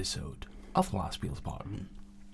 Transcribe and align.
Episode 0.00 0.46
of 0.72 0.92
Lastbilspodden. 0.92 1.88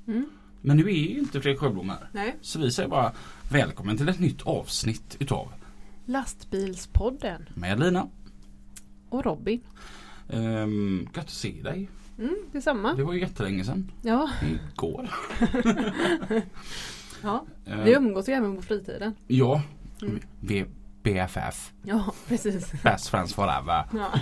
Mm. 0.07 0.31
Men 0.61 0.77
nu 0.77 0.83
är 0.83 0.93
ju 0.95 1.19
inte 1.19 1.41
Fredrik 1.41 1.61
Sjöblom 1.61 1.89
här. 1.91 2.09
Nej. 2.13 2.37
Så 2.41 2.59
vi 2.59 2.71
säger 2.71 2.89
bara 2.89 3.13
välkommen 3.51 3.97
till 3.97 4.09
ett 4.09 4.19
nytt 4.21 4.43
avsnitt 4.43 5.17
utav 5.21 5.53
Lastbilspodden 6.05 7.49
med 7.55 7.81
Lina. 7.81 8.09
och 9.09 9.25
Robin. 9.25 9.61
Um, 10.29 11.09
gött 11.15 11.25
att 11.25 11.31
se 11.31 11.63
dig. 11.63 11.89
Mm, 12.19 12.37
detsamma. 12.53 12.95
Det 12.95 13.05
var 13.05 13.13
ju 13.13 13.21
jättelänge 13.21 13.65
sedan. 13.65 13.91
Ja, 14.03 14.31
Igår. 14.75 15.11
ja. 17.23 17.45
Ehm, 17.67 17.85
vi 17.85 17.93
umgås 17.95 18.29
ju 18.29 18.33
även 18.33 18.57
på 18.57 18.63
fritiden. 18.63 19.15
Ja. 19.27 19.63
Mm. 20.03 20.21
Vi 20.41 20.59
är 20.59 20.67
BFF. 21.03 21.73
Ja, 21.83 22.15
precis. 22.29 22.73
Best 22.83 23.09
friends 23.09 23.35
forever. 23.35 23.85
Ja. 23.93 24.13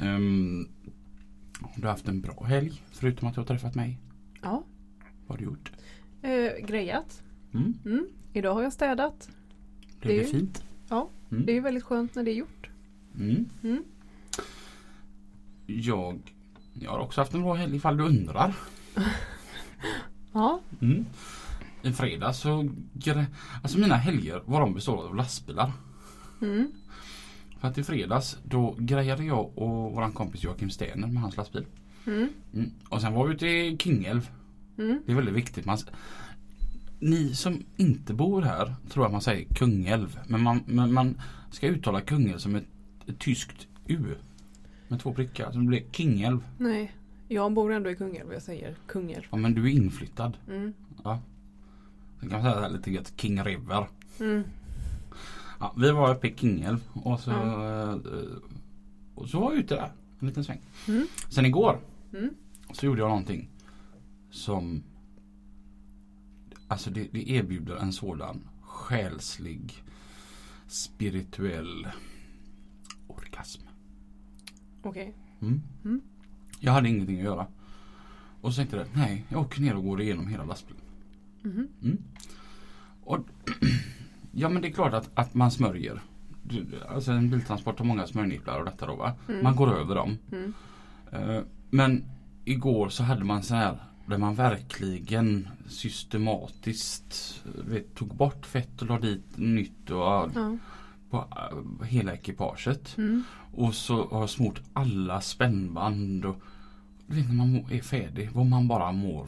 Um, 0.00 0.68
du 1.76 1.82
har 1.82 1.90
haft 1.90 2.08
en 2.08 2.20
bra 2.20 2.44
helg 2.44 2.82
förutom 2.92 3.28
att 3.28 3.34
du 3.34 3.40
har 3.40 3.46
träffat 3.46 3.74
mig. 3.74 3.98
ja. 4.42 4.64
Vad 5.26 5.28
har 5.28 5.36
du 5.38 5.44
gjort? 5.44 5.72
Eh, 6.22 6.66
grejat. 6.66 7.22
Mm. 7.54 7.74
Mm. 7.84 8.06
Idag 8.32 8.54
har 8.54 8.62
jag 8.62 8.72
städat. 8.72 9.28
Det 10.00 10.08
Det 10.08 10.14
är 10.16 10.20
är 10.20 10.24
ju- 10.24 10.30
fint. 10.30 10.64
Ja, 10.88 11.08
Mm. 11.30 11.46
det 11.46 11.52
är 11.52 11.54
ju 11.54 11.60
väldigt 11.60 11.84
skönt 11.84 12.14
när 12.14 12.22
det 12.24 12.30
är 12.30 12.34
gjort. 12.34 12.70
Mm. 13.18 13.44
Mm. 13.62 13.84
Jag, 15.66 16.34
jag 16.72 16.90
har 16.90 16.98
också 16.98 17.20
haft 17.20 17.34
en 17.34 17.42
bra 17.42 17.54
helg 17.54 17.76
ifall 17.76 17.96
du 17.96 18.04
undrar. 18.04 18.54
Ja. 20.32 20.60
Mm. 20.80 21.06
I 21.82 21.92
fredags 21.92 22.38
så 22.38 22.68
Alltså 23.62 23.78
mina 23.78 23.94
helger 23.94 24.42
vad 24.46 24.60
de 24.60 24.74
består 24.74 25.04
av 25.06 25.16
lastbilar. 25.16 25.72
För 27.60 27.68
att 27.68 27.78
i 27.78 27.82
fredags 27.82 28.38
då 28.44 28.74
grejade 28.78 29.24
jag 29.24 29.58
och 29.58 29.92
våran 29.92 30.12
kompis 30.12 30.44
Joakim 30.44 30.70
Stener 30.70 31.06
med 31.08 31.22
hans 31.22 31.36
lastbil. 31.36 31.66
Mm. 32.06 32.28
Mm. 32.54 32.70
Och 32.88 33.00
sen 33.00 33.12
var 33.12 33.26
vi 33.26 33.34
ute 33.34 33.46
i 33.46 33.76
Kungälv. 33.76 34.30
Mm. 34.78 35.02
Det 35.06 35.12
är 35.12 35.16
väldigt 35.16 35.34
viktigt. 35.34 35.64
Man, 35.64 35.78
ni 36.98 37.34
som 37.34 37.64
inte 37.76 38.14
bor 38.14 38.42
här 38.42 38.74
tror 38.90 39.06
att 39.06 39.12
man 39.12 39.20
säger 39.20 39.54
Kungälv. 39.54 40.20
Men 40.26 40.42
man, 40.42 40.60
men 40.66 40.92
man 40.92 41.20
ska 41.50 41.66
uttala 41.66 42.00
Kungälv 42.00 42.38
som 42.38 42.54
ett, 42.54 42.66
ett 43.06 43.18
tyskt 43.18 43.66
U. 43.86 44.14
Med 44.88 45.00
två 45.00 45.14
prickar. 45.14 45.52
Så 45.52 45.58
det 45.58 45.66
blir 45.66 45.80
Kungälv. 45.80 46.46
Nej, 46.58 46.94
jag 47.28 47.52
bor 47.52 47.72
ändå 47.72 47.90
i 47.90 47.96
Kungälv 47.96 48.32
jag 48.32 48.42
säger 48.42 48.76
Kungälv. 48.86 49.24
Ja 49.30 49.36
men 49.36 49.54
du 49.54 49.64
är 49.64 49.72
inflyttad. 49.72 50.36
Mm. 50.48 50.72
Ja. 51.04 51.20
Sen 52.20 52.30
kan 52.30 52.42
man 52.42 52.52
säga 52.52 52.68
lite 52.68 52.90
gött 52.90 53.12
King 53.16 53.44
River. 53.44 53.86
Mm. 54.20 54.42
Ja, 55.60 55.74
vi 55.78 55.90
var 55.90 56.14
uppe 56.14 56.28
i 56.28 56.30
Kungälv 56.30 56.88
och 56.92 57.20
så, 57.20 57.30
eh, 57.30 57.98
och 59.14 59.28
så 59.28 59.40
var 59.40 59.50
jag 59.52 59.58
ute 59.60 59.74
där 59.74 59.92
en 60.20 60.26
liten 60.28 60.44
sväng. 60.44 60.60
Mm. 60.88 61.06
Sen 61.28 61.46
igår 61.46 61.80
Mm. 62.12 62.30
så 62.72 62.86
gjorde 62.86 63.00
jag 63.00 63.08
någonting 63.08 63.48
som 64.30 64.82
Alltså 66.68 66.90
det, 66.90 67.08
det 67.12 67.30
erbjuder 67.30 67.76
en 67.76 67.92
sådan 67.92 68.40
själslig 68.60 69.82
spirituell 70.66 71.88
orgasm. 73.06 73.62
Okej. 74.82 75.14
Mm. 75.40 75.62
Mm. 75.84 76.00
Jag 76.60 76.72
hade 76.72 76.88
ingenting 76.88 77.18
att 77.18 77.24
göra. 77.24 77.46
Och 78.40 78.52
så 78.52 78.56
tänkte 78.56 78.76
jag, 78.76 78.86
nej, 78.94 79.24
jag 79.28 79.40
åker 79.40 79.60
ner 79.60 79.76
och 79.76 79.84
går 79.84 80.00
igenom 80.02 80.26
hela 80.26 80.44
lastbilen. 80.44 80.82
Mhm. 81.42 81.68
Mm. 81.82 81.98
Och, 83.02 83.18
ja 84.32 84.48
men 84.48 84.62
det 84.62 84.68
är 84.68 84.72
klart 84.72 84.94
att, 84.94 85.10
att 85.14 85.34
man 85.34 85.50
smörjer. 85.50 86.00
Alltså 86.88 87.12
en 87.12 87.30
biltransport 87.30 87.78
har 87.78 87.86
många 87.86 88.06
smörjnipplar 88.06 88.58
och 88.58 88.64
detta 88.64 88.86
då 88.86 88.94
va. 88.96 89.12
Mm. 89.28 89.42
Man 89.42 89.56
går 89.56 89.72
över 89.74 89.94
dem. 89.94 90.18
Mm. 90.32 90.52
Eh, 91.12 91.42
Men 91.70 92.04
igår 92.44 92.88
så 92.88 93.02
hade 93.02 93.24
man 93.24 93.42
så 93.42 93.54
här 93.54 93.78
där 94.06 94.18
man 94.18 94.34
verkligen 94.34 95.48
systematiskt 95.66 97.42
vet, 97.68 97.94
tog 97.94 98.08
bort 98.16 98.46
fett 98.46 98.82
och 98.82 98.88
la 98.88 98.98
dit 98.98 99.24
nytt 99.36 99.90
och 99.90 99.96
Ja. 99.96 100.30
på 101.10 101.16
eh, 101.16 101.86
hela 101.86 102.14
ekipaget. 102.14 102.98
Mm. 102.98 103.22
Och 103.54 103.74
så 103.74 104.08
har 104.08 104.20
jag 104.20 104.30
smort 104.30 104.60
alla 104.72 105.20
spännband 105.20 106.24
och 106.24 106.36
du 107.06 107.16
vet 107.16 107.28
när 107.28 107.34
man 107.34 107.54
är 107.70 107.80
färdig, 107.82 108.30
vad 108.32 108.46
man 108.46 108.68
bara 108.68 108.92
mår 108.92 109.26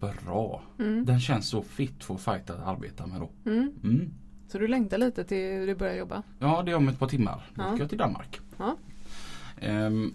bra. 0.00 0.62
Mm. 0.78 1.04
Den 1.04 1.20
känns 1.20 1.48
så 1.48 1.62
fit 1.62 2.04
for 2.04 2.16
fight 2.16 2.50
att 2.50 2.66
arbeta 2.66 3.06
med 3.06 3.20
då. 3.20 3.30
Mm. 3.50 4.10
Så 4.48 4.58
du 4.58 4.68
längtar 4.68 4.98
lite 4.98 5.24
till 5.24 5.66
du 5.66 5.74
börjar 5.74 5.94
jobba? 5.94 6.22
Ja, 6.38 6.62
det 6.62 6.70
är 6.70 6.76
om 6.76 6.88
ett 6.88 6.98
par 6.98 7.08
timmar. 7.08 7.50
Då 7.54 7.62
Ja. 7.62 7.68
ska 7.72 7.78
jag 7.82 7.88
till 7.88 7.98
Danmark. 7.98 8.40
Ja. 8.56 8.76
Ehm, 9.60 10.14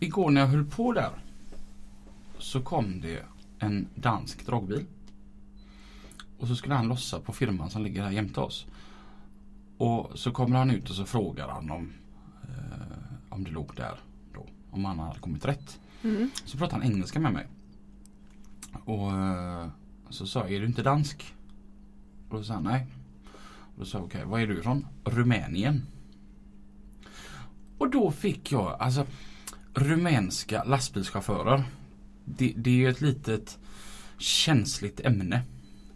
igår 0.00 0.30
när 0.30 0.40
jag 0.40 0.48
höll 0.48 0.64
på 0.64 0.92
där 0.92 1.10
så 2.38 2.60
kom 2.62 3.00
det 3.00 3.22
en 3.58 3.86
dansk 3.94 4.46
dragbil. 4.46 4.84
Och 6.38 6.48
så 6.48 6.56
skulle 6.56 6.74
han 6.74 6.88
lossa 6.88 7.20
på 7.20 7.32
firman 7.32 7.70
som 7.70 7.82
ligger 7.82 8.02
här 8.02 8.10
jämte 8.10 8.40
oss. 8.40 8.66
Och 9.78 10.10
så 10.18 10.30
kommer 10.32 10.56
han 10.56 10.70
ut 10.70 10.90
och 10.90 10.96
så 10.96 11.04
frågar 11.04 11.48
han 11.48 11.70
om, 11.70 11.92
eh, 12.42 13.06
om 13.28 13.44
det 13.44 13.50
låg 13.50 13.70
där 13.76 13.94
då. 14.34 14.46
Om 14.70 14.84
han 14.84 14.98
hade 14.98 15.18
kommit 15.18 15.44
rätt. 15.44 15.80
Mm. 16.02 16.30
Så 16.44 16.58
pratade 16.58 16.82
han 16.82 16.92
engelska 16.92 17.20
med 17.20 17.32
mig. 17.32 17.46
Och 18.84 19.12
eh, 19.12 19.66
så 20.10 20.26
sa 20.26 20.40
jag, 20.40 20.52
är 20.52 20.60
du 20.60 20.66
inte 20.66 20.82
dansk? 20.82 21.34
Och 22.28 22.36
då 22.36 22.44
sa 22.44 22.54
han 22.54 22.62
nej. 22.64 22.86
Då 23.76 23.84
sa 23.84 23.98
jag, 23.98 24.04
okej, 24.04 24.24
var 24.24 24.38
är 24.38 24.46
du 24.46 24.58
ifrån? 24.58 24.86
Rumänien. 25.04 25.86
Och 27.78 27.90
då 27.90 28.10
fick 28.10 28.52
jag, 28.52 28.76
alltså 28.80 29.06
rumänska 29.74 30.64
lastbilschaufförer. 30.64 31.64
Det, 32.24 32.52
det 32.56 32.70
är 32.70 32.74
ju 32.74 32.88
ett 32.90 33.00
litet 33.00 33.58
känsligt 34.18 35.00
ämne. 35.00 35.42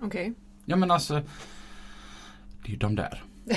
Okej. 0.01 0.35
Ja 0.65 0.77
men 0.77 0.91
alltså, 0.91 1.15
det 1.15 2.69
är 2.69 2.71
ju 2.71 2.77
de 2.77 2.95
där. 2.95 3.25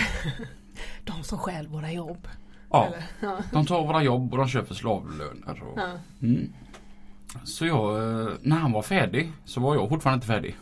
De 1.03 1.24
som 1.24 1.38
stjäl 1.38 1.68
våra 1.68 1.91
jobb. 1.91 2.28
Ja? 2.69 2.94
Ja. 3.22 3.38
de 3.51 3.66
tar 3.66 3.88
våra 3.88 4.03
jobb 4.03 4.31
och 4.31 4.38
de 4.38 4.47
köper 4.47 4.75
slavlöner. 4.75 5.63
Och, 5.63 5.80
Ja. 5.80 5.91
Mm. 6.22 6.53
Så 7.44 7.66
jag, 7.66 7.97
eh, 8.22 8.34
när 8.41 8.56
han 8.57 8.72
var 8.72 8.81
färdig 8.81 9.31
så 9.46 9.62
var 9.62 9.75
jag 9.75 9.90
fortfarande 9.90 10.16
inte 10.18 10.28
färdig. 10.28 10.57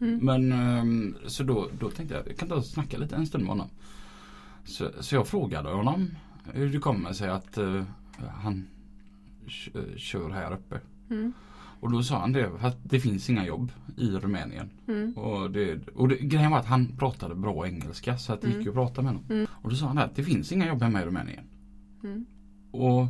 Mm. 0.00 0.18
Men 0.24 0.52
ehm, 0.52 1.16
så 1.26 1.42
då, 1.42 1.68
då 1.80 1.90
tänkte 1.90 2.14
jag, 2.14 2.28
jag 2.28 2.36
kan 2.36 2.52
och 2.52 2.64
snacka 2.64 2.98
lite 2.98 3.16
en 3.16 3.26
stund 3.26 3.44
med 3.44 3.50
honom. 3.50 3.68
Så, 4.64 4.90
så 5.00 5.14
jag 5.14 5.26
frågade 5.26 5.68
honom 5.68 6.10
hur 6.52 6.72
det 6.72 6.78
kommer 6.78 7.12
sig 7.12 7.28
att 7.28 7.58
eh, 7.58 7.82
han 8.42 8.66
kör 9.96 10.30
här 10.30 10.52
uppe. 10.52 10.80
Mm. 11.10 11.32
Och 11.80 11.92
då 11.92 12.02
sa 12.02 12.18
han 12.18 12.32
det, 12.32 12.50
att 12.60 12.76
det 12.82 13.00
finns 13.00 13.30
inga 13.30 13.46
jobb 13.46 13.72
i 13.96 14.10
Rumänien. 14.10 14.70
Mm. 14.88 15.12
Och, 15.12 15.50
det, 15.50 15.88
och 15.88 16.08
det, 16.08 16.16
grejen 16.16 16.50
var 16.50 16.58
att 16.58 16.66
han 16.66 16.96
pratade 16.98 17.34
bra 17.34 17.66
engelska 17.66 18.18
så 18.18 18.32
att 18.32 18.40
det 18.40 18.46
gick 18.46 18.54
Mm. 18.54 18.64
ju 18.64 18.70
att 18.70 18.74
prata 18.74 19.02
med 19.02 19.10
honom. 19.12 19.24
Mm. 19.30 19.46
Och 19.52 19.70
då 19.70 19.76
sa 19.76 19.86
han 19.86 19.98
att 19.98 20.16
det 20.16 20.24
finns 20.24 20.52
inga 20.52 20.66
jobb 20.66 20.82
hemma 20.82 21.02
i 21.02 21.04
Rumänien. 21.04 21.44
Mm. 22.04 22.26
Och 22.70 23.06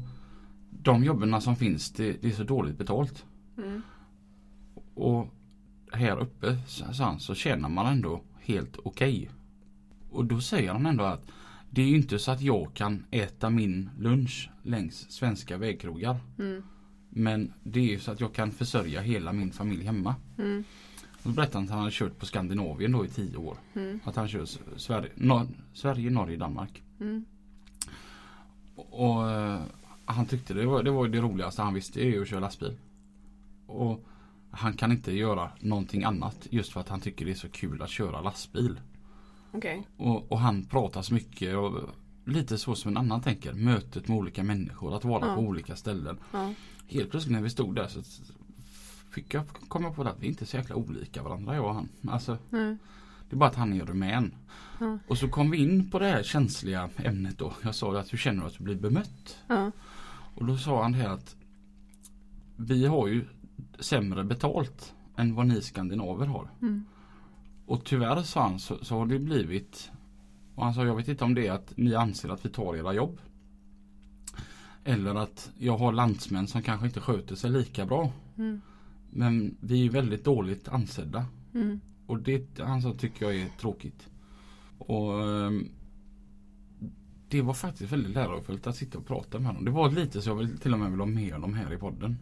de 0.70 1.04
jobben 1.04 1.40
som 1.40 1.56
finns 1.56 1.90
det, 1.90 2.22
det 2.22 2.28
är 2.28 2.32
så 2.32 2.44
dåligt 2.44 2.78
betalt. 2.78 3.24
Och 4.94 5.34
här 5.92 6.18
uppe 6.18 6.56
han, 6.98 7.20
så 7.20 7.34
tjänar 7.34 7.68
man 7.68 7.86
ändå 7.86 8.22
helt 8.40 8.76
okej. 8.84 9.30
Och 10.10 10.24
då 10.24 10.40
säger 10.40 10.72
han 10.72 10.86
ändå 10.86 11.04
att 11.04 11.26
det 11.70 11.82
är 11.82 11.86
ju 11.86 11.96
inte 11.96 12.18
så 12.18 12.30
att 12.30 12.40
jag 12.40 12.74
kan 12.74 13.04
äta 13.10 13.50
min 13.50 13.90
lunch 13.98 14.50
längs 14.62 15.10
svenska 15.10 15.56
vägkrogar. 15.56 16.16
Mm. 16.38 16.62
Men 17.08 17.52
det 17.62 17.80
är 17.80 17.84
ju 17.84 18.00
så 18.00 18.10
att 18.10 18.20
jag 18.20 18.34
kan 18.34 18.50
försörja 18.50 19.00
hela 19.00 19.32
min 19.32 19.52
familj 19.52 19.84
hemma. 19.84 20.14
Mm. 20.38 20.64
Och 21.22 21.30
då 21.30 21.30
berättade 21.30 21.58
han 21.58 21.64
att 21.64 21.70
han 21.70 21.78
hade 21.78 21.92
kört 21.92 22.18
på 22.18 22.26
Skandinavien 22.26 22.92
då 22.92 23.04
i 23.04 23.08
tio 23.08 23.36
år. 23.36 23.56
Mm. 23.74 24.00
Att 24.04 24.16
han 24.16 24.28
kör 24.28 24.46
Sverige, 24.76 25.10
Nor- 25.14 25.48
Sverige 25.72 26.10
Norge, 26.10 26.36
Danmark. 26.36 26.82
Mm. 27.00 27.24
Och, 28.74 29.16
och 29.16 29.30
eh, 29.30 29.60
han 30.04 30.26
tyckte 30.26 30.54
det 30.54 30.66
var, 30.66 30.82
det 30.82 30.90
var 30.90 31.08
det 31.08 31.20
roligaste 31.20 31.62
han 31.62 31.74
visste 31.74 32.00
är 32.00 32.20
att 32.20 32.28
köra 32.28 32.40
lastbil. 32.40 32.76
Och 33.66 34.04
han 34.50 34.72
kan 34.72 34.92
inte 34.92 35.12
göra 35.12 35.50
någonting 35.60 36.04
annat 36.04 36.46
just 36.50 36.72
för 36.72 36.80
att 36.80 36.88
han 36.88 37.00
tycker 37.00 37.24
det 37.24 37.30
är 37.30 37.34
så 37.34 37.48
kul 37.48 37.82
att 37.82 37.90
köra 37.90 38.20
lastbil. 38.20 38.80
Okej. 39.52 39.86
Och, 39.96 40.32
och 40.32 40.38
han 40.40 40.64
pratar 40.64 41.02
så 41.02 41.14
mycket 41.14 41.56
och 41.56 41.72
lite 42.24 42.58
så 42.58 42.74
som 42.74 42.90
en 42.90 42.96
annan 42.96 43.20
tänker. 43.22 43.52
Mötet 43.52 44.08
med 44.08 44.16
olika 44.16 44.42
människor, 44.42 44.96
att 44.96 45.04
vara 45.04 45.26
Ja. 45.28 45.34
på 45.34 45.40
olika 45.40 45.76
ställen. 45.76 46.18
Ja. 46.32 46.52
Helt 46.86 47.10
plötsligt 47.10 47.32
när 47.32 47.42
vi 47.42 47.50
stod 47.50 47.74
där 47.74 47.86
så 47.88 48.02
fick 49.10 49.34
jag 49.34 49.48
komma 49.68 49.90
på 49.90 50.02
att 50.02 50.20
vi 50.20 50.26
inte 50.26 50.44
är 50.44 50.46
så 50.46 50.56
jäkla 50.56 50.76
olika 50.76 51.22
varandra 51.22 51.54
jag 51.54 51.64
och 51.64 51.74
han. 51.74 51.88
Alltså, 52.08 52.38
Nej. 52.50 52.76
det 53.28 53.36
är 53.36 53.38
bara 53.38 53.50
att 53.50 53.56
han 53.56 53.72
är 53.72 53.84
rumän. 53.84 54.34
Ja. 54.80 54.98
Och 55.08 55.18
så 55.18 55.28
kom 55.28 55.50
vi 55.50 55.58
in 55.58 55.90
på 55.90 55.98
det 55.98 56.06
här 56.06 56.22
känsliga 56.22 56.90
ämnet 56.96 57.38
då. 57.38 57.52
Jag 57.62 57.74
sa 57.74 57.98
att 57.98 58.12
hur 58.12 58.18
känner 58.18 58.40
du 58.40 58.46
att 58.46 58.58
du 58.58 58.64
blir 58.64 58.76
bemött? 58.76 59.38
Ja. 59.46 59.70
Och 60.34 60.44
då 60.46 60.56
sa 60.56 60.82
han 60.82 60.92
det 60.92 60.98
här 60.98 61.08
att 61.08 61.36
vi 62.56 62.86
har 62.86 63.06
ju 63.08 63.24
sämre 63.78 64.24
betalt 64.24 64.94
än 65.16 65.34
vad 65.34 65.46
ni 65.46 65.62
skandinaver 65.62 66.26
har. 66.26 66.50
Mm. 66.62 66.84
Och 67.66 67.84
tyvärr 67.84 68.22
sa 68.22 68.42
han 68.42 68.58
så, 68.58 68.84
så 68.84 68.98
har 68.98 69.06
det 69.06 69.18
blivit 69.18 69.90
och 70.58 70.64
han 70.64 70.74
sa 70.74 70.84
jag 70.84 70.96
vet 70.96 71.08
inte 71.08 71.24
om 71.24 71.34
det 71.34 71.46
är 71.46 71.52
att 71.52 71.72
ni 71.76 71.94
anser 71.94 72.28
att 72.28 72.44
vi 72.44 72.48
tar 72.48 72.76
era 72.76 72.92
jobb. 72.92 73.20
Eller 74.84 75.14
att 75.14 75.50
jag 75.58 75.78
har 75.78 75.92
landsmän 75.92 76.46
som 76.46 76.62
kanske 76.62 76.86
inte 76.86 77.00
sköter 77.00 77.34
sig 77.34 77.50
lika 77.50 77.86
bra. 77.86 78.12
Mm. 78.36 78.60
Men 79.10 79.56
vi 79.60 79.86
är 79.86 79.90
väldigt 79.90 80.24
dåligt 80.24 80.68
ansedda. 80.68 81.26
Mm. 81.54 81.80
Och 82.06 82.18
det 82.18 82.58
han 82.58 82.82
sa 82.82 82.92
tycker 82.92 83.26
jag 83.26 83.34
är 83.34 83.48
tråkigt. 83.60 84.08
Och 84.78 85.22
ehm, 85.22 85.68
Det 87.30 87.42
var 87.42 87.54
faktiskt 87.54 87.92
väldigt 87.92 88.12
lärofullt 88.12 88.66
att 88.66 88.76
sitta 88.76 88.98
och 88.98 89.06
prata 89.06 89.38
med 89.38 89.46
honom. 89.46 89.64
Det 89.64 89.70
var 89.70 89.90
lite 89.90 90.22
så 90.22 90.30
jag 90.30 90.34
vill 90.34 90.58
till 90.58 90.72
och 90.72 90.78
med 90.78 90.90
vill 90.90 91.00
ha 91.00 91.06
med 91.06 91.32
honom 91.32 91.54
här 91.54 91.72
i 91.72 91.76
podden. 91.76 92.18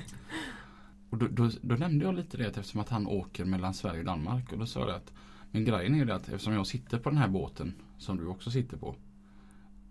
och 1.10 1.18
då, 1.18 1.26
då, 1.30 1.50
då 1.60 1.74
nämnde 1.74 2.04
jag 2.04 2.14
lite 2.14 2.36
det 2.36 2.46
att 2.46 2.56
eftersom 2.56 2.80
att 2.80 2.88
han 2.88 3.06
åker 3.06 3.44
mellan 3.44 3.74
Sverige 3.74 3.98
och 3.98 4.04
Danmark. 4.04 4.52
Och 4.52 4.58
då 4.58 4.66
sa 4.66 4.80
jag 4.80 4.90
att 4.90 5.12
Men 5.50 5.64
grejen 5.64 5.94
är 5.94 6.04
det 6.04 6.14
att 6.14 6.28
eftersom 6.28 6.52
jag 6.52 6.66
sitter 6.66 6.98
på 6.98 7.10
den 7.10 7.18
här 7.18 7.28
båten 7.28 7.74
som 7.98 8.16
du 8.16 8.26
också 8.26 8.50
sitter 8.50 8.76
på. 8.76 8.94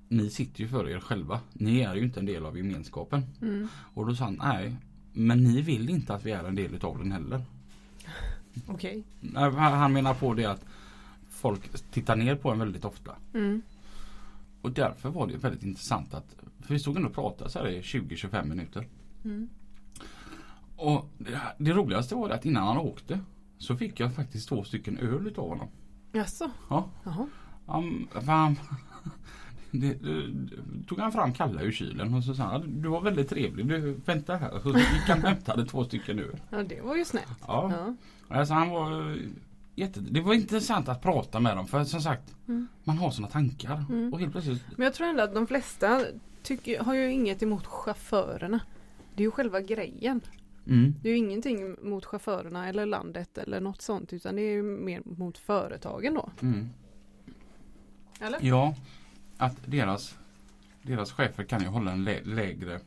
Ni 0.08 0.30
sitter 0.30 0.62
ju 0.62 0.68
för 0.68 0.90
er 0.90 1.00
själva. 1.00 1.40
Ni 1.54 1.80
är 1.80 1.96
ju 1.96 2.04
inte 2.04 2.20
en 2.20 2.26
del 2.26 2.46
av 2.46 2.58
gemenskapen. 2.58 3.24
Mm. 3.42 3.68
Och 3.94 4.08
då 4.08 4.16
sa 4.16 4.24
han 4.24 4.40
nej. 4.44 4.76
Men 5.14 5.44
ni 5.44 5.62
vill 5.62 5.90
inte 5.90 6.14
att 6.14 6.26
vi 6.26 6.32
är 6.32 6.44
en 6.44 6.56
del 6.56 6.76
utav 6.76 6.98
den 6.98 7.12
heller. 7.12 7.42
Okej. 8.68 9.04
Han 9.36 9.54
han 9.54 9.94
menar 9.94 10.14
på 10.14 10.34
det 10.34 10.46
att 10.46 10.66
folk 11.30 11.92
tittar 11.92 12.16
ner 12.16 12.36
på 12.36 12.52
en 12.52 12.60
väldigt 12.60 12.86
ofta. 12.86 13.16
Mm. 13.34 13.62
Och 14.64 14.72
därför 14.72 15.10
var 15.10 15.28
det 15.28 15.38
väldigt 15.38 15.64
intressant 15.64 16.14
att 16.14 16.36
för 16.62 16.74
vi 16.74 16.80
stod 16.80 16.96
ändå 16.96 17.08
och 17.08 17.16
pratade 17.16 17.50
så 17.50 17.60
här 17.60 17.68
i 17.68 17.82
20-25 17.82 18.46
minuter. 18.46 18.88
Mm. 19.26 19.50
Och 20.76 21.10
det, 21.18 21.42
det 21.58 21.72
roligaste 21.72 22.16
var 22.16 22.30
att 22.30 22.46
innan 22.46 22.68
han 22.68 22.78
åkte 22.78 23.20
så 23.58 23.76
fick 23.76 24.00
jag 24.00 24.16
faktiskt 24.16 24.50
två 24.50 24.64
stycken 24.64 24.98
öl 24.98 25.28
utav 25.28 25.50
honom. 25.50 25.68
Jaså? 26.12 26.52
Ja. 26.70 26.90
Jaha. 27.04 27.28
Han, 27.66 28.08
han, 28.26 28.56
det, 29.72 30.00
tog 30.88 31.00
han 31.00 31.12
fram 31.12 31.34
kalla 31.34 31.62
ur 31.62 31.72
kylen 31.72 32.14
och 32.14 32.24
så 32.24 32.36
sa 32.36 32.44
han 32.44 32.82
du 32.82 32.90
var 32.90 33.02
väldigt 33.02 33.30
trevlig. 33.30 33.68
Du, 33.68 33.94
vänta 34.06 34.36
här. 34.36 34.60
Så 34.60 34.70
gick 34.70 35.08
han 35.08 35.24
och 35.24 35.30
hämtade 35.30 35.66
två 35.66 35.84
stycken 35.84 36.20
öl. 36.20 36.40
Ja 36.50 36.64
det 36.64 36.82
var 36.82 36.96
ju 36.96 37.06
snällt. 37.06 37.40
Ja. 37.48 37.72
Ja. 37.72 37.96
Alltså 38.38 38.54
han 38.54 38.70
var 38.70 39.18
jätte, 39.76 40.00
Det 40.00 40.22
var 40.22 40.34
intressant 40.34 40.90
att 40.90 41.02
prata 41.02 41.40
med 41.40 41.58
dem 41.58 41.68
för 41.68 41.84
som 41.84 42.02
sagt 42.02 42.36
Mm. 42.48 42.68
Man 42.84 42.98
har 42.98 43.12
sådana 43.12 43.32
tankar 43.32 43.86
Mm. 43.90 44.14
och 44.14 44.20
helt 44.20 44.32
plötsligt 44.32 44.64
Men 44.78 44.84
jag 44.86 44.94
tror 44.94 45.08
ändå 45.08 45.24
att 45.24 45.34
de 45.34 45.48
flesta 45.48 46.06
tycker, 46.44 46.80
har 46.84 46.94
ju 46.94 47.12
inget 47.12 47.44
emot 47.44 47.66
chaufförerna. 47.66 48.60
Det 49.16 49.24
är 49.24 49.26
ju 49.26 49.32
själva 49.32 49.62
grejen. 49.62 50.22
mm, 50.68 50.96
Det 51.02 51.08
är 51.10 51.12
ju 51.12 51.18
ingenting 51.18 51.76
mot 51.90 52.06
chaufförerna 52.06 52.70
eller 52.70 52.86
landet 52.86 53.38
eller 53.38 53.60
något 53.62 53.82
sånt 53.82 54.14
utan 54.14 54.36
det 54.36 54.42
är 54.42 54.52
ju 54.54 54.64
mer 54.64 55.02
mot 55.06 55.38
företagen 55.38 56.14
då. 56.14 56.30
mm. 56.42 56.70
Eller? 58.20 58.40
Ja 58.42 58.76
Att 59.38 59.58
deras 59.66 60.16
Deras 60.82 61.12
chefer 61.12 61.44
kan 61.44 61.62
ju 61.62 61.68
hålla 61.68 61.92
en 61.92 62.04
lä 62.04 62.22
lägre 62.24 62.80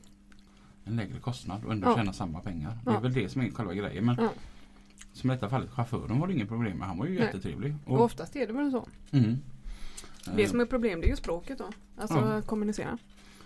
En 0.84 0.96
lägre 0.96 1.18
kostnad 1.20 1.64
och 1.64 1.72
ändå 1.72 1.88
Ja. 1.90 1.96
tjäna 1.96 2.12
samma 2.12 2.40
pengar. 2.40 2.78
Det 2.84 2.90
är 2.90 2.94
Ja. 2.94 3.00
väl 3.00 3.12
det 3.12 3.28
som 3.28 3.42
är 3.42 3.50
själva 3.50 3.74
grejen. 3.74 4.04
Men 4.06 4.16
Ja. 4.20 4.28
Som 5.16 5.30
i 5.30 5.34
detta 5.34 5.48
fallet 5.48 5.70
chauffören 5.70 6.20
var 6.20 6.26
det 6.26 6.32
inget 6.34 6.48
problem 6.48 6.78
med. 6.78 6.88
Han 6.88 6.98
var 6.98 7.06
ju 7.06 7.14
Nej. 7.14 7.22
jättetrevlig. 7.24 7.74
Och 7.84 8.00
oftast 8.00 8.36
är 8.36 8.46
det 8.46 8.52
väl 8.52 8.70
så. 8.70 8.88
mm. 9.10 9.36
Det 10.36 10.42
Eh, 10.42 10.48
som 10.50 10.60
är 10.60 10.66
problem 10.66 11.00
det 11.00 11.06
är 11.06 11.10
ju 11.10 11.16
språket 11.16 11.58
då. 11.58 11.70
Alltså 11.96 12.16
Ja. 12.16 12.22
att 12.32 12.46
kommunicera. 12.46 12.98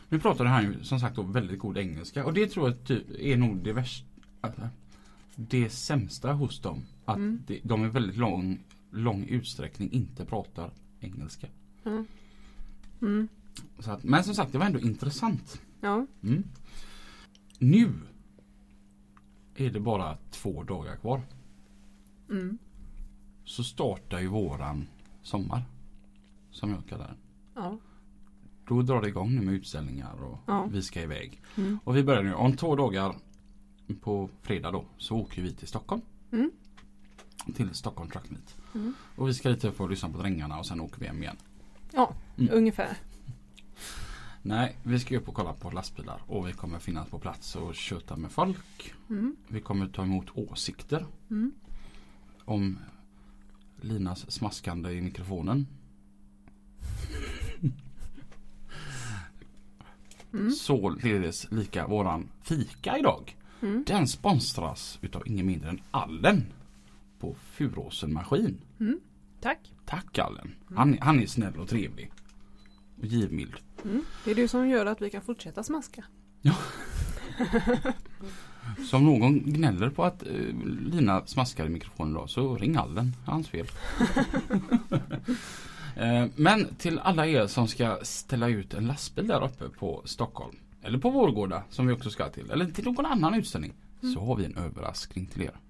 Nu 0.08 0.18
pratade 0.20 0.48
han 0.48 0.62
ju 0.64 0.84
som 0.84 1.00
sagt 1.00 1.16
då 1.16 1.22
väldigt 1.22 1.58
god 1.58 1.78
engelska 1.78 2.24
och 2.24 2.32
det 2.34 2.46
tror 2.46 2.68
jag 2.68 2.84
typ 2.84 3.04
är 3.20 3.36
nog 3.36 3.56
det 3.56 3.72
värsta 3.72 4.06
alltså, 4.40 4.68
Det 5.36 5.70
sämsta 5.70 6.32
hos 6.32 6.60
dem. 6.60 6.82
Att 7.04 7.16
Mm. 7.16 7.42
det, 7.46 7.58
de 7.62 7.84
i 7.84 7.88
väldigt 7.88 8.16
lång, 8.16 8.58
lång 8.90 9.24
utsträckning 9.24 9.92
inte 9.92 10.24
pratar 10.24 10.70
engelska. 11.00 11.46
Mm. 11.84 13.28
Så 13.78 13.90
att, 13.90 14.04
men 14.04 14.24
som 14.24 14.34
sagt 14.34 14.52
det 14.52 14.58
var 14.58 14.66
ändå 14.66 14.80
intressant. 14.80 15.60
Ja. 15.80 16.06
Mm. 16.22 16.44
Nu 17.58 17.92
är 19.56 19.70
det 19.70 19.80
bara 19.80 20.16
två 20.30 20.62
dagar 20.62 20.96
kvar. 20.96 21.22
Mm. 22.30 22.58
Så 23.44 23.64
startar 23.64 24.20
ju 24.20 24.26
våran 24.26 24.86
sommar. 25.22 25.62
Som 26.50 26.70
jag 26.70 26.86
kallar 26.88 27.06
den. 27.06 27.16
Ja. 27.54 27.78
Då 28.68 28.82
drar 28.82 29.02
det 29.02 29.08
igång 29.08 29.34
nu 29.34 29.40
med 29.40 29.54
utställningar 29.54 30.22
och 30.22 30.38
Ja. 30.46 30.68
vi 30.72 30.82
ska 30.82 31.02
iväg. 31.02 31.42
Mm. 31.56 31.78
Och 31.84 31.96
vi 31.96 32.02
börjar 32.02 32.22
nu 32.22 32.34
om 32.34 32.56
två 32.56 32.76
dagar 32.76 33.14
på 34.00 34.30
fredag 34.42 34.70
då 34.70 34.84
så 34.98 35.16
åker 35.16 35.42
vi 35.42 35.52
till 35.54 35.68
Stockholm. 35.68 36.02
Mm. 36.32 36.50
Till 37.56 37.74
Stockholm 37.74 38.10
Truck 38.10 38.30
Meet. 38.30 38.56
Mm. 38.74 38.94
Och 39.16 39.28
vi 39.28 39.34
ska 39.34 39.48
lite 39.48 39.68
upp 39.68 39.80
och 39.80 39.90
lyssna 39.90 40.08
på 40.08 40.18
drängarna 40.18 40.58
och 40.58 40.66
sen 40.66 40.80
åker 40.80 41.00
vi 41.00 41.06
hem 41.06 41.22
igen. 41.22 41.36
Ja, 41.92 42.14
Mm. 42.38 42.50
ungefär. 42.54 42.96
Nej, 44.42 44.76
vi 44.82 44.98
ska 44.98 45.16
upp 45.16 45.28
och 45.28 45.34
kolla 45.34 45.52
på 45.52 45.70
lastbilar 45.70 46.22
och 46.26 46.48
vi 46.48 46.52
kommer 46.52 46.78
finnas 46.78 47.08
på 47.08 47.18
plats 47.18 47.56
och 47.56 47.74
köta 47.74 48.16
med 48.16 48.30
folk. 48.30 48.94
Mm. 49.10 49.36
Vi 49.48 49.60
kommer 49.60 49.88
ta 49.88 50.02
emot 50.02 50.26
åsikter 50.34 51.06
Mm. 51.30 51.52
Om 52.50 52.78
Linas 53.80 54.30
smaskande 54.30 54.92
i 54.92 55.00
mikrofonen. 55.00 55.66
Mm. 60.32 60.50
Således 60.50 61.50
lika 61.50 61.86
våran 61.86 62.28
fika 62.42 62.98
idag. 62.98 63.36
Mm. 63.62 63.84
Den 63.86 64.08
sponsras 64.08 64.98
utav 65.02 65.22
ingen 65.26 65.46
mindre 65.46 65.70
än 65.70 65.80
Allen 65.90 66.46
på 67.18 67.34
Furåsen 67.34 68.12
Maskin. 68.12 68.60
Mm. 68.80 69.00
Tack. 69.40 69.72
Tack 69.84 70.18
Allen. 70.18 70.54
Han, 70.74 70.98
han 71.00 71.20
är 71.20 71.26
snäll 71.26 71.60
och 71.60 71.68
trevlig. 71.68 72.12
Och 72.98 73.06
givmild. 73.06 73.56
Mm. 73.84 74.04
Det 74.24 74.30
är 74.30 74.34
det 74.34 74.48
som 74.48 74.68
gör 74.68 74.86
att 74.86 75.02
vi 75.02 75.10
kan 75.10 75.22
fortsätta 75.22 75.62
smaska. 75.62 76.04
Så 76.42 76.52
om 78.92 79.04
någon 79.04 79.38
gnäller 79.38 79.90
på 79.90 80.04
att 80.04 80.22
eh, 80.22 80.32
Lina 80.80 81.26
smaskar 81.26 81.66
i 81.66 81.68
mikrofonen 81.68 82.12
idag 82.12 82.30
så 82.30 82.56
ring 82.56 82.76
Allen. 82.76 83.16
Hans 83.24 83.48
fel. 83.48 83.66
eh, 85.96 86.26
men 86.36 86.74
till 86.78 86.98
alla 86.98 87.26
er 87.26 87.46
som 87.46 87.68
ska 87.68 87.98
ställa 88.02 88.48
ut 88.48 88.74
en 88.74 88.86
lastbil 88.86 89.26
där 89.26 89.44
uppe 89.44 89.68
på 89.68 90.02
Stockholm. 90.04 90.56
Eller 90.82 90.98
på 90.98 91.10
Vårgårda 91.10 91.62
som 91.70 91.86
vi 91.86 91.92
också 91.92 92.10
ska 92.10 92.28
till. 92.28 92.50
Eller 92.50 92.66
till 92.66 92.84
någon 92.84 93.06
annan 93.06 93.34
utställning. 93.34 93.72
Så 94.14 94.20
har 94.20 94.36
vi 94.36 94.44
en 94.44 94.56
överraskning 94.56 95.26
till 95.26 95.42
er. 95.42 95.60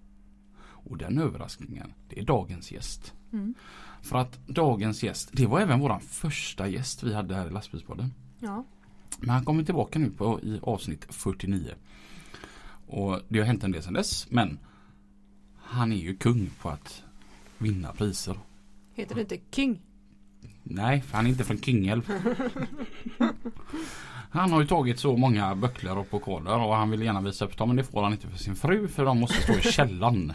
Och 0.63 0.99
den 0.99 1.19
överraskningen 1.19 1.93
det 2.09 2.21
är 2.21 2.25
dagens 2.25 2.73
gäst. 2.73 3.15
Mm. 3.33 3.55
För 4.03 4.19
att 4.19 4.47
dagens 4.47 5.03
gäst, 5.03 5.31
det 5.33 5.47
var 5.47 5.61
även 5.61 5.81
våran 5.81 6.01
första 6.01 6.69
gäst 6.69 7.03
vi 7.03 7.15
hade 7.15 7.35
här 7.35 7.47
i 7.47 7.51
lastbilspodden. 7.51 8.15
Ja. 8.39 8.65
Men 9.19 9.31
han 9.31 9.45
kommer 9.45 9.65
tillbaka 9.65 9.99
nu 9.99 10.11
på, 10.11 10.41
i 10.41 10.61
avsnitt 10.63 11.07
49. 11.11 11.75
Och 12.91 13.21
det 13.29 13.39
har 13.39 13.47
hänt 13.47 13.65
en 13.65 13.73
del 13.73 13.83
sedan 13.83 13.93
dess 13.93 14.27
men 14.31 14.59
han 15.57 15.93
är 15.93 15.97
ju 15.97 16.17
kung 16.17 16.51
på 16.61 16.69
att 16.69 17.03
vinna 17.59 17.93
priser. 17.93 18.39
Heter 18.95 19.15
det 19.15 19.21
inte 19.21 19.39
King? 19.51 19.81
Nej, 20.63 21.01
för 21.01 21.17
han 21.17 21.27
är 21.27 21.31
inte 21.31 21.45
från 21.45 21.59
Kungälv. 21.59 22.11
Han 24.33 24.53
har 24.53 24.61
ju 24.61 24.67
tagit 24.67 24.99
så 24.99 25.17
många 25.17 25.55
böcklor 25.55 25.99
och 25.99 26.11
pokaler 26.11 26.59
och 26.59 26.75
han 26.75 26.91
vill 26.91 27.03
gärna 27.03 27.21
visa 27.21 27.45
upp 27.45 27.57
dem 27.57 27.69
men 27.69 27.77
det 27.77 27.85
får 27.85 28.03
han 28.03 28.13
inte 28.13 28.29
för 28.29 28.39
sin 28.39 28.57
fru 28.57 28.89
för 28.89 29.05
de 29.05 29.21
måste 29.21 29.43
stå 29.43 29.53
i 29.53 29.63
källan. 29.63 30.33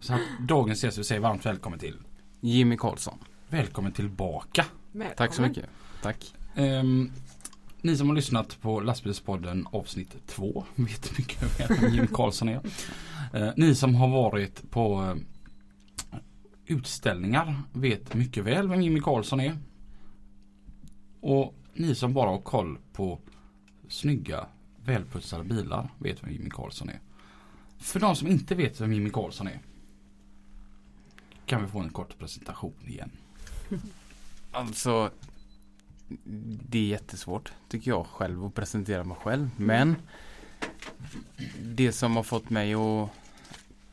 Så 0.00 0.14
att 0.14 0.20
dagens 0.40 0.84
gäst 0.84 0.98
vill 0.98 1.04
säga 1.04 1.20
varmt 1.20 1.46
välkommen 1.46 1.78
till. 1.78 1.96
Jimmy 2.40 2.76
Karlsson. 2.76 3.18
Välkommen 3.48 3.92
tillbaka. 3.92 4.64
Välkommen. 4.92 5.16
Tack 5.16 5.34
så 5.34 5.42
mycket. 5.42 5.64
Tack. 6.02 6.34
Ehm, 6.54 7.12
ni 7.82 7.96
som 7.96 8.08
har 8.08 8.16
lyssnat 8.16 8.60
på 8.60 8.80
Lastbilspodden 8.80 9.66
avsnitt 9.72 10.26
2 10.26 10.64
vet 10.74 11.18
mycket 11.18 11.60
väl 11.60 11.78
vem 11.80 11.94
Jim 11.94 12.06
Karlsson 12.06 12.48
är. 12.48 12.60
Eh, 13.34 13.50
ni 13.56 13.74
som 13.74 13.94
har 13.94 14.08
varit 14.08 14.70
på 14.70 15.02
eh, 15.02 15.16
utställningar 16.66 17.62
vet 17.72 18.14
mycket 18.14 18.44
väl 18.44 18.68
vem 18.68 18.82
Jimmy 18.82 19.00
Karlsson 19.00 19.40
är. 19.40 19.58
Och 21.20 21.54
ni 21.74 21.94
som 21.94 22.14
bara 22.14 22.30
har 22.30 22.40
koll 22.40 22.78
på 22.92 23.18
snygga 23.88 24.46
välputsade 24.84 25.44
bilar 25.44 25.88
vet 25.98 26.24
vem 26.24 26.32
Jimmy 26.32 26.50
Karlsson 26.50 26.88
är. 26.88 27.00
För 27.78 28.00
de 28.00 28.16
som 28.16 28.28
inte 28.28 28.54
vet 28.54 28.80
vem 28.80 28.92
Jimmy 28.92 29.10
Karlsson 29.10 29.46
är. 29.46 29.60
Kan 31.46 31.62
vi 31.62 31.68
få 31.68 31.80
en 31.80 31.90
kort 31.90 32.18
presentation 32.18 32.74
igen? 32.86 33.10
Alltså, 34.52 35.10
det 36.68 36.78
är 36.78 36.86
jättesvårt 36.86 37.52
tycker 37.68 37.90
jag 37.90 38.06
själv 38.06 38.44
att 38.44 38.54
presentera 38.54 39.04
mig 39.04 39.16
själv. 39.16 39.50
Men 39.56 39.96
det 41.62 41.92
som 41.92 42.16
har 42.16 42.22
fått 42.22 42.50
mig 42.50 42.74
att 42.74 43.08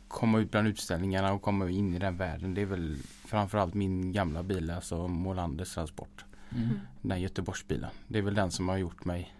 komma 0.07 0.39
ut 0.39 0.51
bland 0.51 0.67
utställningarna 0.67 1.33
och 1.33 1.41
komma 1.41 1.69
in 1.69 1.93
i 1.93 1.99
den 1.99 2.17
världen 2.17 2.53
det 2.53 2.61
är 2.61 2.65
väl 2.65 2.97
framförallt 3.25 3.73
min 3.73 4.11
gamla 4.13 4.43
bil, 4.43 4.71
alltså 4.71 5.07
Molanders 5.07 5.73
Transport. 5.73 6.25
Mm. 6.55 6.69
Den 7.01 7.11
här 7.11 7.17
Göteborgsbilen. 7.17 7.89
Det 8.07 8.17
är 8.17 8.21
väl 8.23 8.35
den 8.35 8.51
som 8.51 8.69
har 8.69 8.77
gjort 8.77 9.05
mig 9.05 9.33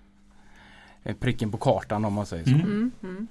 pricken 1.20 1.52
på 1.52 1.58
kartan 1.58 2.06
om 2.06 2.14
man 2.14 2.26
säger 2.26 2.44
så. 2.44 2.50
Mm. 2.50 2.66
Mm, 2.66 2.92
mm. 3.04 3.28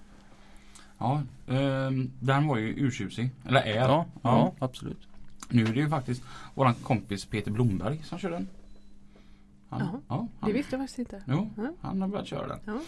Ja, 0.98 1.22
ehm, 1.48 2.10
den 2.20 2.46
var 2.46 2.56
ju 2.56 2.68
urtjusig. 2.86 3.30
Eller 3.44 3.60
är. 3.60 3.74
Ja, 3.76 3.86
ja, 3.88 4.06
Ja. 4.22 4.66
absolut. 4.66 5.08
Nu 5.48 5.62
är 5.64 5.72
det 5.72 5.80
ju 5.80 5.88
faktiskt 5.88 6.22
våran 6.54 6.74
kompis 6.74 7.24
Peter 7.24 7.50
Blomberg 7.50 8.02
som 8.04 8.18
kör 8.18 8.30
den. 8.30 8.48
Han, 9.68 10.02
ja, 10.08 10.16
Det 10.40 10.46
han, 10.46 10.52
visste 10.52 10.76
jag 10.76 10.80
faktiskt 10.82 10.98
inte. 10.98 11.22
Jo, 11.26 11.50
Ja. 11.56 11.72
han 11.80 12.00
har 12.00 12.08
börjat 12.08 12.26
köra 12.26 12.46
den. 12.48 12.58
Ja. 12.64 12.80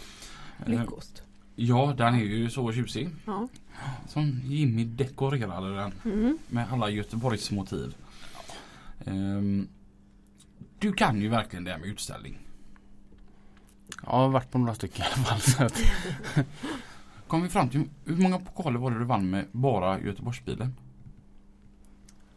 Eh, 0.64 0.68
Lyckost. 0.80 1.23
Ja, 1.56 1.94
den 1.99 2.14
är 2.14 2.18
ju 2.18 2.50
så 2.50 2.73
tjusig. 2.73 3.11
Ja. 3.26 3.49
Som 4.08 4.40
Jimmy 4.44 4.85
dekorerade 4.85 5.75
den 5.76 5.92
Mm. 6.04 6.38
med 6.49 6.73
alla 6.73 6.90
Göteborgs 6.90 7.50
motiv. 7.50 7.97
Ehm, 9.04 9.68
du 10.78 10.92
kan 10.92 11.20
ju 11.20 11.28
verkligen 11.28 11.64
det 11.64 11.70
här 11.70 11.78
med 11.78 11.88
utställning. 11.88 12.38
Ja, 13.88 13.97
jag 14.02 14.11
har 14.12 14.28
varit 14.28 14.50
på 14.50 14.58
några 14.58 14.75
stycken 14.75 15.04
i 15.04 15.08
alla 15.14 15.25
fall. 15.25 15.40
Så 15.40 15.64
att, 15.64 15.80
Kom 17.28 17.42
vi 17.42 17.49
fram 17.49 17.68
till 17.68 17.88
hur 18.04 18.16
många 18.16 18.38
pokaler 18.38 18.78
var 18.78 18.90
det 18.90 18.99
du 18.99 19.04
vann 19.04 19.30
med 19.30 19.47
bara 19.52 20.00
Göteborgsbilen? 20.00 20.75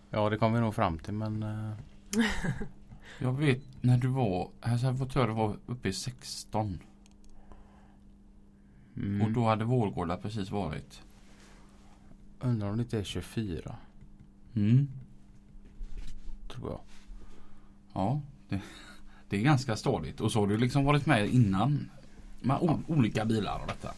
ja, 0.10 0.29
det 0.29 0.38
kom 0.38 0.53
vi 0.53 0.60
nog 0.60 0.75
fram 0.75 1.00
till 1.00 1.13
men 1.13 1.43
eh, 1.43 1.71
Jag 3.19 3.33
vet 3.33 3.61
när 3.81 3.97
du 3.97 4.07
var, 4.07 4.49
alltså 4.61 4.85
jag 4.87 5.09
tror 5.09 5.27
du 5.27 5.33
var 5.33 5.57
uppe 5.65 5.89
i 5.89 5.93
16 5.93 6.79
mm, 8.95 9.21
och 9.21 9.31
då 9.31 9.45
hade 9.47 9.65
Vårgårda 9.65 10.17
precis 10.17 10.51
varit. 10.51 11.01
undrar 12.39 12.69
om 12.69 12.77
det 12.77 12.83
inte 12.83 12.99
är 12.99 13.03
24 13.03 13.75
Mm. 14.55 14.87
tror 16.51 16.69
jag. 16.69 16.79
Ja, 17.93 18.21
det, 18.49 18.61
det 19.29 19.37
är 19.37 19.41
ganska 19.41 19.75
stadigt. 19.75 20.21
Och 20.21 20.31
så 20.31 20.39
har 20.39 20.47
du 20.47 20.57
liksom 20.57 20.85
varit 20.85 21.05
med 21.05 21.29
innan 21.29 21.89
med 22.41 22.57
o- 22.61 22.81
olika 22.87 23.25
bilar 23.25 23.59
och 23.59 23.67
detta. 23.67 23.93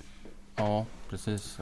Ja, 0.55 0.86
precis. 1.10 1.60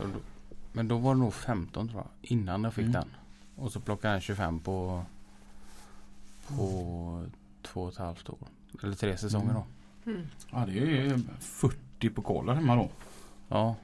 Men 0.73 0.87
då 0.87 0.97
var 0.97 1.13
det 1.15 1.19
nog 1.19 1.33
15 1.33 1.87
tror 1.87 1.99
jag. 2.01 2.31
Innan 2.31 2.63
jag 2.63 2.73
fick 2.73 2.85
Mm. 2.85 2.91
den. 2.93 3.09
Och 3.55 3.71
så 3.71 3.79
plockade 3.79 4.13
jag 4.13 4.23
25 4.23 4.59
på, 4.59 5.05
på 6.47 7.25
två 7.63 7.81
och 7.81 7.91
ett 7.91 7.97
halvt 7.97 8.29
år. 8.29 8.47
Eller 8.83 8.95
tre 8.95 9.17
säsonger 9.17 9.53
då. 9.53 9.65
Mm. 10.11 10.27
Ja, 10.51 10.65
det 10.67 10.79
är 10.79 10.85
ju 10.85 11.19
40 11.39 12.09
pokaler 12.09 12.53
hemma 12.53 12.75
då. 12.75 12.89
Ja, 13.47 13.75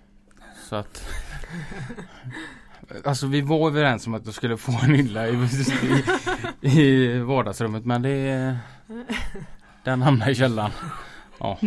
så 0.69 0.75
att 0.75 1.09
Alltså 3.05 3.27
vi 3.27 3.41
var 3.41 3.67
överens 3.67 4.07
om 4.07 4.13
att 4.13 4.25
jag 4.25 4.33
skulle 4.33 4.57
få 4.57 4.71
en 4.71 4.95
hylla 4.95 5.27
i, 5.27 5.47
i, 6.61 6.81
i 6.81 7.19
vardagsrummet 7.19 7.85
men 7.85 8.01
det 8.01 8.57
Den 9.83 10.01
hamnade 10.01 10.31
i 10.31 10.35
källaren. 10.35 10.71
Ja, 11.39 11.57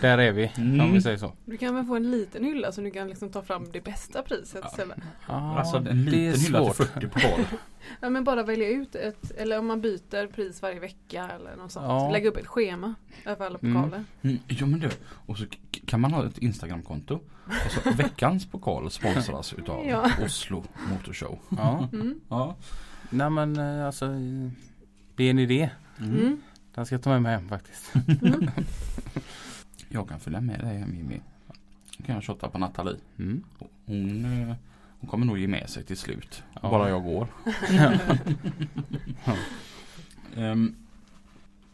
där 0.00 0.18
är 0.18 0.32
vi 0.32 0.50
om 0.56 0.62
Mm. 0.80 0.92
vi 0.92 1.02
säger 1.02 1.16
så. 1.16 1.32
Du 1.44 1.56
kan 1.56 1.74
väl 1.74 1.84
få 1.84 1.96
en 1.96 2.10
liten 2.10 2.44
hylla 2.44 2.72
så 2.72 2.80
du 2.80 2.90
kan 2.90 3.08
liksom 3.08 3.30
ta 3.30 3.42
fram 3.42 3.66
det 3.72 3.80
bästa 3.84 4.22
priset 4.22 4.60
Ja. 4.62 4.68
istället. 4.70 4.98
Ja, 5.28 5.58
alltså 5.58 5.76
en 5.76 5.84
det 5.84 5.90
är 5.90 5.94
liten 5.94 6.40
hylla 6.40 6.64
till 6.64 6.74
svårt. 6.74 6.88
40 6.88 7.08
pokaler. 7.08 7.46
Ja 8.00 8.10
men 8.10 8.24
bara 8.24 8.42
välja 8.42 8.68
ut 8.68 8.94
ett, 8.94 9.30
eller 9.30 9.58
om 9.58 9.66
man 9.66 9.80
byter 9.80 10.26
pris 10.26 10.62
varje 10.62 10.80
vecka 10.80 11.28
eller 11.34 11.56
något 11.56 11.72
sånt. 11.72 11.86
Ja. 11.88 12.10
Lägga 12.10 12.28
upp 12.28 12.36
ett 12.36 12.46
schema 12.46 12.94
över 13.24 13.46
alla 13.46 13.58
Mm. 13.62 13.82
pokaler. 13.82 14.04
Mm, 14.22 14.38
ja 14.46 14.66
men 14.66 14.80
du, 14.80 14.90
och 15.26 15.38
så 15.38 15.44
kan 15.86 16.00
man 16.00 16.12
ha 16.12 16.26
ett 16.26 16.38
Instagramkonto. 16.38 17.14
Och 17.46 17.70
så 17.70 17.90
veckans 17.90 18.46
pokal 18.46 18.90
sponsras 18.90 19.52
utav 19.58 19.86
Ja. 19.86 20.10
Oslo 20.24 20.64
Motorshow. 20.90 21.38
Ja, 21.50 21.88
Mm. 21.92 22.20
Ja. 22.28 22.56
nej 23.10 23.30
men 23.30 23.56
eh, 23.58 23.86
alltså 23.86 24.06
Det 25.16 25.24
är 25.24 25.30
en 25.30 25.38
idé. 25.38 25.70
Mm. 26.00 26.40
Den 26.80 26.86
ska 26.86 26.94
jag 26.94 27.02
ta 27.02 27.10
med 27.10 27.22
mig 27.22 27.32
hem 27.32 27.48
faktiskt. 27.48 27.92
Mm. 28.22 28.50
Jag 29.88 30.08
kan 30.08 30.20
följa 30.20 30.40
med 30.40 30.60
dig 30.60 30.78
hem 30.78 30.94
Jimmy. 30.94 31.20
Då 31.98 32.04
kan 32.04 32.14
jag 32.14 32.24
shotta 32.24 32.48
på 32.48 32.58
Nathalie. 32.58 32.96
Mm. 33.18 33.44
Hon, 33.86 34.24
eh, 34.24 34.56
hon 35.00 35.10
kommer 35.10 35.26
nog 35.26 35.38
ge 35.38 35.48
med 35.48 35.70
sig 35.70 35.84
till 35.84 35.96
slut. 35.96 36.42
Ja. 36.62 36.70
Bara 36.70 36.88
jag 36.88 37.04
går. 37.04 37.28
Ehm, 40.36 40.74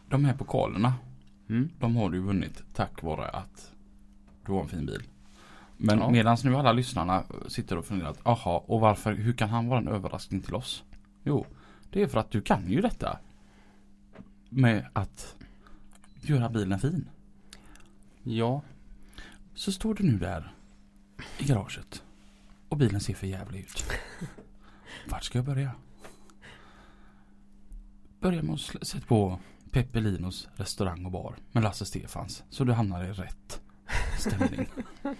de 0.09 0.25
här 0.25 0.33
pokalerna, 0.33 0.93
Mm. 1.49 1.69
de 1.79 1.95
har 1.95 2.09
du 2.09 2.19
vunnit 2.19 2.63
tack 2.73 3.03
vare 3.03 3.29
att 3.29 3.71
du 4.45 4.51
har 4.51 4.61
en 4.61 4.67
fin 4.67 4.85
bil. 4.85 5.03
Men 5.77 5.99
Ja. 5.99 6.09
medan 6.09 6.37
nu 6.43 6.55
alla 6.55 6.71
lyssnarna 6.71 7.23
sitter 7.47 7.77
och 7.77 7.85
funderar 7.85 8.09
att 8.09 8.27
aha, 8.27 8.63
och 8.67 8.79
varför, 8.79 9.13
hur 9.13 9.33
kan 9.33 9.49
han 9.49 9.67
vara 9.67 9.79
en 9.79 9.87
överraskning 9.87 10.41
till 10.41 10.55
oss? 10.55 10.83
Jo, 11.23 11.45
det 11.91 12.01
är 12.01 12.07
för 12.07 12.19
att 12.19 12.31
du 12.31 12.41
kan 12.41 12.71
ju 12.71 12.81
detta. 12.81 13.19
Med 14.49 14.87
att 14.93 15.35
göra 16.21 16.49
bilen 16.49 16.79
fin. 16.79 17.09
Ja, 18.23 18.61
Så 19.53 19.71
står 19.71 19.93
du 19.93 20.03
nu 20.03 20.17
där 20.17 20.53
i 21.37 21.43
garaget 21.45 22.03
och 22.69 22.77
bilen 22.77 23.01
ser 23.01 23.13
för 23.13 23.27
jävlig 23.27 23.59
ut. 23.59 23.85
Vart 25.09 25.23
ska 25.23 25.37
jag 25.37 25.45
börja? 25.45 25.71
Börja 28.19 28.43
med 28.43 28.53
att 28.55 28.87
sätta 28.87 29.05
på 29.05 29.39
Peppelinos 29.71 30.47
restaurang 30.55 31.05
och 31.05 31.11
bar 31.11 31.35
med 31.51 31.63
Lasse 31.63 31.85
Stefans 31.85 32.43
så 32.49 32.63
du 32.63 32.73
hamnar 32.73 33.03
i 33.03 33.11
rätt 33.11 33.61
stämning. 34.19 34.69
ja, 35.03 35.13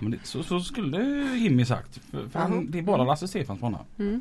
men 0.00 0.10
det, 0.10 0.18
så, 0.24 0.42
så 0.42 0.60
skulle 0.60 1.02
Jimmy 1.36 1.64
sagt. 1.64 1.96
För, 1.96 2.28
för 2.28 2.38
han, 2.38 2.70
det 2.70 2.78
är 2.78 2.82
bara 2.82 3.04
Lasse 3.04 3.28
Stefans 3.28 3.60
på 3.60 3.66
honom. 3.66 3.86
Mm. 3.98 4.20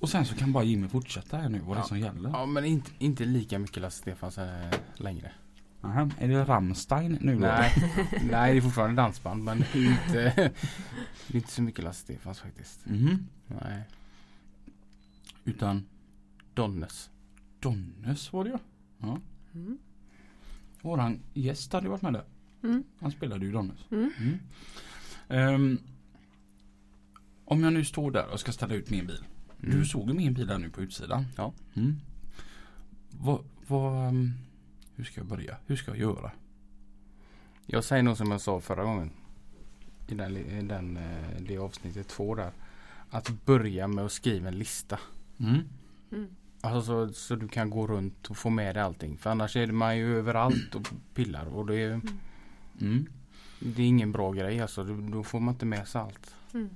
Och 0.00 0.08
sen 0.08 0.24
så 0.26 0.34
kan 0.36 0.52
bara 0.52 0.64
Jimmy 0.64 0.88
fortsätta 0.88 1.36
här 1.36 1.48
nu 1.48 1.58
vad 1.58 1.76
det 1.76 1.78
är 1.78 1.82
Ja. 1.82 1.86
som 1.88 1.98
gäller. 1.98 2.30
ja 2.30 2.46
men 2.46 2.64
inte, 2.64 2.90
inte 2.98 3.24
lika 3.24 3.58
mycket 3.58 3.82
Lasse 3.82 3.98
Stefans 3.98 4.38
eh, 4.38 4.70
längre. 4.94 5.32
Aha, 5.82 6.10
är 6.18 6.28
det 6.28 6.44
Rammstein 6.44 7.18
nu 7.20 7.32
då? 7.34 7.38
Nej, 7.40 7.72
nej 8.30 8.52
det 8.52 8.58
är 8.58 8.60
fortfarande 8.60 9.02
dansband 9.02 9.44
men 9.44 9.64
det 9.72 9.78
är 9.78 9.90
inte, 9.90 10.12
det 11.26 11.34
är 11.34 11.36
inte 11.36 11.50
så 11.52 11.62
mycket 11.62 11.84
Lasse 11.84 12.00
Stefans 12.00 12.40
faktiskt. 12.40 12.86
Mhm. 12.86 13.26
Nej. 13.46 13.82
Utan 15.44 15.86
Donnes. 16.54 17.10
Donnes 17.60 18.32
var 18.32 18.44
det 18.44 18.50
ja. 18.50 18.58
ja. 18.98 19.18
Mm. 19.54 19.78
Våran 20.82 21.20
gäst 21.34 21.72
hade 21.72 21.86
ju 21.86 21.90
varit 21.90 22.02
med 22.02 22.12
där. 22.12 22.24
Mm. 22.62 22.84
Han 23.00 23.10
spelade 23.10 23.46
ju 23.46 23.52
Donnes. 23.52 23.78
Mm. 23.90 24.10
Mm. 24.18 24.38
Ehm, 25.28 25.78
om 27.44 27.64
jag 27.64 27.72
nu 27.72 27.84
står 27.84 28.10
där 28.10 28.26
och 28.32 28.40
ska 28.40 28.52
ställa 28.52 28.74
ut 28.74 28.90
min 28.90 29.06
bil. 29.06 29.24
Mm. 29.62 29.78
Du 29.78 29.84
såg 29.86 30.08
ju 30.08 30.14
min 30.14 30.34
bil 30.34 30.46
där 30.46 30.58
nu 30.58 30.70
på 30.70 30.80
utsidan. 30.80 31.24
Ja. 31.36 31.52
Mm. 31.74 31.96
Vad, 33.10 33.44
vad, 33.66 34.08
ehm, 34.08 34.32
hur 34.96 35.04
ska 35.04 35.20
jag 35.20 35.26
börja? 35.28 35.56
Hur 35.66 35.76
ska 35.76 35.90
jag 35.90 35.98
göra? 36.00 36.30
Jag 37.66 37.84
säger 37.84 38.02
nog 38.02 38.16
som 38.16 38.30
jag 38.30 38.40
sa 38.40 38.60
förra 38.60 38.84
gången. 38.84 39.10
I 40.08 40.14
den, 40.14 40.36
i 40.36 40.62
den, 40.62 40.96
eh, 40.96 41.40
det 41.40 41.58
avsnittet 41.58 42.08
två 42.08 42.34
där. 42.34 42.50
Att 43.10 43.44
börja 43.44 43.88
med 43.88 44.04
att 44.04 44.12
skriva 44.12 44.48
en 44.48 44.58
lista. 44.58 44.98
Mm. 45.38 45.60
Mm. 46.12 46.26
Alltså 46.60 46.82
så, 47.08 47.12
så 47.12 47.36
du 47.36 47.48
kan 47.48 47.70
gå 47.70 47.86
runt 47.86 48.26
och 48.30 48.36
få 48.36 48.50
med 48.50 48.76
dig 48.76 48.82
allting. 48.82 49.16
För 49.18 49.30
annars 49.30 49.56
är 49.56 49.66
man 49.66 49.96
ju 49.98 50.18
överallt 50.18 50.74
och 50.74 50.88
pillar. 51.14 51.46
Och 51.46 51.66
det 51.66 51.76
är, 51.76 52.00
Mm. 52.80 53.06
det 53.60 53.82
är 53.82 53.86
ingen 53.86 54.12
bra 54.12 54.32
grej 54.32 54.60
alltså. 54.60 54.84
Då, 54.84 55.22
får 55.22 55.40
man 55.40 55.54
inte 55.54 55.66
med 55.66 55.88
sig 55.88 56.00
allt. 56.00 56.34
Mm. 56.54 56.70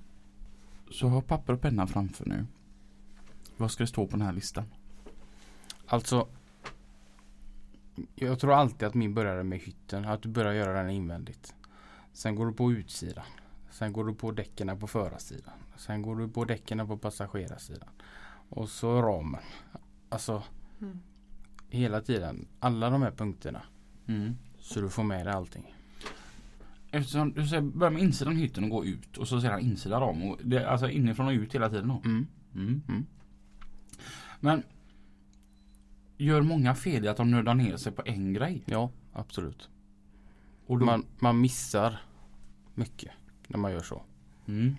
Så 0.90 1.08
har 1.08 1.20
papper 1.20 1.52
och 1.52 1.60
penna 1.60 1.86
framför 1.86 2.28
nu. 2.28 2.46
Vad 3.56 3.70
ska 3.70 3.82
det 3.82 3.86
stå 3.88 4.06
på 4.06 4.16
den 4.16 4.26
här 4.26 4.32
listan? 4.32 4.64
Alltså. 5.86 6.28
Jag 8.14 8.38
tror 8.38 8.52
alltid 8.52 8.88
att 8.88 8.94
min 8.94 9.14
började 9.14 9.44
med 9.44 9.58
hytten. 9.58 10.04
Att 10.04 10.22
du 10.22 10.28
börjar 10.28 10.52
göra 10.52 10.82
den 10.82 10.90
invändigt. 10.90 11.54
Sen 12.12 12.34
går 12.34 12.46
du 12.46 12.52
på 12.52 12.72
utsidan. 12.72 13.24
Sen 13.70 13.92
går 13.92 14.04
du 14.04 14.14
på 14.14 14.30
däcken 14.32 14.78
på 14.78 14.86
förarsidan. 14.86 15.54
Sen 15.76 16.02
går 16.02 16.16
du 16.16 16.28
på 16.28 16.44
däcken 16.44 16.86
på 16.88 16.98
passagerarsidan. 16.98 17.88
Och 18.48 18.68
så 18.68 19.02
ramen. 19.02 19.40
Alltså 20.08 20.42
Mm. 20.80 20.98
hela 21.70 22.00
tiden. 22.00 22.48
Alla 22.60 22.90
de 22.90 23.02
här 23.02 23.10
punkterna. 23.10 23.62
Mm. 24.06 24.36
Så 24.58 24.80
du 24.80 24.88
får 24.90 25.02
med 25.02 25.26
dig 25.26 25.34
allting. 25.34 25.74
Eftersom 26.90 27.32
du 27.32 27.46
säger 27.46 27.62
börja 27.62 27.90
med 27.90 28.02
insidan 28.02 28.36
hytten 28.36 28.64
och 28.64 28.70
gå 28.70 28.84
ut 28.84 29.16
och 29.18 29.28
så 29.28 29.40
sedan 29.40 29.60
insidan 29.60 30.00
ram. 30.00 30.22
Och 30.22 30.38
det, 30.44 30.70
alltså 30.70 30.88
inifrån 30.90 31.26
och 31.26 31.32
ut 31.32 31.54
hela 31.54 31.70
tiden 31.70 31.88
då. 31.88 32.02
Mm. 32.04 32.26
Men 34.40 34.62
gör 36.16 36.42
många 36.42 36.74
fel 36.74 37.04
i 37.04 37.08
att 37.08 37.16
de 37.16 37.30
nördar 37.30 37.54
ner 37.54 37.76
sig 37.76 37.92
på 37.92 38.02
en 38.04 38.32
grej. 38.32 38.62
Ja, 38.66 38.90
absolut. 39.12 39.68
Och 40.66 40.78
då, 40.78 40.86
Man, 40.86 41.06
man 41.18 41.40
missar 41.40 42.00
mycket 42.74 43.12
när 43.48 43.58
man 43.58 43.72
gör 43.72 43.82
så. 43.82 44.02
Mm. 44.46 44.76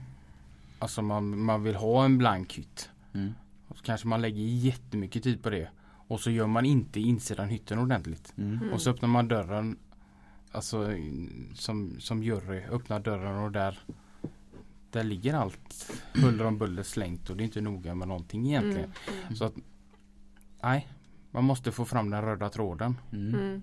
Alltså 0.79 1.01
man, 1.01 1.39
man 1.39 1.63
vill 1.63 1.75
ha 1.75 2.05
en 2.05 2.17
blank 2.17 2.53
hytt. 2.53 2.89
Mm. 3.13 3.34
Och 3.67 3.77
så 3.77 3.84
kanske 3.84 4.07
man 4.07 4.22
lägger 4.22 4.43
jättemycket 4.43 5.24
tid 5.24 5.43
på 5.43 5.50
det. 5.50 5.69
Och 6.07 6.19
så 6.19 6.31
gör 6.31 6.48
man 6.48 6.65
inte 6.65 7.00
insidan 7.00 7.50
hytten 7.50 7.79
ordentligt. 7.79 8.34
Mm. 8.38 8.57
Mm. 8.57 8.74
Och 8.74 8.81
så 8.81 8.89
öppnar 8.89 9.10
man 9.10 9.27
dörren. 9.27 9.77
Alltså 10.51 10.88
som, 11.53 12.00
som 12.00 12.24
jury. 12.24 12.63
Öppnar 12.63 13.00
dörren 13.00 13.38
och 13.38 13.51
där 13.51 13.79
där 14.95 15.03
ligger 15.03 15.33
allt 15.33 15.91
huller 16.13 16.45
om 16.45 16.57
buller 16.57 16.83
slängt 16.83 17.29
och 17.29 17.37
det 17.37 17.43
är 17.43 17.45
inte 17.45 17.61
noga 17.61 17.95
med 17.95 18.07
någonting 18.07 18.47
egentligen. 18.47 18.91
Mm. 19.07 19.19
Mm. 19.23 19.35
Så 19.35 19.45
att 19.45 19.53
nej, 20.61 20.87
man 21.31 21.43
måste 21.43 21.71
få 21.71 21.85
fram 21.85 22.09
den 22.09 22.21
röda 22.21 22.49
tråden 22.49 22.97
Mm. 23.13 23.35
Mm. 23.35 23.61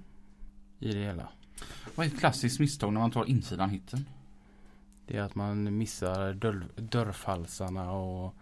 i 0.78 0.92
det 0.92 1.04
hela. 1.04 1.28
Vad 1.94 2.06
är 2.06 2.10
ett 2.10 2.18
klassiskt 2.18 2.60
misstag 2.60 2.92
när 2.92 3.00
man 3.00 3.10
tar 3.10 3.24
insidan 3.24 3.70
hytten? 3.70 4.04
Det 5.06 5.16
är 5.16 5.22
att 5.22 5.34
man 5.34 5.78
missar 5.78 6.34
dörr, 6.34 6.66
dörrfalsarna 6.76 7.92
och 7.92 8.34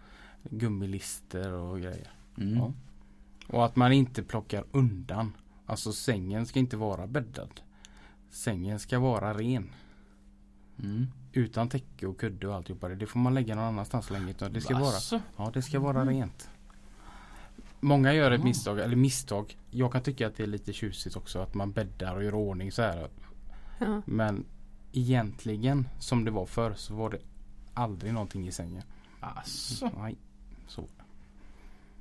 gummilister 0.43 1.51
och 1.51 1.79
grejer. 1.81 2.11
Mm. 2.37 2.57
Ja. 2.57 2.73
Och 3.47 3.65
att 3.65 3.75
man 3.75 3.91
inte 3.91 4.23
plockar 4.23 4.63
undan. 4.71 5.33
Alltså 5.65 5.93
sängen 5.93 6.45
ska 6.45 6.59
inte 6.59 6.77
vara 6.77 7.07
bäddad. 7.07 7.61
Sängen 8.29 8.79
ska 8.79 8.99
vara 8.99 9.33
ren. 9.33 9.69
Mm. 10.83 11.07
Utan 11.33 11.69
täcke 11.69 12.07
och 12.07 12.19
kudde 12.19 12.47
och 12.47 12.55
alltihopa. 12.55 12.89
Det 12.89 13.05
får 13.05 13.19
man 13.19 13.33
lägga 13.33 13.55
någon 13.55 13.65
annanstans 13.65 14.05
så 14.05 14.13
länge. 14.13 14.33
Det 14.49 14.61
ska 14.61 14.77
vara, 14.79 15.21
ja, 15.37 15.51
det 15.53 15.61
ska 15.61 15.79
vara 15.79 16.05
rent. 16.05 16.49
Många 17.79 18.13
gör 18.13 18.31
ett 18.31 18.43
misstag, 18.43 18.79
eller 18.79 18.95
misstag. 18.95 19.57
Jag 19.69 19.91
kan 19.91 20.01
tycka 20.01 20.27
att 20.27 20.37
det 20.37 20.43
är 20.43 20.47
lite 20.47 20.73
tjusigt 20.73 21.15
också 21.15 21.39
att 21.39 21.53
man 21.53 21.71
bäddar 21.71 22.15
och 22.15 22.23
gör 22.23 22.33
ordning 22.33 22.71
så 22.71 22.81
här. 22.81 23.09
Ja. 23.79 24.01
Men 24.05 24.45
egentligen 24.91 25.87
som 25.99 26.25
det 26.25 26.31
var 26.31 26.45
förr 26.45 26.73
så 26.73 26.95
var 26.95 27.09
det 27.09 27.19
aldrig 27.73 28.13
någonting 28.13 28.47
i 28.47 28.51
sängen. 28.51 28.83
Alltså, 29.19 29.89
Nej. 29.97 30.17
Så. 30.67 30.87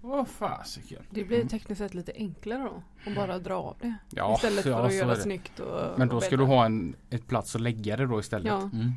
vad 0.01 0.29
fasiken. 0.29 1.03
Det 1.11 1.25
blir 1.25 1.45
tekniskt 1.45 1.79
sett 1.79 1.95
lite 1.95 2.13
enklare 2.17 2.63
då. 2.63 2.83
Att 3.11 3.17
bara 3.17 3.39
dra 3.39 3.55
av 3.55 3.77
det. 3.81 3.95
Ja, 4.11 4.35
Istället 4.35 4.63
för 4.63 4.71
ja, 4.71 4.87
att 4.87 4.95
göra 4.95 5.17
snyggt 5.17 5.61
och 5.61 5.99
Men 5.99 6.09
då 6.09 6.17
och 6.17 6.23
ska 6.23 6.37
du 6.37 6.45
ha 6.45 6.65
en, 6.65 6.97
ett 7.11 7.27
plats 7.27 7.55
att 7.55 7.61
lägga 7.61 7.97
det 7.97 8.07
då 8.07 8.21
istället. 8.21 8.47
Ja. 8.47 8.61
Mm. 8.61 8.93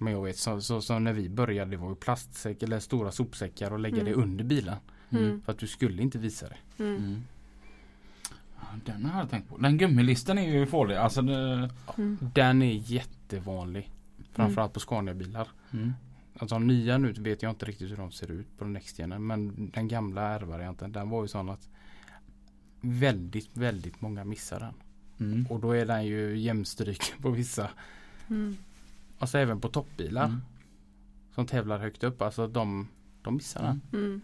Men 0.00 0.12
jag 0.12 0.24
vet 0.24 0.36
så, 0.38 0.60
så, 0.60 0.80
så 0.80 0.98
när 0.98 1.12
vi 1.12 1.28
började 1.28 1.70
det 1.70 1.76
var 1.76 1.88
ju 1.88 1.94
plastsäck 1.94 2.62
eller 2.62 2.80
stora 2.80 3.12
sopsäckar 3.12 3.70
och 3.72 3.78
lägga 3.78 4.00
Mm. 4.00 4.12
det 4.12 4.14
under 4.14 4.44
bilen. 4.44 4.76
Mm. 5.10 5.42
För 5.42 5.52
att 5.52 5.58
du 5.58 5.66
skulle 5.66 6.02
inte 6.02 6.18
visa 6.18 6.48
det. 6.48 6.84
Mm. 6.84 6.96
Mm. 6.96 7.22
Den 8.84 9.04
har 9.04 9.20
jag 9.20 9.30
tänkt 9.30 9.48
på. 9.48 9.58
Den 9.58 9.78
gummilisten 9.78 10.38
är 10.38 10.52
ju 10.52 10.66
farlig. 10.66 10.96
Alltså 10.96 11.22
det... 11.22 11.70
Mm. 11.98 12.18
Den 12.34 12.62
är 12.62 12.72
jättevanlig. 12.72 13.90
Framförallt 14.32 14.72
på 14.72 14.80
Scania-bilar. 14.80 15.48
Mm. 15.72 15.92
Alltså 16.38 16.54
de 16.54 16.66
nya 16.66 16.98
nu 16.98 17.12
vet 17.12 17.42
jag 17.42 17.50
inte 17.50 17.64
riktigt 17.66 17.90
hur 17.90 17.96
de 17.96 18.12
ser 18.12 18.30
ut 18.30 18.58
på 18.58 18.64
den 18.64 18.72
Nextgenen. 18.72 19.26
Men 19.26 19.70
den 19.70 19.88
gamla 19.88 20.22
R-varianten 20.22 20.92
den 20.92 21.10
var 21.10 21.22
ju 21.22 21.28
sån 21.28 21.48
att 21.48 21.68
väldigt, 22.80 23.56
väldigt 23.56 24.00
många 24.00 24.24
missar 24.24 24.60
den. 24.60 24.74
Mm. 25.28 25.46
Och 25.46 25.60
då 25.60 25.72
är 25.72 25.86
den 25.86 26.06
ju 26.06 26.38
jämstryk 26.38 27.02
på 27.22 27.30
vissa. 27.30 27.70
Mm. 28.28 28.56
Alltså 29.20 29.38
även 29.38 29.60
på 29.60 29.68
toppbilar 29.68 30.24
Mm. 30.24 30.40
som 31.34 31.46
tävlar 31.46 31.78
högt 31.78 32.04
upp. 32.04 32.22
Alltså 32.22 32.46
de, 32.46 32.88
de 33.22 33.34
missar 33.34 33.62
den. 33.62 33.80
Mm. 33.92 34.04
Mm. 34.04 34.20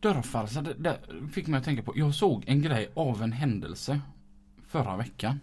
Dörrfalsar, 0.00 0.62
det, 0.62 0.74
det 0.74 0.98
fick 1.32 1.46
mig 1.46 1.58
att 1.58 1.64
tänka 1.64 1.82
på. 1.82 1.92
Jag 1.96 2.14
såg 2.14 2.44
en 2.46 2.62
grej 2.62 2.90
av 2.94 3.22
en 3.22 3.32
händelse 3.32 4.00
förra 4.66 4.96
veckan. 4.96 5.40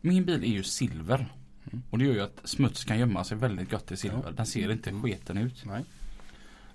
Min 0.00 0.24
bil 0.24 0.42
är 0.44 0.48
ju 0.48 0.62
silver. 0.62 1.32
Mm. 1.64 1.82
Och 1.90 1.98
det 1.98 2.04
gör 2.04 2.14
ju 2.14 2.20
att 2.20 2.40
smuts 2.44 2.84
kan 2.84 2.98
gömma 2.98 3.24
sig 3.24 3.36
väldigt 3.38 3.70
gott 3.70 3.92
i 3.92 3.96
silver. 3.96 4.22
Ja. 4.24 4.30
Den 4.30 4.46
ser 4.46 4.70
inte 4.72 4.92
sketen 4.92 5.38
ut. 5.38 5.64
Nej. 5.64 5.84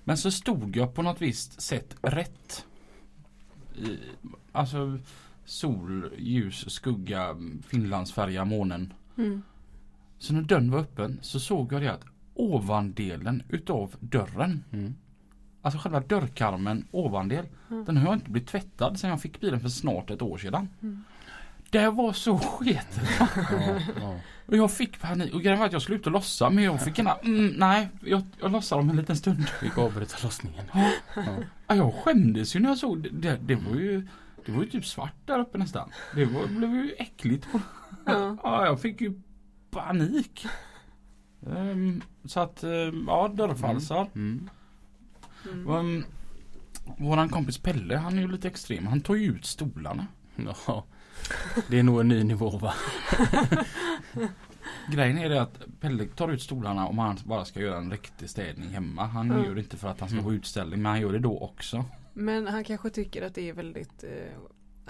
Men 0.03 0.17
så 0.17 0.31
stod 0.31 0.75
jag 0.75 0.93
på 0.93 1.01
något 1.01 1.21
visst 1.21 1.61
sätt 1.61 1.95
rätt. 2.01 2.65
I, 3.75 3.97
alltså 4.51 4.99
sol, 5.45 6.13
ljus, 6.17 6.69
skugga, 6.73 7.35
Finlandsfärja, 7.67 8.45
månen. 8.45 8.93
Mm. 9.17 9.41
Så 10.21 10.33
när 10.33 10.41
dörren 10.41 10.71
var 10.71 10.79
öppen 10.79 11.19
så 11.21 11.39
såg 11.39 11.73
jag 11.73 11.81
det 11.81 11.87
att 11.93 12.05
ovandelen 12.33 13.43
utav 13.49 13.95
dörren, 13.99 14.63
Mm. 14.71 14.95
alltså 15.61 15.79
själva 15.79 15.99
dörrkarmen 15.99 16.87
ovandel, 16.91 17.45
Mm. 17.69 17.85
den 17.85 17.97
har 17.97 18.13
inte 18.13 18.29
blivit 18.29 18.49
tvättad 18.49 18.99
sedan 18.99 19.09
jag 19.09 19.21
fick 19.21 19.39
bilen 19.41 19.59
för 19.59 19.69
snart 19.69 20.09
ett 20.09 20.21
år 20.21 20.37
sedan. 20.37 20.69
Mm. 20.81 21.03
Det 21.69 21.89
var 21.89 22.13
så 22.13 22.37
sketet. 22.37 23.09
Ja, 23.51 23.79
ja. 24.01 24.19
Och 24.45 24.57
jag 24.57 24.71
fick 24.71 24.99
panik. 25.01 25.33
Och 25.33 25.41
grejen 25.41 25.59
var 25.59 25.65
att 25.65 25.73
jag 25.73 25.81
skulle 25.81 25.97
ut 25.97 26.05
och 26.05 26.11
lossa 26.11 26.49
men 26.49 26.63
jag 26.63 26.81
fick 26.83 26.99
ena, 26.99 27.15
mm, 27.15 27.47
nej, 27.57 27.89
jag, 28.05 28.21
jag 28.41 28.51
lossar 28.51 28.77
om 28.79 28.89
en 28.89 28.95
liten 28.95 29.15
stund. 29.17 29.47
Fick 29.49 29.77
avbryta 29.77 30.15
lossningen. 30.23 30.65
Ja. 30.73 30.89
Ja. 31.15 31.23
Ja, 31.67 31.75
jag 31.75 31.93
skämdes 31.93 32.55
ju 32.55 32.59
när 32.59 32.69
jag 32.69 32.77
såg 32.77 33.03
det. 33.03 33.09
Det, 33.09 33.37
det 33.41 33.55
var 33.55 33.75
ju 33.75 34.07
det 34.45 34.51
var 34.51 34.63
ju 34.63 34.69
typ 34.69 34.85
svart 34.85 35.13
där 35.25 35.39
uppe 35.39 35.57
nästan. 35.57 35.89
Det 36.15 36.25
var, 36.25 36.47
blev 36.47 36.69
ju 36.75 36.91
äckligt. 36.97 37.47
Ja. 38.05 38.37
Ja, 38.43 38.65
jag 38.65 38.81
fick 38.81 39.01
ju 39.01 39.21
panik. 39.71 40.45
Ehm, 41.47 42.01
så 42.25 42.39
att, 42.39 42.63
ehm, 42.63 43.03
ja, 43.07 43.27
dörrfalsar. 43.27 44.09
Mm. 44.15 44.49
Mm. 45.53 45.67
Um, 45.69 46.05
våran 46.97 47.29
kompis 47.29 47.57
Pelle, 47.57 47.97
han 47.97 48.17
är 48.17 48.21
ju 48.21 48.31
lite 48.31 48.47
extrem. 48.47 48.87
Han 48.87 49.01
tar 49.01 49.15
ju 49.15 49.31
ut 49.31 49.45
stolarna. 49.45 50.07
Ja. 50.67 50.83
Det 51.67 51.79
är 51.79 51.83
nog 51.83 51.99
en 51.99 52.07
ny 52.07 52.23
nivå 52.23 52.49
va? 52.49 52.73
Grejen 54.91 55.17
är 55.17 55.29
det 55.29 55.41
att 55.41 55.61
Pelle 55.79 56.05
tar 56.05 56.29
ut 56.31 56.41
stolarna 56.41 56.87
om 56.87 56.97
han 56.97 57.17
bara 57.25 57.45
ska 57.45 57.59
göra 57.59 57.77
en 57.77 57.91
riktig 57.91 58.29
städning 58.29 58.69
hemma. 58.69 59.05
Han 59.05 59.27
Ja. 59.29 59.45
gör 59.45 59.55
det 59.55 59.61
inte 59.61 59.77
för 59.77 59.87
att 59.87 59.99
han 59.99 60.09
ska 60.09 60.15
Mm. 60.17 60.23
få 60.25 60.33
utställning, 60.33 60.81
men 60.81 60.91
han 60.91 61.01
gör 61.01 61.11
det 61.11 61.19
då 61.19 61.39
också. 61.39 61.85
Men 62.13 62.47
han 62.47 62.63
kanske 62.63 62.89
tycker 62.89 63.21
att 63.27 63.35
det 63.35 63.49
är 63.49 63.53
väldigt 63.53 64.03
eh, 64.03 64.37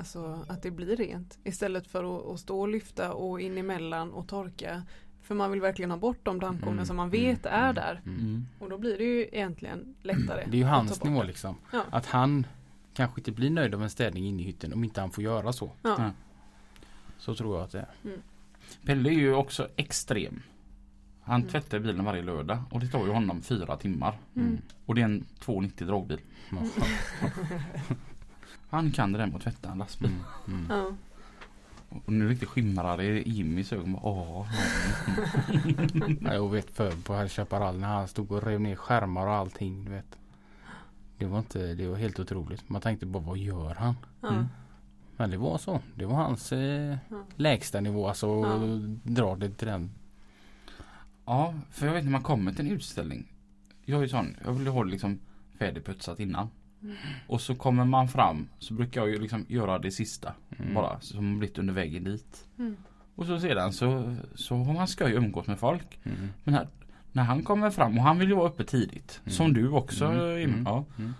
Alltså 0.01 0.45
att 0.47 0.61
det 0.61 0.71
blir 0.71 0.95
rent 0.95 1.37
istället 1.43 1.87
för 1.87 2.33
att, 2.33 2.39
stå 2.39 2.59
och 2.61 2.67
lyfta 2.67 3.13
och 3.13 3.41
in 3.41 3.57
emellan 3.57 4.11
och 4.11 4.27
torka. 4.27 4.83
För 5.21 5.35
man 5.35 5.51
vill 5.51 5.61
verkligen 5.61 5.91
ha 5.91 5.97
bort 5.97 6.19
de 6.23 6.39
dammkornen 6.39 6.73
Mm, 6.73 6.85
som 6.85 6.95
man 6.95 7.09
mm, 7.09 7.21
vet 7.21 7.45
är 7.45 7.63
mm, 7.63 7.75
där. 7.75 8.01
Mm. 8.05 8.45
Och 8.59 8.69
då 8.69 8.77
blir 8.77 8.97
det 8.97 9.03
ju 9.03 9.21
egentligen 9.31 9.95
lättare. 10.01 10.45
Det 10.47 10.57
är 10.57 10.59
ju 10.59 10.63
hans 10.65 11.03
nivå 11.03 11.23
liksom. 11.23 11.55
Ja. 11.71 11.83
Att 11.91 12.05
han 12.05 12.45
kanske 12.93 13.19
inte 13.19 13.31
blir 13.31 13.49
nöjd 13.49 13.75
av 13.75 13.83
en 13.83 13.89
städning 13.89 14.25
inne 14.27 14.41
i 14.41 14.45
hytten 14.45 14.73
om 14.73 14.83
inte 14.83 15.01
han 15.01 15.11
får 15.11 15.23
göra 15.23 15.53
så. 15.53 15.71
Ja. 15.81 16.11
Så 17.17 17.35
tror 17.35 17.55
jag 17.55 17.63
att 17.63 17.71
det 17.71 17.79
är. 17.79 18.17
Pelle 18.85 19.09
är 19.09 19.13
ju 19.13 19.33
också 19.33 19.67
extrem. 19.75 20.41
Han 21.21 21.41
Mm. 21.41 21.51
tvättar 21.51 21.79
bilen 21.79 22.05
varje 22.05 22.21
lördag 22.21 22.57
och 22.71 22.79
det 22.79 22.87
tar 22.87 23.05
ju 23.05 23.11
honom 23.11 23.41
fyra 23.41 23.77
timmar. 23.77 24.17
Mm. 24.35 24.57
Och 24.85 24.95
det 24.95 25.01
är 25.01 25.05
en 25.05 25.25
290 25.39 25.87
dragbil. 25.87 26.19
Han 28.71 28.91
kan 28.91 29.11
det 29.11 29.17
där 29.17 29.25
med 29.27 29.35
att 29.35 29.41
tvätta 29.41 29.71
en 29.71 29.77
lastbil. 29.77 30.11
Mm. 30.47 30.59
Mm. 30.65 30.71
Ja. 30.77 30.91
Och 32.05 32.13
nu 32.13 32.29
riktigt 32.29 32.49
skimrar 32.49 32.97
det 32.97 33.03
i 33.27 33.29
Jimmys 33.29 33.73
ögon. 33.73 33.95
Åh, 34.01 34.47
Ja, 36.21 36.33
jag 36.33 36.49
vet 36.51 36.71
för 36.71 36.91
på 36.91 37.15
High 37.15 37.27
Chaparral 37.27 37.79
när 37.79 37.87
han 37.87 38.07
stod 38.07 38.31
och 38.31 38.43
rev 38.43 38.61
ner 38.61 38.75
skärmar 38.75 39.27
och 39.27 39.33
allting. 39.33 39.85
Du 39.85 39.91
vet. 39.91 40.17
Det 41.17 41.25
var 41.25 41.37
inte, 41.39 41.73
det 41.73 41.87
var 41.87 41.95
helt 41.97 42.19
otroligt. 42.19 42.69
Man 42.69 42.81
tänkte 42.81 43.05
bara 43.05 43.23
vad 43.23 43.37
gör 43.37 43.75
han? 43.75 43.95
Ja. 44.21 44.29
Mm. 44.29 44.45
Men 45.17 45.29
det 45.29 45.37
var 45.37 45.57
så. 45.57 45.79
Det 45.95 46.05
var 46.05 46.15
hans 46.15 46.51
eh, 46.51 46.97
lägsta 47.35 47.81
nivå. 47.81 48.07
Alltså 48.07 48.27
Ja. 48.27 48.57
dra 49.03 49.35
det 49.35 49.49
till 49.49 49.67
den. 49.67 49.91
Ja, 51.25 51.53
för 51.71 51.85
jag 51.87 51.93
vet 51.93 52.03
när 52.03 52.11
man 52.11 52.23
kommer 52.23 52.51
till 52.53 52.65
en 52.65 52.71
utställning. 52.71 53.27
Jag 53.85 53.97
är 53.97 54.01
ju 54.03 54.09
sån, 54.09 54.35
jag 54.45 54.51
vill 54.51 54.67
ha 54.67 54.83
det 54.83 54.89
liksom 54.91 55.19
färdigputsat 55.59 56.19
innan. 56.19 56.49
Och 57.27 57.41
så 57.41 57.55
kommer 57.55 57.85
man 57.85 58.07
fram 58.07 58.47
så 58.59 58.73
brukar 58.73 59.01
jag 59.01 59.09
ju 59.09 59.19
liksom 59.19 59.45
göra 59.49 59.79
det 59.79 59.91
sista. 59.91 60.33
Mm. 60.59 60.73
Bara 60.73 60.99
som 60.99 61.39
blivit 61.39 61.57
under 61.57 61.73
vägen 61.73 62.03
dit. 62.03 62.45
Mm. 62.59 62.75
Och 63.15 63.25
så 63.25 63.39
sedan 63.39 63.73
så, 63.73 64.15
så 64.35 64.55
har 64.55 64.73
man 64.73 64.87
skoj 64.87 65.13
och 65.13 65.17
umgås 65.23 65.47
med 65.47 65.59
folk. 65.59 65.99
Mm. 66.03 66.17
Men 66.43 66.53
här, 66.53 66.67
när 67.11 67.23
han 67.23 67.43
kommer 67.43 67.69
fram 67.69 67.97
och 67.97 68.03
han 68.03 68.19
vill 68.19 68.29
ju 68.29 68.35
vara 68.35 68.47
uppe 68.49 68.63
tidigt. 68.63 69.19
Mm. 69.23 69.31
Som 69.31 69.53
du 69.53 69.69
också. 69.69 70.05
Mm. 70.05 70.49
Mm. 70.49 70.63
Ja. 70.65 70.85
Mm. 70.97 71.13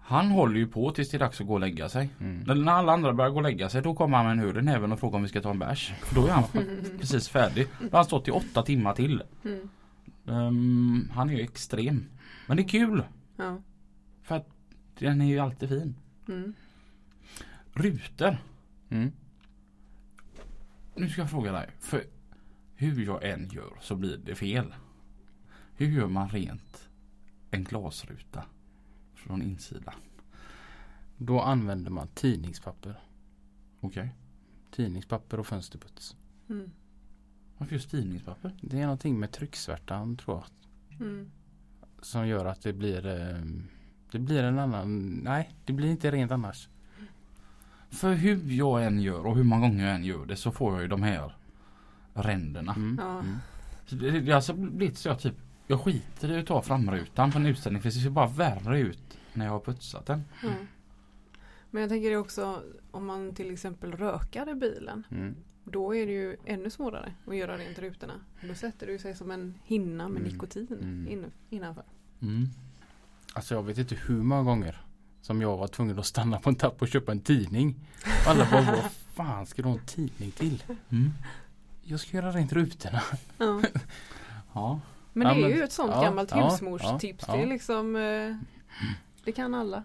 Han 0.00 0.30
håller 0.30 0.56
ju 0.56 0.66
på 0.66 0.90
tills 0.90 1.10
det 1.10 1.16
är 1.16 1.18
dags 1.18 1.40
att 1.40 1.46
gå 1.46 1.54
och 1.54 1.60
lägga 1.60 1.88
sig. 1.88 2.08
Mm. 2.20 2.64
När- 2.64 2.72
alla 2.72 2.92
andra 2.92 3.12
börjar 3.12 3.30
gå 3.30 3.36
och 3.36 3.42
lägga 3.42 3.68
sig 3.68 3.82
då 3.82 3.94
kommer 3.94 4.16
han 4.16 4.26
med 4.26 4.32
en 4.32 4.38
hur 4.54 4.62
näven 4.62 4.92
och 4.92 5.00
frågar 5.00 5.16
om 5.16 5.22
vi 5.22 5.28
ska 5.28 5.40
ta 5.40 5.50
en 5.50 5.58
bärs. 5.58 5.92
Då 6.14 6.26
är 6.26 6.30
han 6.32 6.44
precis 7.00 7.28
färdig. 7.28 7.66
Då 7.80 7.84
har 7.84 7.98
han 7.98 8.04
stått 8.04 8.28
i 8.28 8.30
åtta 8.30 8.62
timmar 8.62 8.92
till. 8.94 9.22
Mm. 9.44 9.68
Ehm, 10.28 11.08
han 11.14 11.30
är 11.30 11.34
ju 11.34 11.40
extrem. 11.40 12.04
Men 12.46 12.56
det 12.56 12.62
är 12.62 12.68
kul. 12.68 13.02
Ja. 13.36 13.58
För 14.22 14.36
att 14.36 14.48
den 14.98 15.20
är 15.20 15.26
ju 15.26 15.38
alltid 15.38 15.68
fin. 15.68 15.94
Mm. 16.28 16.54
Rutor. 17.72 18.36
Mm. 18.88 19.12
Nu 20.94 21.08
ska 21.08 21.20
jag 21.20 21.30
fråga 21.30 21.52
dig. 21.52 21.70
För 21.80 22.04
hur 22.74 23.04
jag 23.04 23.30
än 23.30 23.48
gör 23.48 23.78
så 23.80 23.96
blir 23.96 24.16
det 24.16 24.34
fel. 24.34 24.74
Hur 25.74 25.86
gör 25.86 26.06
man 26.06 26.28
rent 26.28 26.88
en 27.50 27.64
glasruta 27.64 28.44
från 29.14 29.42
insidan? 29.42 29.94
Då 31.16 31.40
använder 31.40 31.90
man 31.90 32.08
tidningspapper. 32.08 33.00
Okej. 33.80 34.14
Tidningspapper 34.70 35.40
och 35.40 35.46
fönsterputs. 35.46 36.16
Mm. 36.48 36.70
Varför 37.58 37.74
just 37.74 37.90
tidningspapper? 37.90 38.56
Det 38.60 38.78
är 38.78 38.82
någonting 38.82 39.20
med 39.20 39.32
trycksvärtan 39.32 40.16
tror 40.16 40.36
jag. 40.36 41.06
Mm. 41.06 41.30
Som 42.02 42.28
gör 42.28 42.44
att 42.44 42.62
det 42.62 42.72
blir 42.72 43.06
eh, 43.06 43.42
Det 44.18 44.22
blir 44.24 44.42
en 44.42 44.58
annan 44.58 45.20
Nej 45.24 45.54
det 45.64 45.72
blir 45.72 45.90
inte 45.90 46.10
rent 46.10 46.32
annars. 46.32 46.68
För 47.90 48.12
hur 48.14 48.52
jag 48.52 48.84
än 48.84 49.00
gör 49.00 49.26
och 49.26 49.36
hur 49.36 49.44
många 49.44 49.68
gånger 49.68 49.86
jag 49.86 49.94
än 49.94 50.04
gör 50.04 50.26
det 50.26 50.36
så 50.36 50.50
får 50.50 50.72
jag 50.72 50.82
ju 50.82 50.88
de 50.88 51.02
här 51.02 51.32
ränderna. 52.14 52.74
Mm. 52.74 52.98
Ja. 53.02 53.18
Mm. 53.20 53.36
Så 53.86 53.94
det, 53.94 54.20
det 54.20 54.30
har 54.30 54.36
alltså 54.36 54.52
blivit 54.54 54.98
så 54.98 55.08
jag 55.08 55.18
typ 55.20 55.34
Jag 55.66 55.80
skiter 55.80 56.30
i 56.30 56.38
att 56.40 56.46
ta 56.46 56.62
framrutan 56.62 57.32
på 57.32 57.38
en 57.38 57.46
utställning 57.46 57.82
för 57.82 57.88
det 57.88 57.94
ser 57.94 58.10
bara 58.10 58.26
värre 58.26 58.80
ut 58.80 59.18
när 59.32 59.44
jag 59.44 59.52
har 59.52 59.60
putsat 59.60 60.06
den. 60.06 60.22
Ja. 60.42 60.50
Men 61.70 61.80
jag 61.82 61.90
tänker 61.90 62.16
också 62.16 62.62
om 62.90 63.06
man 63.06 63.34
till 63.34 63.52
exempel 63.52 63.92
rökar 63.92 64.50
i 64.50 64.54
bilen. 64.54 65.02
Mm. 65.10 65.34
Då 65.64 65.94
är 65.94 66.06
det 66.06 66.12
ju 66.12 66.36
ännu 66.44 66.70
svårare 66.70 67.12
att 67.26 67.36
göra 67.36 67.56
rent 67.58 67.78
rutorna. 67.78 68.12
Då 68.48 68.54
sätter 68.54 68.86
det 68.86 68.98
sig 68.98 69.14
som 69.14 69.30
en 69.30 69.54
hinna 69.64 70.08
med 70.08 70.20
Mm. 70.22 70.32
nikotin 70.32 70.66
Mm. 70.80 71.08
in, 71.08 71.24
innanför. 71.50 71.84
Mm. 72.22 72.48
Alltså 73.36 73.54
jag 73.54 73.62
vet 73.62 73.78
inte 73.78 73.94
hur 74.06 74.22
många 74.22 74.42
gånger 74.42 74.80
som 75.22 75.40
jag 75.42 75.56
var 75.56 75.68
tvungen 75.68 75.98
att 75.98 76.06
stanna 76.06 76.38
på 76.40 76.48
en 76.48 76.54
tapp 76.56 76.82
och 76.82 76.88
köpa 76.88 77.12
en 77.12 77.20
tidning. 77.20 77.74
Och 78.24 78.30
alla 78.30 78.50
bara 78.50 78.62
vad 78.62 78.90
fan 79.14 79.46
ska 79.46 79.62
du 79.62 79.68
ha 79.68 79.74
en 79.74 79.84
tidning 79.86 80.30
till? 80.30 80.62
Mm. 80.90 81.10
Jag 81.82 82.00
ska 82.00 82.16
göra 82.16 82.30
rent 82.32 82.52
rutorna. 82.52 83.02
Ja. 83.38 83.62
Ja. 84.52 84.80
Men 85.12 85.26
Ja, 85.28 85.34
det 85.34 85.40
är 85.40 85.48
men- 85.48 85.56
ju 85.58 85.62
ett 85.64 85.72
sånt 85.72 85.92
ja, 85.94 86.02
gammalt 86.02 86.30
ja, 86.30 86.48
husmorstips. 86.50 87.24
ja, 87.28 87.34
Det 87.34 87.40
är 87.40 87.46
ja. 87.46 87.52
liksom 87.52 87.96
eh, 87.96 88.36
Det 89.24 89.32
kan 89.32 89.54
alla. 89.54 89.82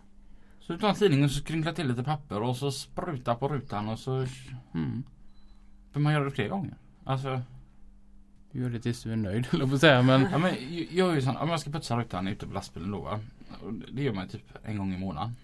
Så 0.60 0.74
du 0.74 0.80
tar 0.80 0.90
en 0.90 0.96
tidning 0.96 1.24
och 1.24 1.32
så 1.32 1.40
skrynklar 1.40 1.74
till 1.74 1.88
lite 1.88 2.04
papper 2.04 2.42
och 2.42 2.58
så 2.58 2.72
sprutar 2.72 3.36
på 3.36 3.48
rutan 3.48 3.90
och 3.90 4.00
så 4.00 4.26
Mm. 4.74 5.04
För 5.92 6.00
man 6.00 6.14
gör 6.14 6.26
det 6.26 6.32
fler 6.32 6.50
gånger. 6.50 6.76
Alltså 7.04 7.42
Gör 8.52 8.70
det 8.70 8.80
tills 8.80 9.04
du 9.04 9.12
är 9.12 9.16
nöjd 9.16 9.48
eller 9.52 9.68
på 9.68 9.78
säga 9.80 10.02
men 10.02 10.28
Ja, 10.32 10.38
men 10.38 10.56
jag- 10.92 11.10
är 11.12 11.16
ju 11.16 11.22
sån, 11.22 11.38
om 11.38 11.50
jag 11.50 11.60
ska 11.60 11.72
putsa 11.72 12.00
rutan 12.00 12.28
ute 12.28 12.48
på 12.48 12.54
lastbilen 12.54 12.92
då 12.92 13.00
va? 13.02 13.20
Det 13.92 14.04
gör 14.04 14.14
man 14.14 14.28
typ 14.28 14.44
en 14.64 14.78
gång 14.78 14.94
i 14.94 14.98
månaden. 14.98 15.36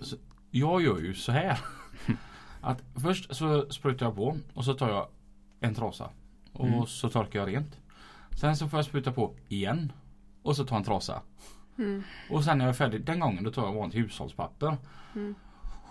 Så 0.00 0.16
jag 0.50 0.82
gör 0.82 0.98
ju 0.98 1.14
så 1.14 1.32
här. 1.32 1.58
Att 2.60 2.82
först 2.94 3.34
så 3.36 3.70
sprutar 3.70 4.06
jag 4.06 4.16
på 4.16 4.36
och 4.54 4.64
så 4.64 4.74
tar 4.74 4.88
jag 4.90 5.08
en 5.60 5.74
trasa. 5.74 6.10
Och 6.52 6.66
Mm. 6.68 6.86
så 6.86 7.08
torkar 7.08 7.38
jag 7.38 7.48
rent. 7.48 7.78
Sen 8.30 8.56
så 8.56 8.68
får 8.68 8.78
jag 8.78 8.86
spruta 8.86 9.12
på 9.12 9.34
igen. 9.48 9.92
Och 10.42 10.56
så 10.56 10.64
tar 10.64 10.76
jag 10.76 10.80
en 10.80 10.84
trasa. 10.84 11.22
Mm. 11.78 12.02
Och 12.30 12.44
sen 12.44 12.58
när 12.58 12.64
jag 12.64 12.70
är 12.70 12.76
färdig 12.76 13.04
den 13.04 13.20
gången 13.20 13.44
då 13.44 13.50
tar 13.50 13.62
jag 13.66 13.72
vanligt 13.74 13.96
hushållspapper. 13.96 14.76
Mm. 15.14 15.34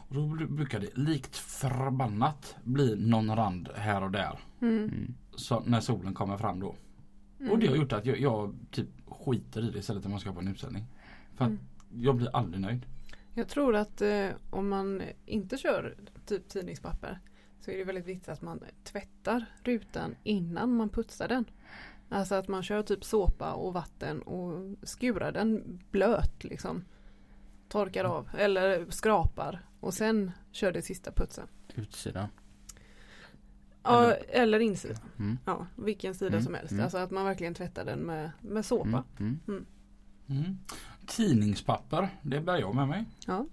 Och 0.10 0.15
då 0.15 0.21
bru- 0.21 0.56
brukar 0.56 0.80
det 0.80 0.97
likt 0.97 1.36
förbannat 1.38 2.56
bli 2.63 2.95
någon 2.95 3.36
rand 3.36 3.69
här 3.75 4.03
och 4.03 4.12
där. 4.12 4.39
Mm. 4.62 5.13
Mm. 5.38 5.63
Så 5.63 5.69
när 5.69 5.80
solen 5.80 6.13
kommer 6.13 6.38
fram 6.38 6.60
då. 6.60 6.76
Och 7.52 7.60
det 7.60 7.67
har 7.67 7.76
gjort 7.76 7.93
att 7.93 8.06
jag, 8.06 8.19
jag 8.19 8.56
typ 8.71 8.88
skiter 9.08 9.62
i 9.62 9.71
det 9.71 9.80
istället 9.80 10.06
om 10.06 10.12
man 10.12 10.19
ska 10.19 10.34
på 10.34 10.39
en 10.39 10.47
utställning. 10.47 10.86
För 11.36 11.45
Mm. 11.45 11.60
jag 11.93 12.15
blir 12.15 12.36
aldrig 12.36 12.62
nöjd. 12.62 12.86
Jag 13.34 13.47
tror 13.47 13.76
att 13.76 14.02
eh, 14.02 14.30
om 14.50 14.69
man 14.69 15.02
inte 15.26 15.58
kör 15.58 15.97
typ 16.26 16.47
tidningspapper 16.47 17.19
så 17.60 17.71
är 17.71 17.78
det 17.78 17.84
väldigt 17.84 18.08
viktigt 18.08 18.30
att 18.30 18.41
man 18.41 18.63
tvättar 18.84 19.45
rutan 19.63 20.15
innan 20.23 20.76
man 20.76 20.89
putsar 20.89 21.28
den. 21.28 21.45
Alltså 22.10 22.36
att 22.36 22.47
man 22.47 22.63
kör 22.63 22.84
typ 22.84 23.04
såpa 23.04 23.54
och 23.54 23.73
vatten 23.73 24.21
och 24.21 24.76
skurar 24.84 25.32
den 25.32 25.80
blöt 25.91 26.43
liksom. 26.43 26.84
Torkar 27.69 28.04
av 28.04 28.30
eller 28.38 28.86
skrapar 28.89 29.65
och 29.80 29.93
sen 29.93 30.32
kör 30.52 30.71
det 30.71 30.82
sista 30.82 31.12
putsen. 31.12 31.47
Utsidan. 31.76 32.28
Ja, 33.88 34.04
Eller- 34.04 34.23
eller 34.30 34.60
insidan. 34.60 34.97
Mm. 35.19 35.38
Ja, 35.45 35.65
vilken 35.76 36.13
sida 36.15 36.32
Mm, 36.32 36.43
som 36.43 36.54
helst. 36.54 36.71
mm. 36.71 36.84
Alltså 36.84 36.97
att 36.97 37.12
man 37.12 37.26
verkligen 37.26 37.54
tvättar 37.54 37.86
den 37.86 38.00
med, 38.00 38.32
med 38.41 38.65
såpa. 38.65 39.04
Mm. 39.19 39.39
Mm. 39.47 39.65
Mm. 40.30 40.58
Tidningspapper, 41.06 42.10
det 42.21 42.39
bär 42.41 42.58
jag 42.58 42.76
med 42.76 42.88
mig. 42.88 43.06
Ja. 43.28 43.45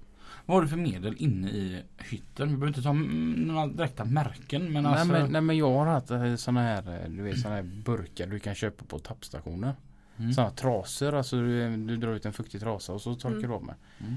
Vad 0.47 0.57
har 0.57 0.62
du 0.62 0.68
för 0.68 0.77
medel 0.77 1.14
inne 1.18 1.49
i 1.49 1.83
hytten? 1.99 2.49
Vi 2.49 2.55
behöver 2.57 2.66
inte 2.68 2.83
ta 2.83 2.92
några 2.92 3.66
direkta 3.66 4.05
märken 4.05 4.73
men 4.73 4.87
alltså. 4.87 5.12
nej, 5.12 5.23
men, 5.23 5.33
nej 5.33 5.40
men 5.40 5.57
jag 5.57 5.70
har 5.75 5.87
haft 5.87 6.11
eh, 6.11 6.35
såna 6.35 6.61
här, 6.62 7.03
eh, 7.05 7.11
du 7.11 7.23
vet 7.23 7.40
såna 7.40 7.55
här 7.55 7.62
burkar 7.62 8.27
du 8.27 8.38
kan 8.38 8.55
köpa 8.55 8.85
på 8.85 8.99
tappstationer. 8.99 9.75
Mm. 10.16 10.33
Såna 10.33 10.51
trasor, 10.51 11.14
alltså 11.14 11.37
du, 11.37 11.77
du 11.77 11.97
drar 11.97 12.14
ut 12.14 12.27
en 12.27 12.33
fuktig 12.33 12.61
trasa 12.61 12.92
och 12.92 13.01
så 13.01 13.14
torkar 13.14 13.37
Mm. 13.38 13.49
du 13.51 13.55
av 13.55 13.64
med. 13.64 13.75
Mm. 14.01 14.14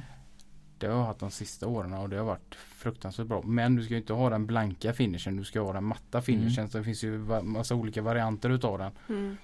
Det 0.79 0.87
har 0.87 0.93
jag 0.97 1.05
haft 1.05 1.19
de 1.19 1.31
sista 1.31 1.67
åren 1.67 1.93
och 1.93 2.09
det 2.09 2.17
har 2.17 2.25
varit 2.25 2.55
fruktansvärt 2.55 3.27
bra. 3.27 3.41
Men 3.41 3.75
du 3.75 3.83
ska 3.83 3.93
ju 3.93 3.99
inte 3.99 4.13
ha 4.13 4.29
den 4.29 4.45
blanka 4.45 4.93
finishen, 4.93 5.37
du 5.37 5.43
ska 5.43 5.61
ha 5.61 5.73
den 5.73 5.83
matta 5.83 6.21
finishen. 6.21 6.59
Mm. 6.63 6.69
Så 6.71 6.77
det 6.77 6.83
finns 6.83 7.03
ju 7.03 7.17
massa 7.43 7.75
olika 7.75 8.01
varianter 8.01 8.49
utav 8.49 8.77
den. 8.77 8.91
Mm. 9.09 9.37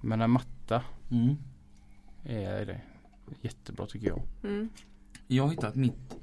Men 0.00 0.18
den 0.18 0.30
matta 0.30 0.82
Mm. 1.10 1.36
är 2.24 2.66
det 2.66 2.80
jättebra 3.40 3.86
tycker 3.86 4.06
jag. 4.08 4.22
Mm. 4.44 4.68
Jag 5.26 5.42
har 5.44 5.50
hittat 5.50 5.74
mitt 5.74 6.16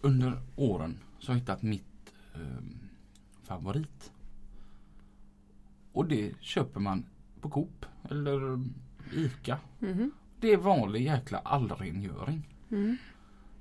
under 0.00 0.40
åren 0.56 0.98
så 1.18 1.32
har 1.32 1.34
jag 1.36 1.40
hittat 1.40 1.62
mitt 1.62 2.12
ehm, 2.34 2.78
favorit. 3.42 4.12
Och 5.92 6.06
det 6.06 6.32
köper 6.40 6.80
man 6.80 7.04
på 7.40 7.50
Coop 7.50 7.86
eller 8.10 8.64
Ica. 9.14 9.58
Mhm. 9.78 10.10
Det 10.40 10.52
är 10.52 10.56
vanlig 10.56 11.02
jäkla 11.02 11.38
allrengöring. 11.38 12.54
Mm. 12.70 12.96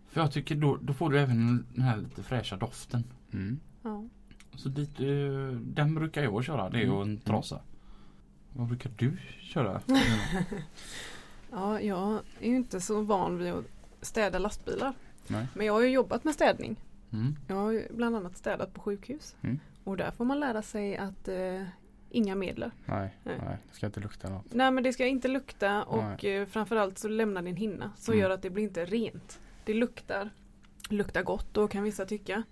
För 0.10 0.22
jag 0.22 0.32
tycker 0.32 0.56
då, 0.56 0.78
då 0.82 0.93
får 0.93 1.10
du 1.10 1.20
även 1.20 1.65
den 1.74 1.84
här 1.84 1.98
lite 1.98 2.24
fräscha 2.24 2.56
doften. 2.58 3.04
Mm. 3.34 3.60
Ja. 3.84 4.04
Så 4.56 4.70
dit, 4.70 5.00
eh, 5.00 5.60
den 5.62 5.96
brukar 5.96 6.24
jag 6.24 6.43
köra, 6.43 6.70
det 6.70 6.89
och 6.89 7.02
en 7.02 7.17
trasa. 7.20 7.62
Vad 8.54 8.67
brukar 8.67 8.91
du 8.98 9.17
köra? 9.41 9.82
ja, 11.52 11.82
jag 11.82 12.20
är 12.39 12.50
ju 12.50 12.56
inte 12.56 12.82
så 12.82 13.02
van 13.02 13.38
vid 13.38 13.54
att 13.54 13.65
städa 14.02 14.39
lastbilar. 14.39 14.93
Nej. 15.28 15.48
Men 15.54 15.65
jag 15.65 15.74
har 15.74 15.82
ju 15.82 15.89
jobbat 15.89 16.24
med 16.24 16.34
städning. 16.34 16.76
Mm. 17.12 17.36
Jag 17.48 17.56
har 17.56 17.72
ju 17.72 17.88
bland 17.96 18.15
annat 18.15 18.38
städat 18.38 18.74
på 18.74 18.82
sjukhus. 18.82 19.36
Mm. 19.41 19.60
Och 19.84 19.98
där 19.98 20.12
får 20.12 20.26
man 20.26 20.39
lära 20.39 20.62
sig 20.62 20.98
att 20.98 21.28
eh, 21.28 21.63
inga 22.10 22.36
medel. 22.36 22.72
Nej, 22.86 23.15
Nej. 23.24 23.39
nej, 23.46 23.58
det 23.70 23.76
ska 23.76 23.86
inte 23.86 24.00
lukta 24.00 24.30
något. 24.30 24.54
Nej 24.54 24.72
men 24.72 24.84
det 24.84 24.93
ska 24.93 25.06
inte 25.06 25.28
lukta 25.28 25.84
och 25.84 26.26
eh, 26.26 26.48
framförallt 26.48 26.98
så 26.98 27.08
lämnar 27.08 27.43
en 27.43 27.56
hinna 27.56 27.91
som 27.98 28.13
Mm. 28.13 28.24
gör 28.24 28.30
att 28.30 28.41
det 28.41 28.50
blir 28.50 28.63
inte 28.63 28.86
rent. 28.86 29.39
Det 29.67 29.73
luktar, 29.73 30.30
luktar 30.89 31.23
gott 31.23 31.53
då 31.53 31.67
kan 31.67 31.84
vissa 31.84 32.06
tycka. 32.06 32.43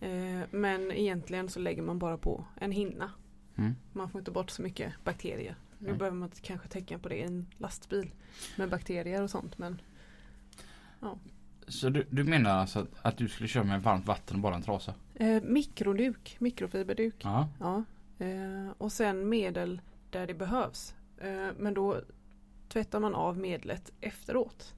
Eh, 0.00 0.40
men 0.50 0.92
egentligen 0.92 1.48
så 1.48 1.60
lägger 1.60 1.82
man 1.82 1.98
bara 1.98 2.18
på 2.18 2.44
en 2.60 2.72
hinna. 2.72 3.10
Mm. 3.56 3.74
Man 3.92 4.10
får 4.10 4.18
inte 4.18 4.30
bort 4.30 4.50
så 4.50 4.62
mycket 4.62 4.92
bakterier. 5.04 5.56
Nu 5.78 5.88
Nej. 5.88 5.98
behöver 5.98 6.16
man 6.16 6.30
kanske 6.42 6.68
tänka 6.68 6.98
på 6.98 7.08
det 7.08 7.16
i 7.16 7.22
en 7.22 7.46
lastbil 7.58 8.10
med 8.56 8.70
bakterier 8.70 9.22
och 9.22 9.30
sånt 9.30 9.58
men 9.58 9.80
Så 11.68 11.88
du, 11.88 12.06
du 12.10 12.24
menar 12.24 12.50
alltså 12.50 12.78
att, 12.78 12.88
att 13.02 13.16
du 13.16 13.28
skulle 13.28 13.48
köra 13.48 13.64
med 13.64 13.82
varmt 13.82 14.06
vatten 14.06 14.36
och 14.36 14.42
bara 14.42 14.54
en 14.54 14.62
trasa? 14.62 14.94
eh, 15.14 15.42
Mikroduk, 15.42 16.36
mikrofiberduk. 16.38 17.14
Ja. 17.18 17.48
Ja. 17.60 17.84
Eh, 18.26 18.70
och 18.78 18.92
sen 18.92 19.28
medel 19.28 19.80
där 20.10 20.26
det 20.26 20.34
behövs. 20.34 20.94
Eh, 21.18 21.48
men 21.58 21.74
då 21.74 22.00
tvättar 22.68 23.00
man 23.00 23.14
av 23.14 23.38
medlet 23.38 23.92
efteråt. 24.00 24.74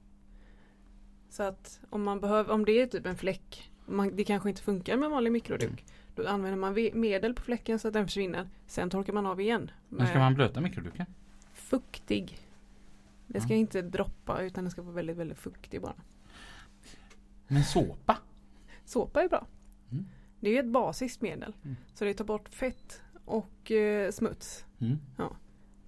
Så 1.31 1.43
att 1.43 1.79
om 1.89 2.03
man 2.03 2.19
behöver, 2.19 2.53
om 2.53 2.65
det 2.65 2.71
är 2.81 2.87
typ 2.87 3.05
en 3.05 3.17
fläck, 3.17 3.71
man, 3.85 4.15
det 4.15 4.23
kanske 4.23 4.49
inte 4.49 4.61
funkar 4.61 4.97
med 4.97 5.09
vanlig 5.09 5.31
mikroduk. 5.31 5.85
Då 6.15 6.27
använder 6.27 6.57
man 6.59 6.73
medel 7.01 7.33
på 7.33 7.41
fläcken 7.41 7.79
så 7.79 7.87
att 7.87 7.93
den 7.93 8.05
försvinner. 8.07 8.49
Sen 8.67 8.89
torkar 8.89 9.13
man 9.13 9.25
av 9.25 9.41
igen. 9.41 9.71
Men 9.89 10.07
ska 10.07 10.19
man 10.19 10.33
blöta 10.35 10.61
mikroduken? 10.61 11.05
Fuktig. 11.53 12.39
Det 13.27 13.41
ska 13.41 13.53
Ja. 13.53 13.55
inte 13.59 13.81
droppa 13.81 14.41
utan 14.41 14.63
den 14.63 14.71
ska 14.71 14.81
vara 14.81 14.95
väldigt, 14.95 15.17
väldigt 15.17 15.37
fuktig 15.37 15.81
bara. 15.81 15.93
Men 17.47 17.63
såpa? 17.63 18.17
Såpa 18.85 19.23
är 19.23 19.29
bra. 19.29 19.47
Mm. 19.91 20.05
Det 20.39 20.47
är 20.49 20.53
ju 20.53 20.59
ett 20.59 20.71
basiskt 20.71 21.21
medel. 21.21 21.55
Mm. 21.63 21.75
Så 21.93 22.05
det 22.05 22.13
tar 22.13 22.25
bort 22.25 22.49
fett 22.49 23.01
och 23.25 23.71
eh, 23.71 24.11
smuts. 24.11 24.65
Mm. 24.79 24.97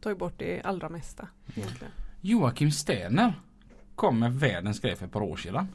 Tar 0.01 0.09
ju 0.09 0.15
bort 0.15 0.33
det 0.39 0.61
allra 0.61 0.89
mesta 0.89 1.27
egentligen. 1.55 1.93
Joakim 2.21 2.71
Sterner 2.71 3.33
kom 3.95 4.19
med 4.19 4.33
världens 4.33 4.79
grej 4.79 4.95
för 4.95 5.05
ett 5.05 5.11
par 5.11 5.21
år 5.21 5.35
sedan. 5.37 5.67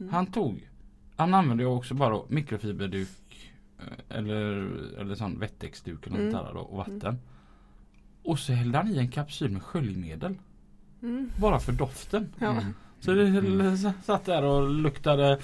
Mm. 0.00 0.12
Han 0.12 0.26
tog, 0.26 0.68
han 1.16 1.34
använde 1.34 1.62
ju 1.62 1.68
också 1.68 1.94
bara 1.94 2.20
mikrofiberduk 2.28 3.52
eh, 3.78 4.16
eller, 4.18 4.42
eller 5.00 5.14
sån 5.14 5.38
wettexduk 5.38 6.06
eller 6.06 6.16
Mm. 6.16 6.28
något 6.32 6.46
där 6.46 6.54
då, 6.54 6.60
och 6.60 6.76
vatten. 6.76 7.18
Och 8.22 8.38
så 8.38 8.52
hällde 8.52 8.78
han 8.78 8.88
i 8.88 8.98
en 8.98 9.08
kapsyl 9.10 9.50
med 9.50 9.62
sköljmedel. 9.62 10.34
Mm. 11.02 11.30
Bara 11.40 11.60
för 11.60 11.72
doften. 11.72 12.34
Ja. 12.38 12.50
Mm. 12.50 12.64
Så 13.00 13.12
det 13.12 13.26
Mm. 13.26 13.76
satt 14.02 14.24
där 14.24 14.42
och 14.44 14.70
luktade 14.70 15.38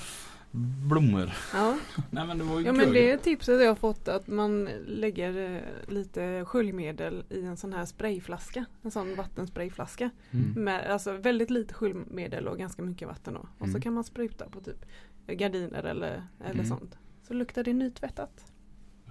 blommor. 0.53 1.33
Ja. 1.55 1.79
Nej 2.11 2.27
men 2.27 2.39
det 2.39 2.45
var 2.45 2.61
ju 2.61 2.67
ja 2.67 2.73
men 2.73 2.93
det 2.93 3.11
är 3.11 3.17
tipset 3.17 3.61
jag 3.61 3.69
har 3.69 3.75
fått 3.75 4.09
att 4.09 4.27
man 4.27 4.65
lägger 4.87 5.55
eh, 5.57 5.93
lite 5.93 6.45
sköljmedel 6.45 7.25
i 7.31 7.45
en 7.45 7.57
sån 7.57 7.73
här 7.73 7.85
sprayflaska. 7.87 8.65
En 8.83 8.91
sån 8.91 9.15
vattensprayflaska. 9.17 10.11
Mm. 10.31 10.65
Med 10.65 10.91
alltså 10.91 11.13
väldigt 11.13 11.51
lite 11.51 11.75
sköljmedel 11.75 12.49
och 12.49 12.59
ganska 12.59 12.83
mycket 12.83 13.09
vatten 13.09 13.35
då. 13.35 13.41
Och 13.41 13.49
så 13.59 13.65
Mm. 13.65 13.81
kan 13.81 13.93
man 13.95 14.05
spruta 14.05 14.49
på 14.49 14.61
typ 14.61 14.85
gardiner 15.27 15.83
eller, 15.85 16.27
eller 16.41 16.55
Mm. 16.55 16.67
sånt. 16.67 16.99
Så 17.29 17.35
luktar 17.35 17.65
det 17.65 17.73
nytvättat. 17.73 18.53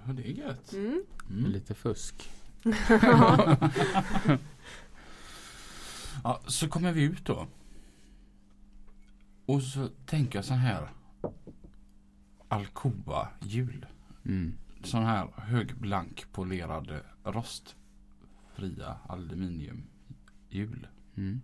Ja, 0.06 0.13
det 0.13 0.28
är 0.28 0.32
gött. 0.32 0.73
Mm. 0.73 1.04
Mm. 1.30 1.52
Lite 1.52 1.73
fusk. 1.75 2.30
Ja, 6.23 6.41
så 6.47 6.67
kommer 6.67 6.91
vi 6.91 7.04
ut 7.04 7.25
då. 7.25 7.47
Och 9.45 9.63
så 9.63 9.88
tänker 10.06 10.38
jag 10.38 10.45
så 10.45 10.54
här. 10.54 10.89
Alcoa 12.47 13.27
hjul. 13.41 13.86
Mm. 14.25 14.53
Sån 14.84 15.03
här 15.03 15.27
högblankpolerade 15.38 17.03
rostfria 17.23 18.97
aluminiumhjul. 19.08 20.88
Mm. 21.15 21.41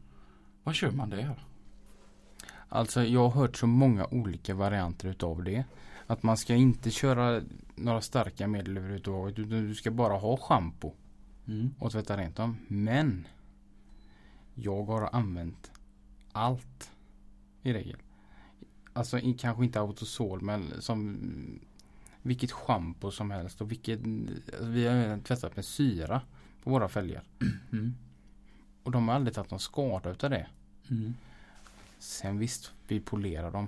Vad 0.64 0.76
kör 0.76 0.92
man 0.92 1.10
där? 1.10 1.46
Alltså 2.70 3.04
jag 3.04 3.30
har 3.30 3.42
hört 3.42 3.58
så 3.58 3.68
många 3.68 4.06
olika 4.06 4.54
varianter 4.56 5.08
utav 5.10 5.44
det. 5.44 5.66
Att 6.08 6.24
man 6.24 6.38
ska 6.38 6.56
inte 6.56 6.92
köra 6.92 7.42
några 7.76 8.02
starka 8.02 8.48
medel 8.48 8.78
överhuvudtaget 8.78 9.40
utan 9.40 9.68
du 9.68 9.76
ska 9.76 9.92
bara 9.92 10.18
ha 10.18 10.38
schampo 10.38 10.94
Mm. 11.48 11.74
och 11.80 11.92
tvätta 11.92 12.18
rent 12.18 12.36
dem. 12.36 12.58
Men 12.68 13.28
jag 14.54 14.84
har 14.84 15.10
använt 15.14 15.72
allt 16.32 16.92
i 17.62 17.74
regel. 17.74 17.98
Alltså 18.96 19.20
kanske 19.38 19.64
inte 19.66 19.80
autosol 19.80 20.42
men 20.42 20.82
som 20.82 21.18
vilket 22.22 22.52
schampo 22.52 23.12
som 23.12 23.32
helst 23.32 23.62
och 23.62 23.72
vilket 23.72 24.00
alltså, 24.00 24.66
vi 24.66 24.88
har 24.88 24.96
även 24.96 25.22
tvättat 25.22 25.56
med 25.56 25.66
syra 25.66 26.22
på 26.64 26.70
våra 26.70 26.88
fälgar. 26.88 27.24
Mm. 27.72 27.96
Och 28.84 28.92
de 28.92 29.08
har 29.08 29.16
aldrig 29.16 29.36
tagit 29.36 29.52
någon 29.52 29.60
skada 29.60 30.10
utav 30.12 30.30
det. 30.30 30.48
Mm. 30.90 31.14
Sen 32.00 32.38
visst, 32.40 32.72
vi 32.88 33.00
polerar 33.00 33.52
dem. 33.52 33.68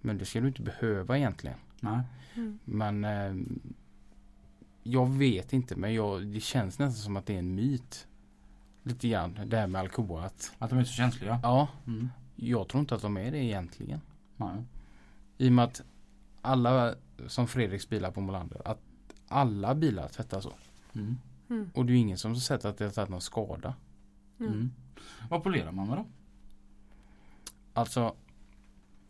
Men 0.00 0.18
det 0.18 0.24
ska 0.24 0.40
du 0.40 0.48
inte 0.48 0.62
behöva 0.62 1.18
egentligen. 1.18 1.56
Nej. 1.80 2.00
Mm. 2.34 2.58
Men 2.64 3.04
eh, 3.04 3.34
jag 4.82 5.06
vet 5.10 5.52
inte 5.52 5.76
men 5.76 5.94
jag, 5.94 6.26
det 6.26 6.40
känns 6.40 6.78
nästan 6.78 7.02
som 7.02 7.16
att 7.16 7.26
det 7.26 7.34
är 7.34 7.38
en 7.38 7.54
myt. 7.54 8.06
Lite 8.82 9.08
grann 9.08 9.38
det 9.46 9.56
här 9.56 9.66
med 9.66 9.80
Alcoa. 9.80 10.24
Att, 10.24 10.52
Att 10.58 10.70
de 10.70 10.78
är 10.78 10.84
så 10.84 10.92
känsliga? 10.92 11.40
ja, 11.42 11.68
Mm. 11.86 12.08
jag 12.36 12.68
tror 12.68 12.80
inte 12.80 12.94
att 12.94 13.02
de 13.02 13.16
är 13.16 13.30
det 13.30 13.38
egentligen. 13.38 14.00
Nej. 14.40 14.64
I 15.38 15.48
och 15.48 15.52
med 15.52 15.64
att 15.64 15.82
alla 16.40 16.94
som 17.26 17.48
Fredriks 17.48 17.88
bilar 17.88 18.10
på 18.10 18.20
Molander. 18.20 18.62
Att 18.64 18.78
alla 19.28 19.74
bilar 19.74 20.08
tvättas 20.08 20.44
så. 20.44 20.52
Mm. 20.92 21.16
Mm. 21.50 21.70
Och 21.74 21.86
det 21.86 21.92
är 21.92 21.94
ju 21.94 22.00
ingen 22.00 22.18
som 22.18 22.30
har 22.30 22.38
sett 22.38 22.64
att 22.64 22.78
det 22.78 22.84
har 22.84 22.92
tagit 22.92 23.10
någon 23.10 23.20
skada. 23.20 23.74
Mm. 24.40 24.52
Mm. 24.52 24.70
Vad 25.30 25.42
polerar 25.42 25.72
man 25.72 25.88
med 25.88 25.98
då? 25.98 26.06
Alltså 27.72 28.14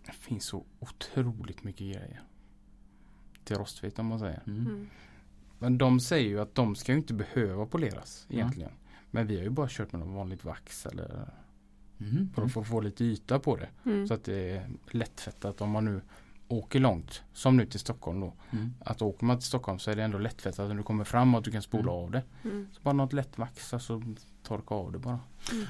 det 0.07 0.12
finns 0.12 0.45
så 0.45 0.64
otroligt 0.79 1.64
mycket 1.64 1.81
grejer. 1.81 2.23
Till 3.45 3.57
rostfritt 3.57 3.99
om 3.99 4.07
man 4.07 4.19
säger. 4.19 4.43
Mm. 4.47 4.66
Mm. 4.66 4.88
Men 5.59 5.79
de 5.79 6.01
säger 6.01 6.29
ju 6.29 6.40
att 6.40 6.55
de 6.55 6.75
ska 6.75 6.93
ju 6.93 6.99
inte 6.99 7.14
behöva 7.14 7.66
poleras 7.66 8.27
egentligen. 8.31 8.73
Men 9.11 9.27
vi 9.27 9.37
har 9.37 9.43
ju 9.43 9.51
bara 9.51 9.69
kört 9.71 9.93
med 9.93 10.01
något 10.01 10.14
vanligt 10.14 10.45
vax 10.45 10.87
eller 10.87 11.31
Mm. 12.00 12.28
för 12.34 12.42
att 12.42 12.52
få, 12.52 12.64
få 12.64 12.80
lite 12.80 13.04
yta 13.04 13.38
på 13.38 13.56
det. 13.56 13.68
Mm. 13.90 14.08
Så 14.08 14.14
att 14.14 14.24
det 14.24 14.50
är 14.56 14.66
lättfettat 14.90 15.60
om 15.60 15.70
man 15.70 15.84
nu 15.84 16.00
åker 16.48 16.80
långt. 16.80 17.22
Som 17.32 17.56
nu 17.56 17.66
till 17.66 17.80
Stockholm 17.80 18.20
då. 18.20 18.32
Mm. 18.50 18.74
Att 18.80 19.02
åker 19.02 19.24
man 19.26 19.38
till 19.38 19.46
Stockholm 19.46 19.78
så 19.78 19.90
är 19.90 19.96
det 19.96 20.02
ändå 20.02 20.18
lättfettat 20.18 20.68
när 20.68 20.74
du 20.76 20.82
kommer 20.82 21.04
fram 21.04 21.34
och 21.34 21.38
att 21.38 21.44
du 21.44 21.50
kan 21.50 21.62
spola 21.62 21.82
Mm. 21.92 22.04
av 22.04 22.10
det. 22.10 22.22
Mm. 22.44 22.68
Så 22.72 22.80
bara 22.82 22.92
något 22.94 23.12
lätt 23.12 23.38
vax 23.38 23.74
alltså 23.74 24.02
torka 24.42 24.74
av 24.74 24.92
det 24.92 24.98
bara. 24.98 25.18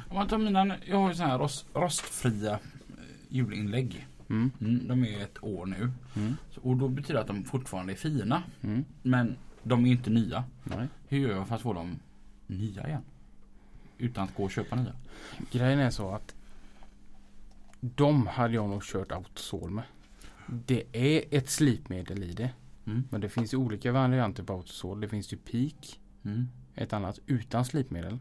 Om 0.09 0.15
man 0.17 0.29
tar 0.29 0.39
mina, 0.39 0.77
jag 0.87 0.97
har 0.97 1.09
ju 1.09 1.15
så 1.15 1.23
här 1.23 1.39
rost, 1.39 1.67
rostfria 1.75 2.53
eh, 2.53 2.59
hjulinlägg. 3.29 4.07
Mm. 4.31 4.51
Mm. 4.61 4.89
De 4.89 5.05
är 5.05 5.23
ett 5.23 5.45
år 5.45 5.67
nu. 5.67 5.91
Mm. 6.17 6.37
Så, 6.51 6.61
och 6.61 6.77
då 6.77 6.89
betyder 6.89 7.15
det 7.15 7.21
att 7.21 7.27
de 7.27 7.45
fortfarande 7.45 7.93
är 7.93 7.97
fina. 7.97 8.43
Mm. 8.63 8.85
Men 9.03 9.37
de 9.63 9.87
är 9.87 9.91
inte 9.91 10.11
nya. 10.11 10.45
Nej. 10.65 10.89
Hur 11.09 11.19
gör 11.19 11.31
jag 11.37 11.49
för 11.49 11.55
att 11.55 11.61
få 11.63 11.73
dem 11.73 11.99
nya 12.47 12.89
igen? 12.89 13.03
Utan 14.01 14.25
att 14.25 14.35
gå 14.37 14.45
och 14.45 14.51
köpa 14.51 14.77
nya. 14.77 14.93
Grejen 15.51 15.79
är 15.79 15.91
så 15.91 16.11
att 16.11 16.35
de 17.81 18.27
hade 18.27 18.55
jag 18.55 18.69
nog 18.69 18.83
kört 18.83 19.13
autosol 19.13 19.71
med. 19.71 19.85
Det 20.67 20.85
är 20.93 21.25
ett 21.39 21.51
slipmedel 21.51 22.23
i 22.23 22.33
det. 22.33 22.51
Mm. 22.87 23.05
Men 23.11 23.21
det 23.21 23.29
finns 23.29 23.55
ju 23.55 23.59
olika 23.59 23.93
varianter 23.93 24.43
på 24.43 24.53
autosol. 24.53 25.01
Det 25.01 25.09
finns 25.09 25.33
ju 25.33 25.37
peak. 25.37 26.01
Mm. 26.25 26.49
Ett 26.75 26.93
annat 26.93 27.19
utan 27.27 27.65
slipmedel. 27.65 28.19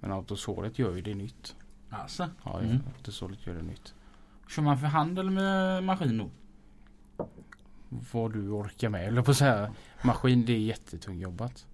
Men 0.00 0.12
autosolet 0.12 0.78
gör 0.78 0.94
ju 0.96 1.02
det 1.02 1.14
nytt. 1.14 1.56
Alltså. 1.90 2.30
Ja, 2.44 2.60
Mm. 2.60 2.78
autosolet 2.96 3.46
gör 3.46 3.54
det 3.54 3.62
nytt. 3.62 3.94
Kör 4.48 4.62
man 4.62 4.78
för 4.78 4.86
hand 4.86 5.18
eller 5.18 5.30
med 5.30 5.84
maskin 5.84 6.18
då? 6.18 6.30
Vad 8.12 8.32
du 8.32 8.48
orkar 8.48 8.88
med. 8.88 9.08
Eller 9.08 9.22
på 9.22 9.34
så 9.34 9.44
här. 9.44 9.70
Maskin 10.02 10.44
det 10.44 10.52
är 10.52 10.58
jättetungjobbat. 10.58 11.66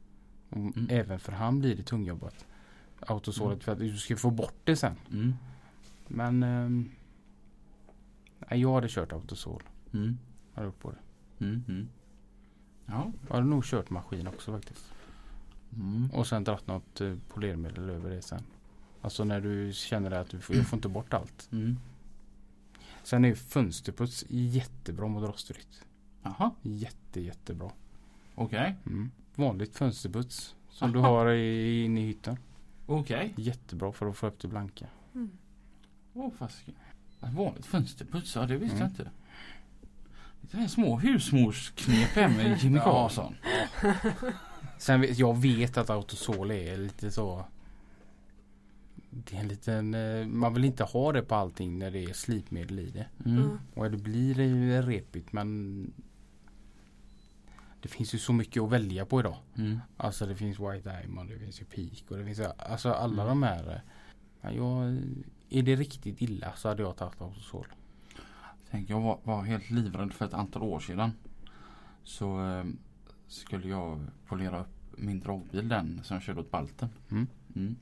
Mm. 0.51 0.87
Även 0.91 1.19
för 1.19 1.33
hand 1.33 1.61
blir 1.61 1.77
det 1.77 1.83
tungjobbat. 1.83 2.47
Autosolet 3.07 3.65
för 3.65 3.73
att 3.73 3.79
du 3.79 3.97
ska 3.97 4.17
få 4.17 4.31
bort 4.31 4.55
det 4.65 4.77
sen. 4.77 4.97
Mm. 5.11 5.35
Men 6.09 6.41
nej, 8.39 8.61
jag 8.61 8.75
hade 8.75 8.89
kört 8.89 9.13
autosol. 9.13 9.63
Mm. 9.93 10.19
Jag 10.53 10.57
hade 10.57 10.69
upp 10.69 10.81
på 10.81 10.91
det. 10.91 10.99
Mm. 11.45 11.65
Mm. 11.69 11.89
Ja. 12.87 13.13
Jag 13.29 13.35
hade 13.35 13.47
nog 13.47 13.65
kört 13.65 13.91
maskin 13.91 14.27
också 14.27 14.53
faktiskt. 14.53 14.93
Mm. 15.77 16.11
Och 16.11 16.27
sen 16.27 16.45
dratt 16.45 16.67
något 16.67 17.01
eh, 17.01 17.15
polermedel 17.29 17.91
över 17.91 18.11
det 18.11 18.23
sen. 18.23 18.43
Alltså 19.03 19.25
när 19.25 19.41
du 19.41 19.73
känner 19.73 20.11
att 20.11 20.31
du 20.31 20.41
får, 20.41 20.57
jag 20.57 20.67
får 20.67 20.77
inte 20.77 20.89
bort 20.89 21.15
allt. 21.15 21.49
Mm. 21.53 21.79
Sen 23.03 23.25
är 23.25 23.35
fönsterputs 23.35 24.25
jättebra 24.29 25.09
mot 25.09 25.29
rostfritt. 25.29 25.85
Jaha. 26.23 26.51
Jätte 26.63 27.21
jättebra. 27.21 27.71
Okej. 28.35 28.77
Mm. 28.87 29.11
Vanligt 29.35 29.77
fönsterputs 29.77 30.55
som 30.71 30.93
du 30.93 30.99
Aha. 30.99 31.09
har 31.09 31.31
i, 31.31 31.85
inne 31.85 32.01
i 32.01 32.07
hytten. 32.07 32.37
Okej. 32.87 33.35
Jättebra 33.37 33.93
för 33.93 34.07
att 34.07 34.17
få 34.17 34.27
upp 34.27 34.39
det 34.41 34.49
blanka. 34.49 34.87
Mm. 35.15 35.31
Åh 36.15 36.31
fasiken. 36.39 36.75
Ett 37.23 37.33
vanligt 37.35 37.67
fönsterputs, 37.67 38.37
ja 38.37 38.47
det 38.47 38.57
visste 38.57 38.77
Mm. 38.77 38.81
jag 38.81 38.91
inte. 38.91 39.11
Det 40.41 40.59
är 40.59 40.69
små 40.69 40.99
husmorsknep 40.99 42.09
här 42.09 42.29
med 42.29 42.59
Jimmy 42.63 42.77
Ja. 42.79 42.85
Karlsson. 42.85 43.35
Sen 44.79 45.01
vet, 45.01 45.19
jag 45.19 45.37
vet 45.41 45.77
att 45.77 45.91
autosol 45.91 46.51
är 46.51 46.77
lite 46.77 47.11
så. 47.11 47.45
Det 49.11 49.37
är 49.37 49.41
en 49.41 49.49
liten, 49.49 49.95
eh, 49.95 50.27
man 50.27 50.55
vill 50.55 50.65
inte 50.65 50.85
ha 50.85 51.13
det 51.13 51.23
på 51.23 51.35
allting 51.35 51.79
när 51.79 51.91
det 51.91 52.05
är 52.05 52.13
slipmedel 52.13 52.79
i 52.79 52.91
det. 52.91 53.07
Mm. 53.25 53.43
Mm. 53.43 53.59
Och 53.75 53.91
det 53.91 53.97
blir 53.97 54.35
det 54.35 54.83
repigt 54.83 55.33
men 55.33 55.93
det 57.83 57.89
finns 57.89 58.15
ju 58.15 58.19
så 58.19 58.33
mycket 58.33 58.63
att 58.63 58.71
välja 58.71 59.07
på 59.07 59.21
idag. 59.21 59.37
Mm. 59.59 59.79
Alltså 59.97 60.27
det 60.27 60.37
finns 60.37 60.61
White 60.61 60.91
Diamond, 61.01 61.31
det 61.31 61.39
finns 61.39 61.61
ju 61.61 61.65
Peak 61.65 62.11
och 62.11 62.17
det 62.19 62.25
finns 62.25 62.41
alltså 62.41 62.93
alla 62.93 63.23
Mm. 63.23 63.27
de 63.29 63.43
här. 63.43 63.71
eh, 63.73 63.81
Ja, 64.45 64.51
jag, 64.53 64.99
är 65.51 65.63
det 65.63 65.77
riktigt 65.77 66.23
illa 66.23 66.53
så 66.57 66.69
hade 66.69 66.83
jag 66.83 66.97
tagit 66.97 67.21
autosol. 67.21 67.67
Tänk 68.71 68.91
jag 68.91 69.01
var, 69.01 69.19
var 69.25 69.43
helt 69.43 69.71
livrädd 69.71 70.13
för 70.13 70.25
ett 70.25 70.35
antal 70.35 70.63
år 70.63 70.81
sedan. 70.81 71.11
Så 72.05 72.45
eh, 72.47 72.65
skulle 73.27 73.69
jag 73.69 74.01
polera 74.27 74.61
upp 74.61 74.69
min 74.97 75.21
dragbil 75.21 75.69
den 75.69 76.01
som 76.05 76.15
jag 76.15 76.23
körde 76.23 76.41
åt 76.41 76.51
Balten. 76.51 76.89
Mm. 77.11 77.27
Mm. 77.57 77.77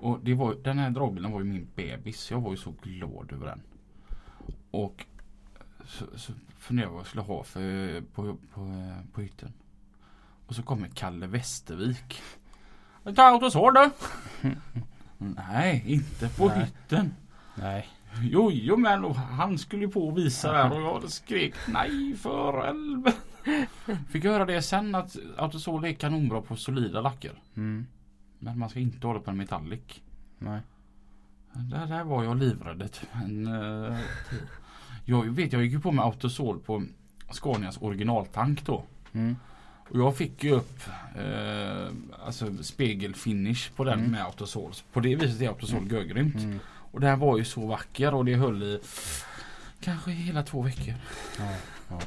Och 0.00 0.20
det 0.22 0.34
var, 0.34 0.54
den 0.54 0.78
här 0.78 0.90
dragbilen 0.90 1.32
var 1.32 1.40
ju 1.40 1.44
min 1.46 1.68
bebis. 1.74 2.30
Jag 2.30 2.40
var 2.40 2.50
ju 2.50 2.56
så 2.56 2.74
glad 2.82 3.32
över 3.32 3.46
den. 3.46 3.62
Och 4.70 5.06
så, 5.86 6.04
så 6.18 6.32
funderade 6.66 6.88
jag 6.88 6.92
vad 6.92 7.00
jag 7.00 7.06
skulle 7.06 7.22
ha 7.22 7.44
för, 7.44 8.00
på, 8.00 8.36
på, 8.54 8.92
på 9.12 9.20
hytten. 9.20 9.52
Och 10.46 10.54
så 10.54 10.62
kommer 10.62 10.88
Kalle 10.88 11.26
Westervik. 11.26 12.22
Ta 13.16 13.22
autosol 13.22 13.74
du! 13.74 13.90
Nej, 15.18 15.84
inte 15.86 16.28
på 16.28 16.48
Nej. 16.48 16.58
hytten. 16.58 17.14
Nej. 17.54 17.88
Jo, 18.22 18.50
jo 18.52 18.76
men 18.76 19.04
han 19.14 19.58
skulle 19.58 19.82
ju 19.82 19.90
på 19.90 20.08
och 20.08 20.18
visa 20.18 20.52
där 20.52 20.72
och 20.72 21.02
jag 21.02 21.10
skrek 21.10 21.54
nej 21.68 22.16
för 22.16 22.66
helvete. 22.66 23.18
Fick 24.08 24.24
höra 24.24 24.44
det 24.44 24.62
sen 24.62 24.94
att 24.94 25.16
Autosol 25.36 25.84
är 25.84 25.92
kanonbra 25.92 26.42
på 26.42 26.56
solida 26.56 27.00
lacker. 27.00 27.40
Mm. 27.56 27.86
Men 28.38 28.58
man 28.58 28.68
ska 28.68 28.80
inte 28.80 29.06
hålla 29.06 29.20
på 29.20 29.30
en 29.30 29.36
metallic. 29.36 30.02
Nej. 30.38 30.60
Där, 31.52 31.86
där 31.86 32.04
var 32.04 32.24
jag 32.24 32.36
livrädd. 32.36 32.98
Men, 33.12 33.46
eh, 33.46 33.98
jag 35.06 35.24
vet, 35.24 35.52
jag 35.52 35.62
gick 35.64 35.72
ju 35.72 35.80
på 35.80 35.92
med 35.92 36.04
Autosol 36.04 36.60
på 36.60 36.82
Scanias 37.30 37.78
originaltank 37.80 38.66
då. 38.66 38.84
Mm. 39.12 39.36
Och 39.90 39.98
jag 39.98 40.16
fick 40.16 40.44
ju 40.44 40.50
upp 40.52 40.80
eh, 41.16 41.88
alltså 42.26 42.62
spegelfinish 42.62 43.70
på 43.76 43.84
den 43.84 43.98
Mm. 43.98 44.10
med 44.10 44.24
Autosol. 44.24 44.72
På 44.92 45.00
det 45.00 45.16
viset 45.16 45.40
är 45.40 45.48
Autosol 45.48 45.92
görgrymt. 45.92 46.34
Mm. 46.36 46.58
Och 46.66 47.00
det 47.00 47.06
här 47.06 47.16
var 47.16 47.38
ju 47.38 47.44
så 47.44 47.66
vacker 47.66 48.14
och 48.14 48.24
det 48.24 48.34
höll 48.34 48.62
i 48.62 48.80
kanske 49.80 50.10
hela 50.10 50.42
två 50.42 50.62
veckor. 50.62 50.94
Ja. 51.88 52.00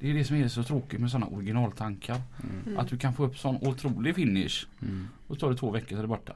Det 0.00 0.10
är 0.10 0.14
det 0.14 0.24
som 0.24 0.36
är 0.36 0.48
så 0.48 0.62
tråkigt 0.64 1.00
med 1.00 1.10
sådana 1.10 1.26
originaltankar. 1.26 2.20
Mm. 2.42 2.62
Mm. 2.66 2.78
Att 2.78 2.88
du 2.88 2.98
kan 2.98 3.14
få 3.14 3.24
upp 3.24 3.38
sån 3.38 3.56
otrolig 3.56 4.14
finish 4.14 4.66
Mm. 4.82 5.08
och 5.26 5.34
så 5.36 5.40
tar 5.40 5.50
det 5.50 5.56
två 5.56 5.70
veckor 5.70 5.88
så 5.88 5.96
är 5.96 6.02
det 6.02 6.08
borta. 6.08 6.32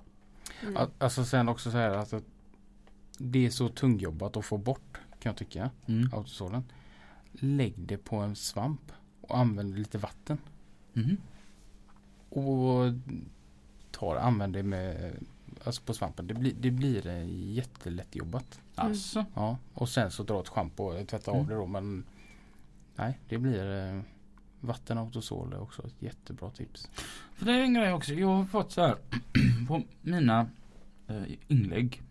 Mm. 0.62 0.76
Al- 0.76 0.90
Alltså 0.98 1.24
sen 1.24 1.48
också 1.48 1.70
så 1.70 1.76
här 1.76 1.90
alltså, 1.90 2.20
Det 3.18 3.46
är 3.46 3.50
så 3.50 3.68
tungjobbat 3.68 4.36
att 4.36 4.44
få 4.44 4.58
bort 4.58 4.98
kan 5.24 5.30
jag 5.30 5.36
tycka. 5.36 5.70
Mm. 5.86 6.10
Autosolen. 6.12 6.64
Lägg 7.32 7.74
det 7.78 7.96
på 7.98 8.16
en 8.16 8.36
svamp 8.36 8.92
och 9.20 9.38
använd 9.38 9.78
lite 9.78 9.98
vatten. 9.98 10.38
Mhm. 10.92 11.16
Och 12.28 12.92
tar, 13.90 14.16
använder 14.16 14.62
det 14.62 14.68
med, 14.68 15.14
alltså 15.64 15.82
på 15.82 15.94
svampen. 15.94 16.26
Det 16.26 16.34
blir, 16.34 16.52
det 16.60 16.70
blir 16.70 17.06
eh, 17.06 17.52
jättelätt 17.52 18.16
jobbat. 18.16 18.60
Alltså. 18.74 19.24
Ja, 19.34 19.58
och 19.74 19.88
sen 19.88 20.10
så 20.10 20.22
dra 20.22 20.40
ett 20.40 20.48
schampo 20.48 20.82
och 20.84 21.08
tvätta 21.08 21.30
av 21.30 21.36
Mm. 21.36 21.48
det 21.48 21.54
då. 21.54 21.66
Men 21.66 22.04
nej, 22.96 23.18
det 23.28 23.38
blir 23.38 23.92
eh, 23.94 24.00
vatten 24.60 24.98
autosol 24.98 25.52
är 25.52 25.60
också 25.60 25.86
ett 25.86 26.02
jättebra 26.02 26.50
tips. 26.50 26.90
För 27.34 27.46
det 27.46 27.52
är 27.52 27.62
en 27.62 27.74
grej 27.74 27.92
också. 27.92 28.14
Jag 28.14 28.28
har 28.28 28.44
fått 28.44 28.72
så 28.72 28.80
här 28.80 28.96
på 29.68 29.82
mina 30.02 30.48
eh, 31.08 31.22
inlägg 31.48 32.02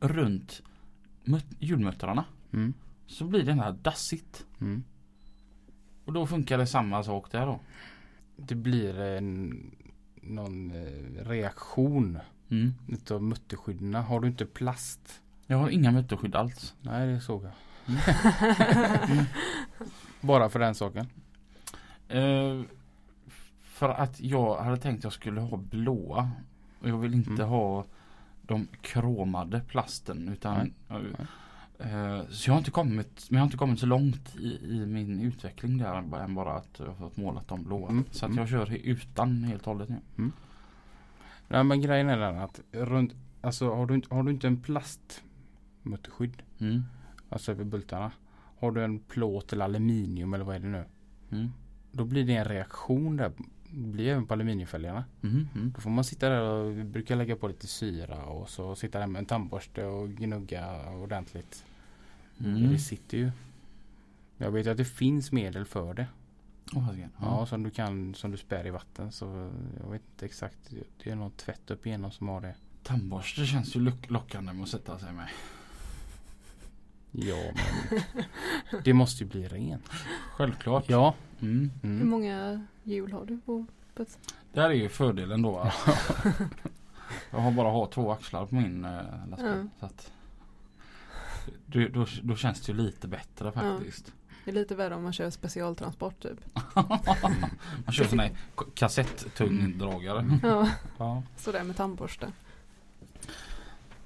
runt 0.00 0.62
julmuttrarna 1.58 2.24
Mm. 2.52 2.74
så 3.06 3.24
blir 3.24 3.42
det 3.44 3.52
här 3.52 3.72
dassigt. 3.72 4.46
Mm. 4.60 4.84
Och 6.04 6.12
då 6.12 6.26
funkar 6.26 6.58
det 6.58 6.66
samma 6.66 7.02
sak 7.02 7.32
där 7.32 7.46
då. 7.46 7.60
Det 8.36 8.54
blir 8.54 9.00
en, 9.00 9.60
någon 10.22 10.70
eh, 10.70 11.24
reaktion 11.24 12.18
Mm. 12.50 12.74
utav 12.88 13.22
mutterskydden. 13.22 13.94
Har 13.94 14.20
du 14.20 14.28
inte 14.28 14.46
plast? 14.46 15.20
Jag 15.46 15.56
har 15.58 15.68
inga 15.70 15.90
mutterskydd 15.92 16.34
alls. 16.34 16.74
Nej, 16.80 17.06
det 17.06 17.20
såg 17.20 17.44
jag. 17.44 17.52
Mm. 17.86 19.24
Bara 20.20 20.48
för 20.48 20.58
den 20.58 20.74
saken. 20.74 21.06
Eh, 22.08 22.60
för 23.62 23.88
att 23.88 24.20
jag 24.20 24.56
hade 24.62 24.76
tänkt 24.76 24.98
att 24.98 25.04
jag 25.04 25.12
skulle 25.12 25.40
ha 25.40 25.56
blåa. 25.56 26.30
Och 26.80 26.88
jag 26.88 26.98
vill 26.98 27.14
inte 27.14 27.30
Mm. 27.30 27.48
ha 27.48 27.84
de 28.46 28.68
kromade 28.80 29.60
plasten 29.60 30.28
utan 30.28 30.72
Nej. 30.88 31.02
eh, 31.78 32.22
Så 32.30 32.48
jag 32.50 32.54
har 32.54 32.58
inte 32.58 32.70
kommit, 32.70 33.26
men 33.30 33.36
jag 33.36 33.40
har 33.42 33.46
inte 33.46 33.56
kommit 33.56 33.80
så 33.80 33.86
långt 33.86 34.36
i, 34.36 34.58
i 34.64 34.86
min 34.86 35.20
utveckling 35.20 35.78
där 35.78 35.94
än 36.24 36.34
bara 36.34 36.52
att 36.56 36.78
jag 36.78 36.86
har 36.86 36.94
fått 36.94 37.16
målat 37.16 37.48
de 37.48 37.62
blåa. 37.64 37.88
Mm. 37.90 38.04
Så 38.10 38.24
att 38.26 38.30
Mm. 38.30 38.38
jag 38.38 38.48
kör 38.48 38.74
utan 38.74 39.42
helt 39.44 39.62
och 39.66 39.72
hållet 39.72 39.88
nu. 39.88 40.30
Nej, 41.48 41.64
men 41.64 41.80
grejen 41.80 42.08
är 42.08 42.18
den 42.18 42.38
att 42.38 42.60
runt, 42.72 43.14
alltså 43.40 43.74
har 43.74 43.86
du, 43.86 43.94
inte- 43.94 44.14
har 44.14 44.22
du 44.22 44.30
inte 44.30 44.46
en 44.46 44.60
plastmutterskydd, 44.60 46.42
Mm. 46.60 46.82
alltså 47.28 47.52
över 47.52 47.64
bultarna. 47.64 48.10
Har 48.58 48.70
du 48.72 48.84
en 48.84 48.98
plåt 48.98 49.52
eller 49.52 49.64
aluminium 49.64 50.34
eller 50.34 50.44
vad 50.44 50.56
är 50.56 50.60
det 50.60 50.66
nu? 50.68 50.84
Mm. 51.32 51.52
Då 51.92 52.04
blir 52.04 52.24
det 52.26 52.34
en 52.36 52.44
reaktion 52.44 53.16
där. 53.16 53.32
Blir 53.70 54.08
även 54.08 54.26
på 54.26 54.34
aluminiumfälgarna. 54.34 55.04
Mm. 55.22 55.48
Mm. 55.54 55.72
Då 55.74 55.80
får 55.80 55.90
man 55.90 56.04
sitta 56.04 56.28
där 56.28 56.40
och 56.40 56.78
vi 56.78 56.84
brukar 56.84 57.16
lägga 57.16 57.36
på 57.36 57.48
lite 57.48 57.66
syra 57.66 58.24
och 58.24 58.48
så 58.48 58.74
sitta 58.74 58.98
där 58.98 59.06
med 59.06 59.18
en 59.20 59.26
tandborste 59.26 59.84
och 59.84 60.08
gnugga 60.10 60.90
ordentligt. 60.90 61.64
Mm. 62.40 62.72
Det 62.72 62.78
sitter 62.78 63.18
ju. 63.18 63.30
Jag 64.38 64.50
vet 64.50 64.66
att 64.66 64.76
det 64.76 64.84
finns 64.84 65.32
medel 65.32 65.64
för 65.64 65.94
det. 65.94 66.06
Vad 66.72 66.96
gött. 66.98 67.10
Ja, 67.20 67.46
som 67.46 67.62
du 67.62 67.70
kan 67.70 68.14
som 68.14 68.30
du 68.30 68.36
spär 68.36 68.66
i 68.66 68.70
vatten. 68.70 69.12
Så 69.12 69.50
jag 69.82 69.90
vet 69.90 70.02
inte 70.12 70.24
exakt. 70.26 70.58
Det 71.04 71.10
är 71.10 71.14
någon 71.16 71.30
tvätt 71.30 71.70
upp 71.70 71.86
igenom 71.86 72.10
som 72.10 72.28
har 72.28 72.40
det. 72.40 72.54
Tandborste 72.82 73.46
känns 73.46 73.76
ju 73.76 73.80
lock- 73.80 74.10
lockande 74.10 74.52
med 74.52 74.62
att 74.62 74.68
sätta 74.68 74.98
sig 74.98 75.12
med. 75.12 75.28
Ja, 77.12 77.36
men 77.92 78.02
det 78.84 78.92
måste 78.92 79.24
ju 79.24 79.30
bli 79.30 79.48
rent. 79.48 79.88
Självklart. 80.32 80.84
Ja. 80.88 81.14
Mm. 81.40 81.70
Hur 81.82 81.90
Mm. 81.90 82.08
många 82.08 82.66
hjul 82.84 83.12
har 83.12 83.24
du 83.24 83.38
på 83.40 83.66
puts? 83.94 84.18
Där 84.52 84.70
är 84.70 84.74
ju 84.74 84.88
fördelen 84.88 85.42
då. 85.42 85.70
jag 87.30 87.38
har 87.38 87.52
bara 87.52 87.70
har 87.70 87.86
två 87.86 88.12
axlar 88.12 88.46
på 88.46 88.54
min 88.54 88.84
eh, 88.84 88.90
lastbil. 89.30 89.52
Ja. 89.56 89.68
Så 89.80 89.86
att, 89.86 90.12
då, 91.66 91.88
då, 91.88 92.06
då 92.22 92.36
känns 92.36 92.60
det 92.60 92.72
ju 92.72 92.78
lite 92.78 93.08
bättre 93.08 93.52
faktiskt. 93.52 94.12
Det 94.44 94.50
är 94.50 94.54
lite 94.54 94.74
värre 94.74 94.94
om 94.94 95.02
man 95.02 95.12
kör 95.12 95.30
specialtransport 95.30 96.22
typ. 96.22 96.38
Man 97.84 97.92
kör 97.92 98.04
sån 98.04 98.18
här 98.18 98.30
k- 98.54 98.64
kassetttungdragare. 98.74 100.18
Mm. 100.18 100.38
Ja, 100.42 100.68
Ja. 100.98 101.22
sådär 101.36 101.64
med 101.64 101.76
tandborste. 101.76 102.28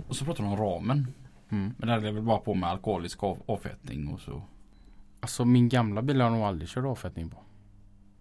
Och 0.06 0.16
så 0.16 0.24
pratar 0.24 0.44
de 0.44 0.52
om 0.52 0.56
ramen. 0.58 1.06
Mm. 1.50 1.74
Men 1.78 1.88
där 1.88 1.96
är 1.96 2.00
det 2.00 2.12
väl 2.12 2.22
bara 2.22 2.38
på 2.38 2.54
med 2.54 2.70
alkoholisk 2.70 3.22
av, 3.24 3.38
avfettning 3.46 4.08
och 4.08 4.20
så. 4.20 4.42
Alltså 5.20 5.44
min 5.44 5.68
gamla 5.68 6.02
bil 6.02 6.20
har 6.20 6.28
jag 6.30 6.32
nog 6.38 6.46
aldrig 6.46 6.68
kört 6.68 6.84
avfettning 6.84 7.30
på. 7.30 7.36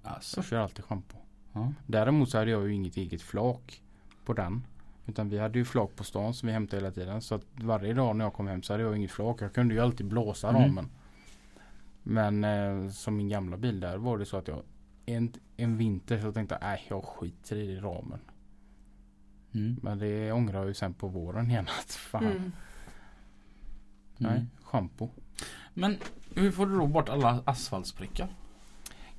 Alltså. 0.04 0.38
Jag 0.38 0.46
kör 0.46 0.58
alltid 0.60 0.86
schampo. 0.86 1.18
Ja. 1.54 1.74
Däremot 1.88 2.30
så 2.30 2.38
hade 2.38 2.52
jag 2.52 2.68
ju 2.68 2.74
inget 2.74 2.98
eget 2.98 3.22
flak 3.22 3.84
på 4.26 4.34
den. 4.34 4.66
Utan 5.06 5.30
vi 5.30 5.40
hade 5.40 5.60
ju 5.60 5.66
flak 5.66 5.96
på 5.96 6.04
stan 6.04 6.34
som 6.34 6.48
vi 6.48 6.54
hämtade 6.54 6.82
hela 6.82 6.92
tiden. 6.94 7.22
Så 7.22 7.36
att 7.36 7.46
varje 7.56 7.94
dag 7.94 8.16
när 8.16 8.26
jag 8.26 8.34
kom 8.34 8.48
hem 8.48 8.64
så 8.64 8.74
hade 8.74 8.84
jag 8.84 8.98
inget 8.98 9.12
flak. 9.12 9.42
Jag 9.42 9.54
kunde 9.54 9.74
ju 9.74 9.80
alltid 9.80 10.06
blåsa 10.08 10.50
Mm. 10.50 10.62
ramen. 10.62 10.90
Men 12.04 12.44
eh, 12.44 12.90
som 12.90 13.18
min 13.18 13.30
gamla 13.30 13.58
bil 13.58 13.80
där 13.80 13.98
var 13.98 14.18
det 14.18 14.26
så 14.26 14.38
att 14.38 14.48
jag 14.48 14.62
en, 15.06 15.34
en 15.58 15.78
vinter 15.78 16.20
så 16.22 16.32
tänkte 16.32 16.56
jag 16.62 16.68
nej 16.70 16.86
jag 16.90 17.04
skiter 17.06 17.56
i 17.56 17.80
ramen. 17.80 18.20
Mm. 19.52 19.80
Men 19.84 20.00
det 20.00 20.32
ångrar 20.32 20.60
jag 20.60 20.68
ju 20.68 20.74
sen 20.74 20.94
på 20.94 21.08
våren 21.08 21.50
igen 21.52 21.68
att 21.80 21.92
fan. 21.92 22.24
Mm. 22.26 22.52
Nej, 24.18 24.32
Mm. 24.32 24.48
schampo. 24.64 25.10
Men 25.74 25.98
hur 26.36 26.52
får 26.52 26.66
du 26.66 26.78
då 26.78 26.88
bort 26.88 27.10
alla 27.10 27.44
asfaltsprickar? 27.46 28.36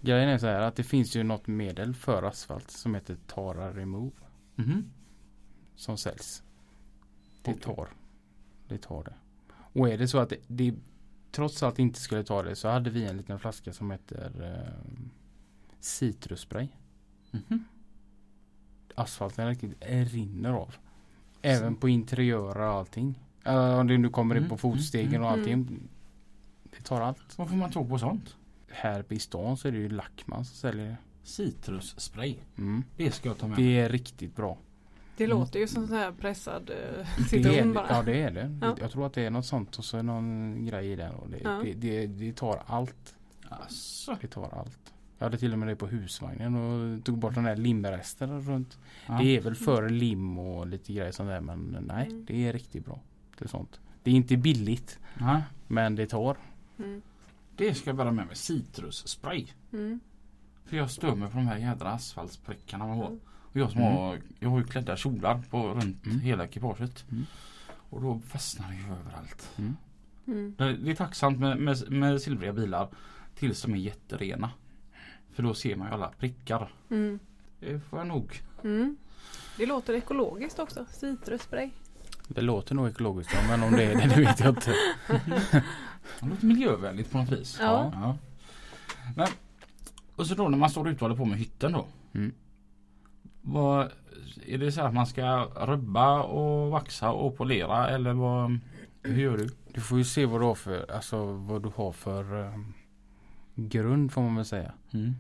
Grejen 0.01 0.29
är 0.29 0.39
så 0.39 0.47
här 0.47 0.61
att 0.61 0.77
det 0.77 0.83
finns 0.83 1.17
ju 1.17 1.23
något 1.23 1.47
medel 1.47 1.95
för 1.95 2.23
asfalt 2.23 2.71
som 2.71 2.95
heter 2.95 3.17
Tara 3.27 3.73
Remove. 3.73 4.11
Mhm. 4.57 4.91
som 5.77 5.99
säljs. 5.99 6.43
Det 7.43 7.55
tar. 7.55 7.89
Det 8.69 8.79
tar 8.79 9.05
det. 9.05 9.15
Och 9.73 9.89
är 9.89 9.99
det 9.99 10.09
så 10.09 10.19
att 10.19 10.29
det, 10.29 10.37
det 10.47 10.75
trots 11.31 11.63
allt 11.63 11.79
inte 11.79 12.01
skulle 12.01 12.25
ta 12.25 12.43
det 12.43 12.57
så 12.57 12.69
hade 12.69 12.91
vi 12.91 13.05
en 13.05 13.17
liten 13.17 13.39
flaska 13.39 13.73
som 13.73 13.91
heter 13.91 14.31
eh, 14.43 14.91
citrusspray. 15.81 16.69
Mhm. 17.31 17.65
Asfalten 18.95 19.49
riktigt 19.49 19.75
rinner 20.13 20.53
av. 20.53 20.75
Även 21.43 21.77
på 21.77 21.89
interiörer 21.89 22.61
och 22.61 22.75
allting. 22.75 23.19
Uh, 23.47 23.79
om 23.79 23.87
det 23.87 23.99
nu 23.99 24.09
kommer 24.09 24.35
in 24.35 24.39
Mm, 24.39 24.51
på 24.51 24.57
fotstegen 24.57 25.23
och 25.23 25.29
mm, 25.29 25.41
allting. 25.41 25.89
Det 26.77 26.83
tar 26.85 27.01
allt. 27.01 27.39
Vad 27.39 27.49
får 27.49 27.57
man 27.57 27.71
tro 27.71 27.89
på 27.89 27.99
sånt? 27.99 28.37
Här 28.73 29.05
i 29.09 29.19
stan 29.19 29.57
så 29.57 29.69
är 29.69 29.73
det 29.73 29.79
ju 29.79 29.89
Lackman 29.89 30.45
som 30.45 30.57
säljer 30.57 30.87
det. 30.87 30.97
Citrusspray. 31.23 32.37
Mm. 32.59 32.85
Det 32.97 33.11
ska 33.11 33.29
jag 33.29 33.39
ta 33.39 33.47
med. 33.47 33.59
Det 33.59 33.79
är 33.81 33.89
riktigt 33.89 34.37
bra. 34.37 34.59
Det 35.17 35.25
Mm. 35.25 35.39
låter 35.39 35.61
ju 35.61 35.67
som 35.69 35.87
så 35.89 35.95
här 35.95 36.13
pressad 36.13 36.71
eh, 36.71 37.07
citron 37.29 37.73
bara. 37.75 37.87
ja 37.91 38.03
det 38.03 38.23
är 38.23 38.31
det. 38.31 38.59
Ja. 38.61 38.77
Jag 38.81 38.91
tror 38.91 39.07
att 39.07 39.13
det 39.13 39.23
är 39.27 39.31
något 39.31 39.47
sånt 39.47 39.79
och 39.79 39.85
så 39.85 39.97
är 39.99 40.03
någon 40.03 40.65
grej 40.67 40.93
i 40.93 40.97
den. 40.97 41.13
Och 41.15 41.31
det, 41.31 41.41
Ja. 41.45 41.61
det, 41.65 41.75
det, 41.75 42.07
det 42.07 42.33
tar 42.37 42.63
allt. 42.67 43.15
Alltså. 43.49 44.17
Det 44.21 44.27
tar 44.29 44.49
allt. 44.59 44.93
Jag 45.19 45.27
hade 45.27 45.39
till 45.39 45.53
och 45.53 45.59
med 45.59 45.69
det 45.69 45.77
på 45.77 45.87
husvagnen 45.87 46.55
och 46.55 47.05
tog 47.05 47.19
bort 47.19 47.35
den 47.35 47.45
där 47.45 47.57
limresten 47.57 48.41
runt. 48.41 48.79
Ja. 49.07 49.19
Det 49.23 49.37
är 49.37 49.41
väl 49.41 49.55
för 49.55 49.89
lim 49.89 50.39
och 50.39 50.67
lite 50.67 50.93
grejer 50.93 51.13
sånt 51.13 51.29
där 51.29 51.41
men 51.41 51.77
nej 51.89 52.07
Mm. 52.07 52.25
det 52.25 52.49
är 52.49 52.53
riktigt 52.53 52.85
bra. 52.85 53.01
Det 53.39 53.45
är 53.45 53.49
sånt. 53.49 53.81
Det 54.03 54.11
är 54.11 54.15
inte 54.15 54.37
billigt 54.37 54.99
men 55.67 55.95
det 55.95 56.07
tar. 56.07 56.37
Mm. 56.83 57.03
Det 57.57 57.75
ska 57.75 57.91
jag 57.91 57.97
bära 57.97 58.13
med 58.13 58.27
mig. 58.27 58.37
Citrusspray. 58.37 59.47
Mm. 59.73 60.01
För 60.65 60.77
jag 60.77 60.91
stör 60.91 61.15
mig 61.15 61.31
på 61.31 61.37
de 61.37 61.47
här 61.47 61.57
jädra 61.57 61.91
asfaltsprickarna 61.91 62.87
man 62.87 62.99
har. 62.99 63.07
Mm. 63.07 63.21
Och 63.53 63.57
jag 63.57 63.71
som 63.71 63.81
Mm. 63.81 63.93
har, 63.97 64.21
jag 64.39 64.51
har 64.51 64.59
ju 64.59 64.65
klädda 64.65 64.97
kjolar 64.97 65.43
på, 65.51 65.69
runt 65.69 66.07
Mm. 66.07 66.21
hela 66.21 66.45
ekipaget. 66.45 67.05
Mm. 67.11 67.27
Och 67.91 68.03
då 68.03 68.21
fastnar 68.27 68.69
det 68.69 68.75
ju 68.77 68.83
överallt. 69.01 69.51
Mm. 69.59 69.77
Mm. 70.27 70.55
Det 70.59 70.73
det 70.77 70.91
är 70.91 70.95
tacksamt 70.95 71.39
med, 71.39 71.59
med, 71.59 71.91
med 71.91 72.23
silvriga 72.23 72.53
bilar 72.53 72.89
tills 73.35 73.63
de 73.63 73.73
är 73.75 73.79
jätterena. 73.79 74.51
För 75.33 75.43
då 75.43 75.55
ser 75.55 75.77
man 75.77 75.87
ju 75.89 75.95
alla 75.95 76.09
prickar. 76.19 76.73
Mm. 76.91 77.19
Det 77.61 77.81
får 77.81 77.99
jag 77.99 78.09
nog. 78.09 78.43
Mm. 78.65 78.97
Det 79.57 79.67
låter 79.67 79.95
ekologiskt 79.95 80.59
också. 80.59 80.87
Citrusspray. 80.93 81.71
Det 82.29 82.41
låter 82.41 82.75
nog 82.75 82.89
ekologiskt 82.89 83.33
men 83.49 83.63
om 83.63 83.73
det 83.73 83.83
är 83.85 83.95
det, 83.95 84.15
det 84.15 84.21
vet 84.21 84.41
jag 84.41 84.49
inte. 84.49 84.75
Det 86.21 86.27
låter 86.29 86.47
miljövänligt 86.47 87.11
på 87.13 87.19
något 87.19 87.33
vis. 87.33 87.59
Ja. 87.61 87.93
ja. 87.95 88.17
Men, 89.17 89.29
och 90.17 90.27
så 90.27 90.35
då 90.35 90.49
när 90.49 90.59
man 90.59 90.71
står 90.71 90.89
ute 90.89 90.97
och 90.97 91.01
håller 91.01 91.17
på 91.17 91.25
med 91.25 91.39
hytten 91.39 91.73
då. 91.73 91.87
Mm. 92.13 92.33
Vad, 93.43 93.91
är 94.47 94.59
det 94.59 94.73
så 94.73 94.81
att 94.81 94.95
man 94.95 95.07
ska 95.07 95.45
rubba 95.45 96.23
och 96.23 96.71
vaxa 96.71 97.11
och 97.11 97.37
polera 97.37 97.89
eller 97.89 98.13
vad, 98.13 98.59
hur 99.03 99.23
gör 99.23 99.37
du? 99.37 99.49
Du 99.75 99.81
får 99.81 99.99
ju 99.99 100.05
se 100.05 100.27
vad 100.27 100.41
du 100.41 100.45
har 100.45 100.55
för, 100.55 100.91
alltså 100.91 101.25
vad 101.25 101.63
du 101.63 101.73
har 101.77 101.93
för 101.93 102.45
eh, 102.45 102.55
grund 103.55 104.13
får 104.13 104.23
man 104.23 104.37
väl 104.37 104.45
säga. 104.45 104.73
Mm. 104.93 105.15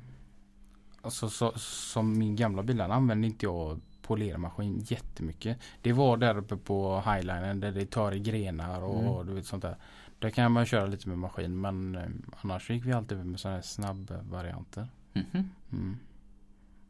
Alltså 1.02 1.28
så, 1.28 1.52
som 1.56 2.18
min 2.18 2.36
gamla 2.36 2.62
bil 2.62 2.80
använde 2.80 3.26
inte 3.26 3.46
jag 3.46 3.80
polermaskin 4.02 4.78
jättemycket. 4.88 5.58
Det 5.82 5.92
var 5.92 6.16
där 6.16 6.38
uppe 6.38 6.56
på 6.56 7.02
highlinen 7.06 7.60
där 7.60 7.72
det 7.72 7.86
tar 7.86 8.12
i 8.12 8.18
grenar 8.18 8.82
och 8.82 9.02
Mm. 9.02 9.26
du 9.26 9.32
vet 9.34 9.46
sånt 9.46 9.62
där. 9.62 9.76
Där 10.20 10.30
kan 10.30 10.52
man 10.52 10.66
köra 10.66 10.86
lite 10.86 11.08
med 11.08 11.18
maskin 11.18 11.60
men 11.60 11.94
eh, 11.94 12.08
annars 12.40 12.70
gick 12.70 12.84
vi 12.86 12.92
alltid 12.92 13.26
med 13.26 13.40
sådana 13.40 13.56
här 13.56 13.62
snabbvarianter. 13.62 14.88
Mhm. 15.12 15.50
Mm. 15.72 15.96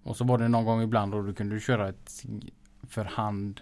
Och 0.02 0.16
så 0.16 0.24
var 0.24 0.38
det 0.38 0.48
någon 0.48 0.64
gång 0.64 0.82
ibland 0.82 1.12
då 1.12 1.22
du 1.22 1.34
kunde 1.34 1.60
köra 1.60 1.88
ett 1.88 2.24
för 2.82 3.04
hand 3.04 3.60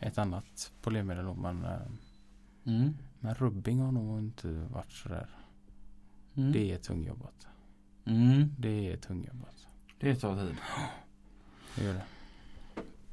ett 0.00 0.18
annat 0.18 0.72
polermedel 0.82 1.24
då, 1.24 1.34
men, 1.34 1.64
eh, 1.64 1.80
Mm. 2.64 2.96
men 3.20 3.34
rubbing 3.34 3.80
har 3.80 3.92
nog 3.92 4.18
inte 4.18 4.48
varit 4.48 4.92
sådär. 4.92 5.28
Mm. 6.34 6.52
Det 6.52 6.72
är 6.72 6.78
tungjobbat. 6.78 7.46
Mm. 8.04 8.54
Det 8.58 8.92
är 8.92 8.92
alltså. 8.92 9.68
Det 10.00 10.14
tar 10.14 10.46
tid. 10.46 10.56
Det 11.76 11.84
gör 11.84 11.94
det. 11.94 12.04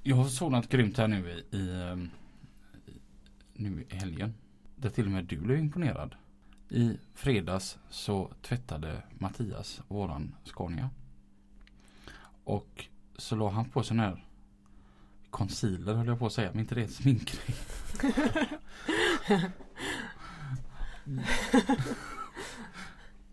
Jag 0.03 0.27
såg 0.27 0.51
något 0.51 0.69
grymt 0.69 0.97
här 0.97 1.07
nu 1.07 1.29
i, 1.29 1.57
i, 1.57 1.59
i 3.53 3.69
nu 3.69 3.85
i 3.89 3.95
helgen. 3.95 4.33
Där 4.79 4.89
till 4.89 5.05
och 5.05 5.11
med 5.11 5.25
du 5.25 5.37
blev 5.37 5.57
imponerad. 5.59 6.15
I 6.69 6.97
fredags 7.13 7.77
så 7.89 8.31
tvättade 8.41 9.03
Mattias 9.19 9.81
våran 9.87 10.35
Scania. 10.43 10.89
Och 12.43 12.85
så 13.17 13.35
la 13.35 13.49
han 13.49 13.65
på 13.65 13.83
sån 13.83 13.99
här 13.99 14.23
concealer 15.29 15.93
höll 15.93 16.07
jag 16.07 16.19
på 16.19 16.25
att 16.25 16.33
säga, 16.33 16.49
men 16.51 16.59
inte 16.59 16.75
det 16.75 16.83
är 16.83 16.87
sminkgrej. 16.87 17.55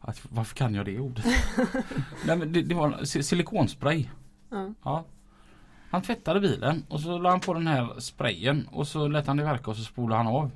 Att, 0.00 0.26
varför 0.30 0.56
kan 0.56 0.74
jag 0.74 0.86
det 0.86 0.98
ordet? 1.00 1.24
Nej, 2.26 2.36
men 2.36 2.52
det, 2.52 2.62
det 2.62 2.74
var 2.74 3.04
si- 3.04 3.22
silikonspray. 3.22 4.08
Ja. 4.50 4.74
Ja. 4.82 5.04
Han 5.90 6.02
tvättade 6.02 6.40
bilen 6.40 6.84
och 6.88 7.00
så 7.00 7.18
la 7.18 7.30
han 7.30 7.40
på 7.40 7.54
den 7.54 7.66
här 7.66 8.00
sprayen 8.00 8.66
och 8.72 8.88
så 8.88 9.08
lät 9.08 9.26
han 9.26 9.36
det 9.36 9.44
verka 9.44 9.70
och 9.70 9.76
så 9.76 9.84
spolade 9.84 10.22
han 10.22 10.26
av. 10.34 10.50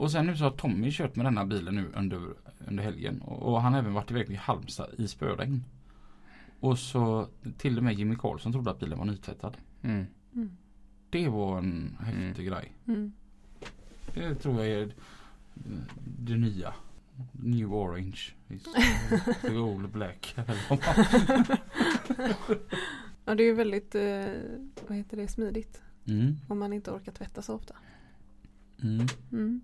Och 0.00 0.10
sen 0.10 0.26
nu 0.26 0.36
så 0.36 0.44
har 0.44 0.50
Tommy 0.50 0.90
kört 0.90 1.16
med 1.16 1.26
denna 1.26 1.44
bilen 1.46 1.74
nu 1.74 1.90
under, 1.94 2.20
under 2.68 2.82
helgen 2.82 3.20
och, 3.20 3.42
och 3.42 3.62
han 3.62 3.72
har 3.72 3.80
även 3.80 3.94
varit 3.94 4.10
iväg 4.10 4.30
i 4.30 4.34
Halmstad 4.34 4.90
i 4.98 5.08
spöregn. 5.08 5.64
Och 6.60 6.78
så 6.78 7.28
till 7.58 7.78
och 7.78 7.84
med 7.84 7.94
Jimmy 7.94 8.16
Karlsson 8.16 8.52
trodde 8.52 8.70
att 8.70 8.80
bilen 8.80 8.98
var 8.98 9.04
nytvättad. 9.04 9.56
Mm. 9.82 10.06
Mm. 10.34 10.56
Det 11.10 11.28
var 11.28 11.58
en 11.58 11.96
häftig 12.00 12.46
grej. 12.46 12.72
Mm. 12.86 13.12
Det 14.14 14.34
tror 14.34 14.64
jag 14.64 14.68
är 14.68 14.94
det 16.18 16.36
nya. 16.36 16.74
New 17.32 17.74
Orange 17.74 18.20
is 18.48 18.62
the 19.42 19.56
old 19.56 19.90
black. 19.90 20.36
Ja 23.24 23.34
det 23.34 23.42
är 23.42 23.46
ju 23.46 23.54
väldigt, 23.54 23.94
eh, 23.94 24.26
vad 24.88 24.96
heter 24.96 25.16
det, 25.16 25.28
smidigt. 25.28 25.82
mm. 26.04 26.36
Om 26.48 26.58
man 26.58 26.72
inte 26.72 26.90
orkar 26.90 27.12
tvätta 27.12 27.42
så 27.42 27.54
ofta. 27.54 27.74
Mm. 28.82 29.06
Mm. 29.32 29.60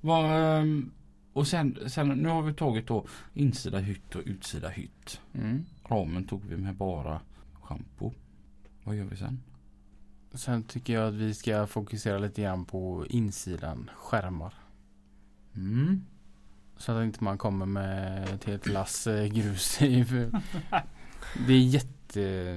Vad, 0.00 0.58
ehm, 0.60 0.90
och 1.32 1.46
sen, 1.46 1.78
sen 1.86 2.08
nu 2.08 2.28
har 2.28 2.42
vi 2.42 2.54
tagit 2.54 2.86
då 2.86 3.06
insida 3.34 3.78
hytt 3.78 4.14
och 4.14 4.22
utsida 4.26 4.68
hytt. 4.68 5.20
Mm. 5.32 5.64
Ramen 5.84 6.24
tog 6.24 6.44
vi 6.44 6.56
med 6.56 6.74
bara 6.74 7.20
schampo. 7.52 8.12
Vad 8.84 8.96
gör 8.96 9.04
vi 9.04 9.16
sen? 9.16 9.42
Sen 10.32 10.62
tycker 10.62 10.92
jag 10.92 11.08
att 11.08 11.14
vi 11.14 11.34
ska 11.34 11.66
fokusera 11.66 12.18
lite 12.18 12.42
grann 12.42 12.64
på 12.64 13.06
insidan 13.08 13.90
skärmar. 13.96 14.54
Mm. 15.56 16.04
Så 16.76 16.92
att 16.92 17.04
inte 17.04 17.24
man 17.24 17.38
kommer 17.38 17.66
med 17.66 18.28
ett 18.28 18.44
helt 18.44 18.66
lass 18.66 19.06
eh, 19.06 19.26
grus 19.26 19.82
i. 19.82 20.04
Det 21.46 21.52
är 21.52 21.58
jätte 21.58 22.54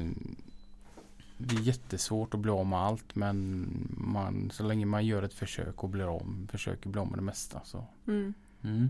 Det 1.37 1.55
är 1.55 1.59
jättesvårt 1.59 2.33
att 2.33 2.39
bli 2.39 2.51
av 2.51 2.65
med 2.65 2.79
allt 2.79 3.15
men 3.15 3.67
man, 3.97 4.49
så 4.53 4.63
länge 4.63 4.85
man 4.85 5.05
gör 5.05 5.23
ett 5.23 5.33
försök 5.33 5.83
och 5.83 5.89
blir 5.89 6.15
av, 6.15 6.47
försöker 6.51 6.89
bli 6.89 6.99
av 7.01 7.07
med 7.07 7.17
det 7.17 7.23
mesta 7.23 7.61
så. 7.63 7.85
Mm. 8.07 8.33
Mm. 8.63 8.89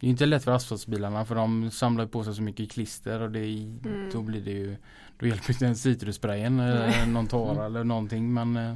Det 0.00 0.06
är 0.06 0.10
inte 0.10 0.26
lätt 0.26 0.44
för 0.44 0.52
asfaltsbilarna 0.52 1.24
för 1.24 1.34
de 1.34 1.70
samlar 1.70 2.06
på 2.06 2.24
sig 2.24 2.34
så 2.34 2.42
mycket 2.42 2.72
klister 2.72 3.20
och 3.20 3.30
det 3.30 3.38
Mm. 3.84 4.10
då 4.12 4.22
blir 4.22 4.40
det 4.40 4.50
ju 4.50 4.76
Då 5.18 5.26
hjälper 5.26 5.50
inte 5.52 5.64
ens 5.64 5.82
citrussprayen 5.82 6.60
eller 6.60 7.06
någon 7.12 7.26
tara 7.26 7.50
Mm. 7.52 7.64
eller 7.64 7.84
någonting 7.84 8.34
men 8.34 8.56
eh, 8.56 8.74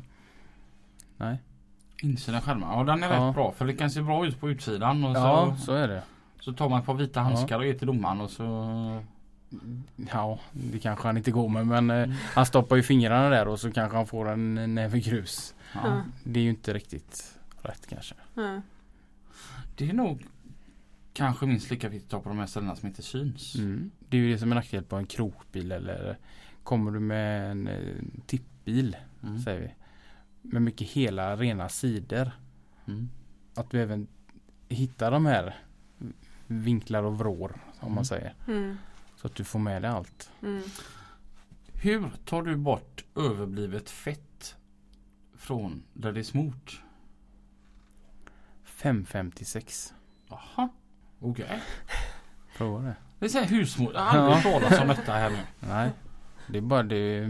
Nej. 1.17 1.39
Insida 2.03 2.41
skärmar. 2.41 2.79
Ja 2.79 2.85
den 2.85 3.03
är 3.03 3.15
Ja. 3.15 3.29
rätt 3.29 3.35
bra 3.35 3.53
för 3.53 3.67
det 3.67 3.73
kan 3.73 3.91
se 3.91 4.03
bra 4.03 4.27
ut 4.27 4.41
på 4.41 4.51
utsidan. 4.51 5.05
Och 5.05 5.17
Ja 5.17 5.57
så, 5.59 5.65
så 5.65 5.73
är 5.73 5.89
det. 5.89 6.03
så 6.41 6.53
tar 6.53 6.69
man 6.69 6.81
ett 6.81 6.87
par 6.87 6.95
vita 6.95 7.21
handskar 7.21 7.59
och 7.59 7.67
ger 7.67 7.75
till 7.75 7.87
domaren 7.87 8.21
och 8.21 8.31
så 8.31 8.45
Ja, 10.13 10.39
det 10.53 10.79
kanske 10.79 11.09
han 11.09 11.17
inte 11.17 11.31
går 11.31 11.49
med 11.49 11.67
men 11.67 11.91
Mm. 11.91 12.17
han 12.35 12.47
stoppar 12.47 12.77
ju 12.77 12.83
fingrarna 12.83 13.29
där 13.29 13.49
och 13.49 13.61
så 13.61 13.73
kanske 13.73 13.97
han 13.97 14.07
får 14.07 14.29
en 14.31 14.75
näve 14.75 15.01
grus. 15.01 15.55
ja. 15.75 16.03
Det 16.25 16.41
är 16.41 16.45
ju 16.45 16.51
inte 16.51 16.73
riktigt 16.75 17.39
rätt 17.63 17.87
kanske. 17.89 18.15
Ja. 18.35 18.61
Det 19.77 19.89
är 19.89 19.93
nog 19.93 20.27
kanske 21.13 21.47
minst 21.47 21.71
lika 21.71 21.89
viktigt 21.89 22.07
att 22.07 22.11
ta 22.11 22.21
på 22.21 22.29
de 22.29 22.39
här 22.39 22.47
ställena 22.47 22.77
som 22.77 22.89
inte 22.89 23.03
syns. 23.03 23.55
Mm. 23.55 23.91
Det 24.09 24.17
är 24.17 24.21
ju 24.21 24.33
det 24.33 24.39
som 24.39 24.51
är 24.53 24.55
nackdel 24.57 24.85
på 24.85 24.97
en 24.97 25.07
krokbil 25.07 25.73
eller 25.73 26.19
kommer 26.63 26.91
du 26.91 27.01
med 27.01 27.51
en 27.51 27.69
eh, 27.69 27.95
tippbil 28.27 28.97
Mm. 29.23 29.39
säger 29.43 29.61
vi. 29.61 29.71
Med 30.51 30.63
mycket 30.63 30.89
hela 30.89 31.37
rena 31.37 31.69
sidor. 31.69 32.31
Mm. 32.87 33.09
Att 33.55 33.71
du 33.71 33.83
även 33.83 34.07
hittar 34.69 35.11
de 35.11 35.27
här 35.27 35.55
vinklar 36.47 37.03
och 37.03 37.19
vrår 37.19 37.53
om 37.81 37.83
Mm. 37.83 37.95
man 37.95 38.05
säger. 38.05 38.35
Så 39.25 39.29
att 39.29 39.35
du 39.35 39.45
får 39.45 39.59
med 39.59 39.83
dig 39.83 39.91
allt. 39.91 40.31
Mm. 40.43 40.63
Hur 41.73 42.11
tar 42.25 42.43
du 42.43 42.57
bort 42.57 43.05
överblivet 43.17 43.91
fett 43.91 44.57
från 45.37 45.83
där 45.93 46.13
det 46.13 46.21
är 46.21 46.25
smort? 46.25 46.83
556. 48.65 49.95
Jaha, 50.29 50.69
okej. 51.21 51.63
Prova 52.57 52.83
det. 52.83 52.97
Det 53.19 53.25
är 53.25 53.29
så 53.29 53.39
här 53.39 53.47
husmor. 53.47 53.93
Jag 53.95 54.01
har 54.01 54.19
aldrig 54.19 54.55
Ja. 54.55 54.61
talat 54.61 54.81
om 54.83 54.89
detta 54.89 55.13
här 55.13 55.31
nu. 55.31 55.39
Nej. 55.61 55.91
Det 56.49 56.59
är 56.59 56.63
bara 56.63 56.83
det. 56.83 57.29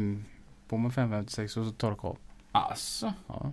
På 0.69 0.77
med 0.77 0.95
556 0.95 1.57
och 1.57 1.67
så 1.67 1.73
torka 1.73 2.07
av. 2.07 2.19
Alltså, 2.53 3.13
Ja. 3.27 3.53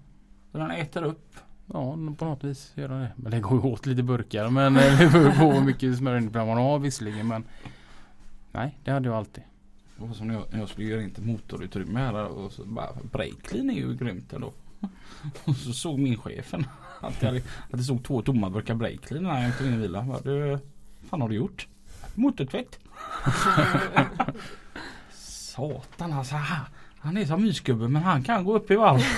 den 0.52 0.72
äter 0.72 1.04
upp. 1.04 1.36
Ja, 1.66 1.92
på 2.18 2.26
något 2.26 2.44
vis 2.44 2.72
göra 2.76 2.94
det. 3.00 3.12
Men 3.16 3.32
det 3.32 3.40
går 3.40 3.54
ju 3.64 3.72
åt 3.72 3.86
lite 3.86 4.04
burkar. 4.04 4.50
Men 4.50 4.74
det 4.74 5.10
beror 5.14 5.32
på 5.32 5.52
hur 5.52 5.62
mycket 5.66 5.98
smörjningsprogram 5.98 6.48
man 6.48 6.58
har 6.58 6.80
visserligen. 6.80 7.28
Men 7.28 7.44
nej, 8.52 8.80
det 8.84 8.92
hade 8.92 9.10
jag 9.10 9.18
alltid. 9.18 9.44
Det 9.98 10.08
var 10.08 10.14
som 10.14 10.28
när 10.28 10.34
jag, 10.34 10.46
när 10.52 10.60
jag 10.60 10.70
skulle 10.70 10.88
göra 10.88 11.02
inte 11.02 11.22
motorutrymme 11.22 12.00
här 12.00 12.26
och 12.26 12.52
så 12.52 12.66
bara 12.66 12.90
Breakclean 13.12 13.70
är 13.70 13.74
ju 13.74 13.96
grymt 13.96 14.34
ändå. 14.34 14.54
Och 15.44 15.56
så 15.56 15.74
såg 15.74 16.00
min 16.00 16.18
chefen 16.18 16.66
att 17.00 17.20
det, 17.20 17.28
hade, 17.28 17.38
att 17.40 17.78
det 17.78 17.84
stod 17.84 18.04
två 18.04 18.22
tomma 18.22 18.50
burkar 18.50 18.76
Breakclean 18.76 19.24
när 19.24 19.44
jag 19.44 19.58
tog 19.58 19.68
in 19.68 19.74
i 19.74 19.78
bilen. 19.78 20.08
Vad 20.08 20.24
du, 20.24 20.60
fan 21.10 21.22
har 21.22 21.30
du 21.30 21.36
gjort? 21.36 21.68
Motortvätt. 22.16 22.80
Satan 25.12 26.14
alltså. 26.14 26.36
Han, 27.00 27.18
är 27.18 27.26
som 27.26 27.42
mysgubbe 27.42 27.88
men 27.88 28.04
han 28.04 28.24
kan 28.24 28.44
gå 28.44 28.56
upp 28.56 28.72
i 28.72 28.76
varv. 28.76 29.02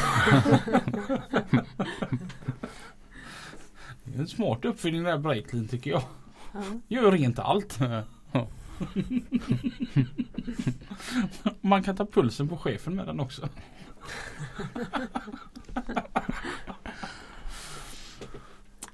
Det 4.06 4.16
är 4.16 4.20
en 4.20 4.28
smart 4.28 4.66
uppfinning 4.66 5.04
det 5.04 5.10
där 5.10 5.18
Breakclean 5.18 5.68
tycker 5.68 5.92
jag. 5.92 6.04
Ja. 6.52 6.62
Gör 6.88 7.12
rent 7.12 7.40
allt. 7.40 7.80
Man 11.62 11.84
kan 11.84 11.96
ta 11.96 12.06
pulsen 12.06 12.50
på 12.50 12.58
chefen 12.58 12.96
med 12.96 13.08
den 13.08 13.20
också. 13.20 13.50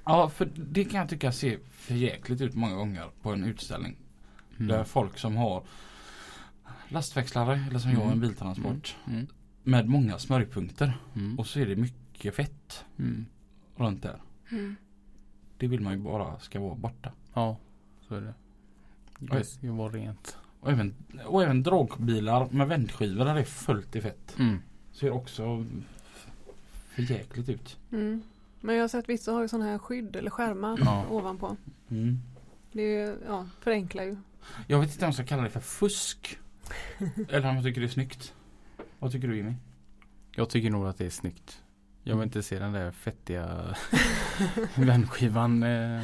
ja, 0.04 0.28
för 0.28 0.50
det 0.56 0.84
kan 0.84 1.00
jag 1.00 1.08
tycka 1.08 1.32
ser 1.32 1.58
för 1.70 1.94
jäkligt 1.94 2.40
ut 2.40 2.54
många 2.54 2.74
gånger 2.74 3.08
på 3.22 3.32
en 3.32 3.44
utställning. 3.44 3.96
Där 4.56 4.74
Mm. 4.74 4.84
folk 4.86 5.18
som 5.18 5.36
har 5.36 5.62
lastväxlare 6.88 7.64
eller 7.70 7.78
som 7.78 7.90
jag 7.90 8.00
Mm. 8.00 8.12
en 8.12 8.20
biltransport 8.20 8.96
Mm. 9.06 9.26
med 9.62 9.88
många 9.88 10.18
smörjpunkter. 10.18 10.98
Mm. 11.16 11.38
Och 11.38 11.46
så 11.46 11.60
är 11.60 11.66
det 11.66 11.76
mycket 11.76 12.34
fett 12.36 12.84
Mm. 12.98 13.26
runt 13.76 14.02
där. 14.02 14.22
Mm. 14.50 14.76
Det 15.58 15.66
vill 15.66 15.80
man 15.80 15.92
ju 15.92 15.98
bara 15.98 16.38
ska 16.40 16.60
vara 16.60 16.74
borta. 16.74 17.12
Ja, 17.34 17.56
så 18.08 18.14
är 18.14 18.20
det. 18.20 18.34
Oj. 19.20 19.44
Det 19.60 19.68
vara 19.70 19.92
rent. 19.92 20.36
Och 20.60 20.70
även, 20.70 20.94
och 21.26 21.42
även 21.42 21.62
dragbilar 21.62 22.48
med 22.50 22.68
vändskivor 22.68 23.24
där 23.24 23.34
det 23.34 23.40
är 23.40 23.44
fullt 23.44 23.96
i 23.96 24.00
fett. 24.00 24.36
Mm. 24.38 24.58
Ser 24.92 25.10
också 25.10 25.66
för 26.88 27.02
jäkligt 27.02 27.48
ut. 27.48 27.76
Mm. 27.92 28.22
Men 28.60 28.74
jag 28.74 28.82
har 28.82 28.88
sett 28.88 29.08
vissa 29.08 29.32
har 29.32 29.42
ju 29.42 29.48
sådana 29.48 29.70
här 29.70 29.78
skydd 29.78 30.16
eller 30.16 30.30
skärmar 30.30 30.78
Ja. 30.84 31.06
ovanpå. 31.10 31.56
Mm. 31.90 32.18
Det 32.72 32.82
är 32.82 33.06
ju, 33.06 33.16
ja, 33.26 33.46
förenklar 33.60 34.04
ju. 34.04 34.16
Jag 34.66 34.80
vet 34.80 34.92
inte 34.92 35.04
om 35.04 35.06
jag 35.08 35.14
ska 35.14 35.24
kalla 35.24 35.42
det 35.42 35.50
för 35.50 35.60
fusk. 35.60 36.38
Eller 37.28 37.48
om 37.48 37.54
jag 37.56 37.64
tycker 37.64 37.80
det 37.80 37.86
är 37.86 37.88
snyggt. 37.88 38.34
Vad 38.98 39.12
tycker 39.12 39.28
du 39.28 39.36
Jimmy? 39.36 39.54
Jag 40.36 40.48
tycker 40.50 40.70
nog 40.70 40.86
att 40.86 40.98
det 40.98 41.06
är 41.06 41.10
snyggt. 41.10 41.62
Jag 42.02 42.16
vill 42.16 42.24
inte 42.24 42.42
se 42.42 42.58
den 42.58 42.72
där 42.72 42.90
fettiga 42.92 43.76
vändskivan. 44.74 45.62
Eh. 45.62 46.02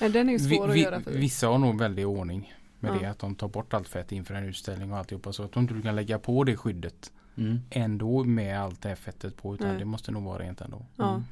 Nej, 0.00 0.10
den 0.10 0.28
är 0.28 0.32
ju 0.32 0.38
Vi, 0.38 0.56
svår 0.56 0.68
att 0.68 0.74
vi, 0.74 0.82
göra 0.82 1.00
för. 1.00 1.10
vissa 1.10 1.46
har 1.48 1.58
nog 1.58 1.78
väldigt 1.78 2.06
ordning 2.06 2.54
med 2.80 2.94
Ja. 2.94 2.98
det. 3.00 3.06
Att 3.06 3.18
de 3.18 3.34
tar 3.34 3.48
bort 3.48 3.74
allt 3.74 3.88
fett 3.88 4.12
inför 4.12 4.34
en 4.34 4.44
utställning 4.44 4.92
och 4.92 4.98
alltihopa. 4.98 5.32
Så 5.32 5.42
att 5.42 5.52
de 5.52 5.62
inte 5.62 5.82
kan 5.82 5.96
lägga 5.96 6.18
på 6.18 6.44
det 6.44 6.56
skyddet 6.56 7.12
Mm. 7.36 7.60
ändå 7.70 8.24
med 8.24 8.60
allt 8.60 8.82
det 8.82 8.88
här 8.88 8.96
fettet 8.96 9.36
på. 9.36 9.54
Utan 9.54 9.68
Nej. 9.68 9.78
det 9.78 9.84
måste 9.84 10.12
nog 10.12 10.22
vara 10.22 10.38
rent 10.42 10.60
ändå. 10.60 10.86
Ja. 10.96 11.10
Mm. 11.10 11.24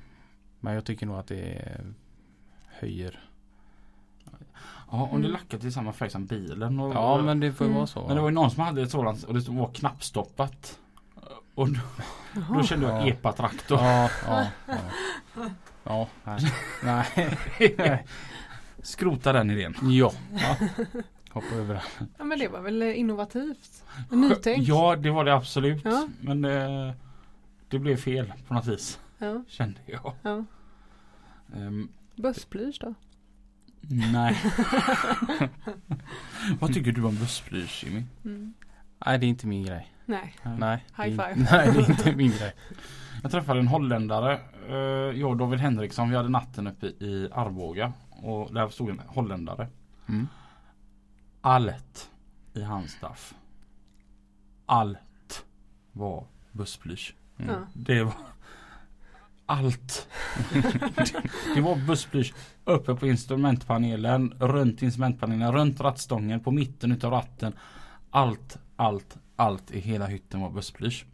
Men 0.61 0.75
jag 0.75 0.85
tycker 0.85 1.07
nog 1.07 1.17
att 1.17 1.27
det 1.27 1.69
höjer. 2.69 3.21
Ja, 4.91 5.09
om 5.13 5.23
det 5.23 5.27
är 5.27 5.31
Mm. 5.31 5.33
lackat 5.33 5.65
i 5.65 5.73
samma 5.73 5.93
färg 5.93 6.11
som 6.11 6.27
bilen. 6.27 6.81
Och, 6.81 6.95
Ja 6.95 7.23
men 7.23 7.41
det 7.41 7.53
får 7.53 7.65
ju 7.65 7.69
Mm. 7.69 7.77
vara 7.77 7.87
så. 7.87 8.07
Men 8.07 8.17
det 8.17 8.23
var 8.23 8.29
ju 8.29 8.35
någon 8.35 8.51
som 8.51 8.63
hade 8.63 8.83
ett 8.83 8.91
sådant 8.91 9.25
och 9.25 9.35
det 9.35 9.49
var 9.49 9.69
knappstoppat. 9.75 10.79
Och 11.55 11.69
då, 11.73 11.81
då 12.55 12.63
kände 12.63 12.87
jag 12.87 13.03
Ja. 13.03 13.07
epa-traktor. 13.13 13.79
Ja, 13.79 14.11
ja, 14.27 14.47
ja. 14.67 15.49
Ja, 15.85 16.09
nej. 16.25 17.39
nej. 17.79 18.05
Skrota 18.83 19.33
den 19.33 19.51
idén. 19.51 19.75
Ja. 19.83 20.13
Ja. 20.35 20.57
Hoppa 21.31 21.55
över 21.55 21.75
den. 21.75 22.09
Ja 22.19 22.25
men 22.25 22.39
det 22.39 22.49
var 22.49 22.61
väl 22.61 22.83
eh, 22.83 22.99
innovativt. 22.99 23.85
Nytänkt. 24.11 24.69
Ja, 24.69 24.97
det 24.97 25.11
var 25.11 25.25
det 25.25 25.35
absolut. 25.35 25.85
Ja. 25.85 26.09
Men 26.21 26.45
eh, 26.45 26.93
det 27.69 27.79
blev 27.79 27.97
fel 27.97 28.33
på 28.49 28.55
något 28.55 28.67
vis. 28.67 29.01
Ja, 29.19 29.45
Kände 29.49 29.79
jag. 29.87 30.15
ja. 30.23 30.45
Ehm, 31.57 31.89
Bössplysch 32.17 32.79
då? 32.81 32.95
nej. 34.13 34.37
Vad 36.61 36.75
tycker 36.75 36.93
du 36.93 37.05
om 37.05 37.15
bussflyg 37.17 37.69
Jimmy? 37.83 38.03
Mm. 38.25 38.55
Nej, 39.07 39.19
det 39.19 39.27
är 39.27 39.29
inte 39.29 39.47
min 39.47 39.65
grej. 39.65 39.93
Nej. 40.07 40.35
Nej. 40.59 40.85
det 40.97 41.03
är 41.03 41.05
High 41.05 41.13
inte- 41.13 41.35
five. 41.35 41.47
Nej, 41.57 41.73
det 41.73 41.79
är 41.81 41.91
inte 41.91 42.13
min 42.17 42.31
grej. 42.31 42.53
Jag 43.23 43.31
träffade 43.31 43.61
en 43.61 43.69
holländare. 43.69 44.39
Eh, 44.69 44.77
jag 45.21 45.31
och 45.31 45.37
David 45.37 45.59
Henriksson. 45.61 46.11
Vi 46.11 46.17
hade 46.17 46.29
natten 46.29 46.67
uppe 46.67 46.87
i 46.87 47.29
Arboga. 47.33 47.93
Och 48.23 48.55
där 48.55 48.69
stod 48.69 48.91
en 48.91 48.99
holländare. 49.07 49.69
Mm. 50.09 50.29
Allt 51.41 52.11
i 52.55 52.63
hans 52.63 52.93
staff. 52.93 53.35
Allt 54.67 55.45
var 55.93 56.27
bussflyg. 56.53 56.99
Mm. 57.39 57.51
Ja. 57.51 57.67
Det 57.75 58.03
var 58.05 58.15
allt. 59.47 60.09
det, 61.55 61.61
var 61.61 61.87
bussflyg 61.87 62.35
uppe 62.65 62.95
på 62.95 63.07
instrumentpanelen, 63.07 64.35
runt 64.39 64.83
instrumentpanelen, 64.83 65.53
runt 65.53 65.81
rattstången, 65.81 66.41
på 66.41 66.51
mitten 66.51 66.93
utav 66.93 67.11
ratten. 67.11 67.53
Allt, 68.11 68.59
allt, 68.77 69.19
allt 69.37 69.71
i 69.71 69.81
hela 69.81 70.07
hytten 70.07 70.41
var 70.41 70.51
bussflyg. 70.51 71.05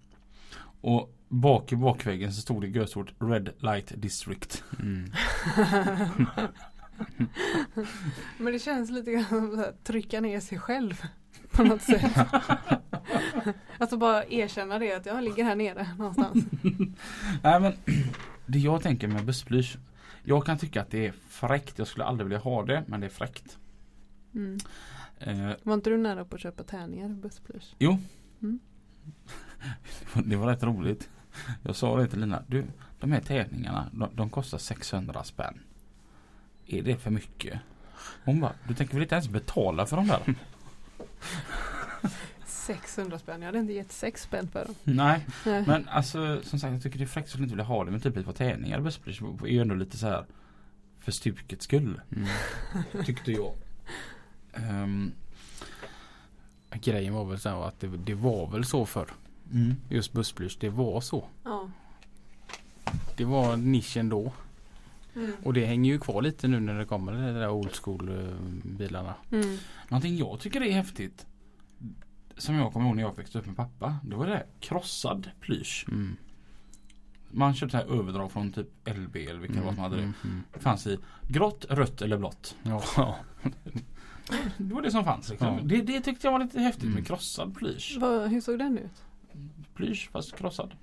Och 0.81 1.15
bak 1.29 1.73
i 1.73 1.77
bakväggen 1.77 2.33
så 2.33 2.41
stod 2.41 2.63
det 2.63 2.69
gösort 2.69 3.15
Red 3.19 3.51
Light 3.59 3.93
District. 3.97 4.65
Mm. 4.81 5.13
Men 8.39 8.53
det 8.53 8.59
känns 8.59 8.91
lite 8.91 9.13
grann 9.13 9.25
som 9.25 9.61
att 9.61 9.85
trycka 9.85 10.21
ner 10.21 10.41
sig 10.41 10.59
själv. 10.59 11.03
På 11.51 11.65
något 11.65 11.83
sätt. 11.83 12.13
alltså 13.79 13.97
bara 13.97 14.25
erkänna 14.27 14.79
det 14.79 14.93
att 14.93 15.07
jag 15.07 15.25
ligger 15.25 15.45
här 15.45 15.57
nere 15.57 15.87
någonstans. 15.99 16.45
Nej 17.43 17.61
men 17.61 17.73
det 18.47 18.59
jag 18.59 18.83
tänker 18.83 19.09
med 19.09 19.25
bussflyg. 19.25 19.67
Jag 20.25 20.47
kan 20.47 20.59
tycka 20.59 20.83
att 20.83 20.91
det 20.91 21.07
är 21.07 21.13
fräckt. 21.29 21.79
Jag 21.79 21.87
skulle 21.89 22.05
aldrig 22.05 22.25
vilja 22.27 22.39
ha 22.39 22.65
det 22.65 22.85
men 22.87 23.01
det 23.01 23.07
är 23.07 23.11
fräckt. 23.11 23.59
Mm. 24.35 24.59
Eh, 25.19 25.51
Var 25.63 25.75
inte 25.75 25.91
du 25.91 25.99
nära 25.99 26.25
på 26.25 26.35
att 26.35 26.41
köpa 26.43 26.63
tärningar 26.63 27.11
i 27.11 27.15
bössplysch? 27.15 27.75
Det 30.25 30.37
var 30.37 30.47
rätt 30.47 30.63
roligt. 30.63 31.11
Jag 31.63 31.77
sa 31.77 31.97
det 31.97 32.07
till 32.07 32.21
Lina. 32.21 32.43
Du, 32.47 32.65
de 33.01 33.13
här 33.13 33.21
tävlingarna 33.21 33.91
de, 33.93 34.09
de 34.15 34.31
kostar 34.31 34.59
600 34.59 35.25
spänn. 35.25 35.61
Är 36.69 36.83
det 36.83 36.97
för 36.97 37.11
mycket? 37.11 37.61
Hon 38.25 38.41
bara, 38.41 38.53
du 38.69 38.75
tänker 38.75 38.95
väl 38.95 39.03
inte 39.03 39.15
ens 39.15 39.29
betala 39.29 39.87
för 39.87 39.97
de 39.97 40.07
där? 40.07 40.35
600 42.47 43.19
spänn, 43.19 43.41
jag 43.41 43.47
hade 43.47 43.59
inte 43.59 43.73
gett 43.73 43.93
6 43.93 44.23
spänn 44.23 44.49
för 44.49 44.65
dem. 44.65 44.75
Nej, 44.85 45.27
Nej. 45.47 45.65
men 45.67 45.89
alltså 45.89 46.43
som 46.43 46.59
sagt 46.59 46.73
jag 46.73 46.83
tycker 46.83 46.99
det 46.99 47.05
är 47.05 47.07
fräckt. 47.07 47.25
Jag 47.25 47.31
skulle 47.31 47.45
inte 47.45 47.55
vilja 47.55 47.65
ha 47.65 47.85
det. 47.85 47.91
Men 47.91 48.01
typ 48.01 48.17
ett 48.17 48.25
par 48.25 48.33
tävlingar 48.33 48.79
är 48.79 49.47
ju 49.47 49.61
ändå 49.61 49.75
lite 49.75 49.99
så 49.99 50.07
här 50.07 50.25
för 51.01 51.13
stukets 51.13 51.65
skull. 51.65 52.01
Mm. 52.17 52.29
Tyckte 53.05 53.33
jag. 53.33 53.55
Ehm, 54.53 55.13
Grejen 56.73 57.15
var 57.15 57.25
väl 57.25 57.39
så 57.39 57.63
att 57.63 57.81
det, 57.81 57.87
det 57.87 58.15
var 58.15 58.51
väl 58.51 58.65
så 58.65 58.87
för 58.87 59.07
mm. 59.53 59.77
Just 59.89 60.13
bussblysch, 60.13 60.57
det 60.61 60.69
var 60.69 61.01
så. 61.01 61.25
Ja. 61.45 61.71
Det 63.17 63.25
var 63.25 63.57
nischen 63.57 64.09
då. 64.09 64.33
Mm. 65.19 65.33
Och 65.45 65.53
det 65.55 65.65
hänger 65.67 65.93
ju 65.93 65.99
kvar 65.99 66.23
lite 66.23 66.49
nu 66.49 66.61
när 66.61 66.79
det 66.79 66.85
kommer 66.85 67.13
de 67.13 67.19
där 67.19 67.51
old 67.51 67.73
school 67.73 68.09
eh, 68.09 68.35
bilarna. 68.65 69.15
Mm. 69.31 69.57
Någonting 69.89 70.17
jag 70.17 70.41
tycker 70.41 70.63
är 70.63 70.73
häftigt. 70.73 71.27
Som 72.37 72.55
jag 72.55 72.73
kommer 72.73 72.87
ihåg 72.87 72.97
när 72.97 73.03
jag 73.03 73.17
växte 73.17 73.39
upp 73.39 73.47
med 73.47 73.57
pappa. 73.57 73.97
Det 74.05 74.17
var 74.17 74.27
det 74.27 74.33
där 74.33 74.47
krossad 74.61 75.31
plysch. 75.41 75.85
Mm. 75.89 76.17
Man 77.31 77.55
körde 77.55 77.71
så 77.71 77.77
här 77.77 77.85
överdrag 78.01 78.33
från 78.33 78.53
typ 78.53 78.69
LB 78.97 79.17
eller 79.17 79.41
vilka 79.41 79.55
det 79.61 79.65
var 79.67 79.73
som 79.73 79.83
hade 79.83 79.97
det. 79.97 80.03
Mm, 80.03 80.15
mm. 80.25 80.43
Det 80.55 80.61
fanns 80.61 80.87
i 80.87 80.99
grått, 81.29 81.65
rött 81.71 82.03
eller 82.03 82.19
blått. 82.19 82.57
Ja. 82.63 82.83
Det 84.57 84.75
var 84.75 84.83
det 84.83 84.91
som 84.91 85.05
fanns. 85.05 85.31
Liksom. 85.31 85.47
Ja. 85.49 85.61
Det, 85.65 85.81
det 85.83 86.01
tyckte 86.01 86.27
jag 86.27 86.33
var 86.33 86.39
lite 86.39 86.61
häftigt 86.61 86.83
Mm. 86.85 86.95
med 86.95 87.07
krossad 87.07 87.57
plysch. 87.57 87.99
Hur 88.01 88.41
såg 88.41 88.59
den 88.59 88.79
ut? 88.79 89.03
Plysch 89.75 90.11
fast 90.13 90.37
krossad. 90.37 90.75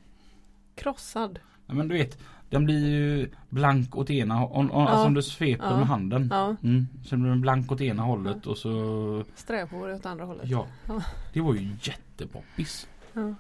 Krossad? 0.75 1.39
Ja, 1.67 1.73
men 1.73 1.88
du 1.88 1.95
vet, 1.97 2.17
den 2.55 2.65
blir 2.65 2.87
ju 2.89 3.29
blank 3.49 3.95
åt 3.95 4.09
ena 4.09 4.35
hållet. 4.35 4.73
Alltså 4.73 5.05
om 5.07 5.13
du 5.13 5.21
sveper 5.21 5.65
Ja. 5.65 5.77
med 5.77 5.87
handen. 5.87 6.27
Ja. 6.31 6.55
Mm. 6.63 6.87
Så 7.03 7.17
blir 7.17 7.29
den 7.29 7.41
blank 7.41 7.71
åt 7.71 7.81
ena 7.81 8.03
hållet 8.03 8.47
och 8.47 8.57
så 8.57 9.23
Strävhår 9.35 9.93
åt 9.93 10.05
andra 10.05 10.25
hållet? 10.25 10.49
Ja. 10.49 10.67
Ja. 10.87 11.01
Det 11.33 11.41
var 11.41 11.53
ju 11.55 11.69
jättepoppis. 11.81 12.87
Ja. 13.13 13.35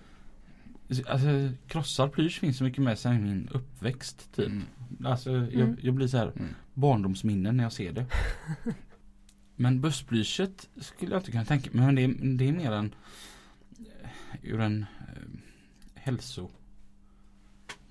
Alltså 1.07 1.27
krossad 1.67 2.11
plysch 2.11 2.39
finns 2.39 2.57
så 2.57 2.63
mycket 2.63 2.83
med 2.83 2.99
sig 2.99 3.15
i 3.15 3.19
min 3.19 3.49
uppväxt 3.53 4.35
typ. 4.35 4.47
Mm. 4.47 4.63
Alltså 5.05 5.31
jag, 5.31 5.53
Mm. 5.53 5.77
jag 5.81 5.93
blir 5.93 6.07
så 6.07 6.17
här 6.17 6.31
Mm. 6.35 6.47
barndomsminnen 6.73 7.57
när 7.57 7.63
jag 7.63 7.73
ser 7.73 7.91
det. 7.91 8.05
men 9.55 9.81
bussplyschet 9.81 10.69
skulle 10.77 11.11
jag 11.11 11.19
inte 11.19 11.31
kunna 11.31 11.45
tänka 11.45 11.69
mig. 11.73 11.85
Men 11.85 11.95
det 11.95 12.03
är, 12.03 12.37
det 12.37 12.47
är 12.49 12.53
mer 12.53 12.71
en 12.71 12.95
eh, 13.79 14.09
ur 14.41 14.59
en 14.59 14.85
eh, 14.99 16.01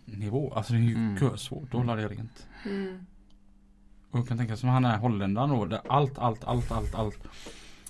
hälsonivå. 0.06 0.52
Alltså 0.54 0.72
det 0.72 0.78
är 0.78 0.82
ju 0.82 0.94
Mm. 0.94 1.18
körsvårt 1.18 1.64
att 1.64 1.72
hålla 1.80 1.94
det 1.94 2.08
rent. 2.08 2.46
Mm. 2.64 3.06
Och 4.10 4.18
jag 4.18 4.28
kan 4.28 4.38
tänka 4.38 4.56
som 4.56 4.68
han 4.68 4.84
är 4.84 4.98
holländaren 4.98 5.50
då. 5.50 5.64
Där 5.64 5.80
allt, 5.88 6.18
allt, 6.18 6.44
allt, 6.44 6.72
allt, 6.72 6.94
allt. 6.94 7.18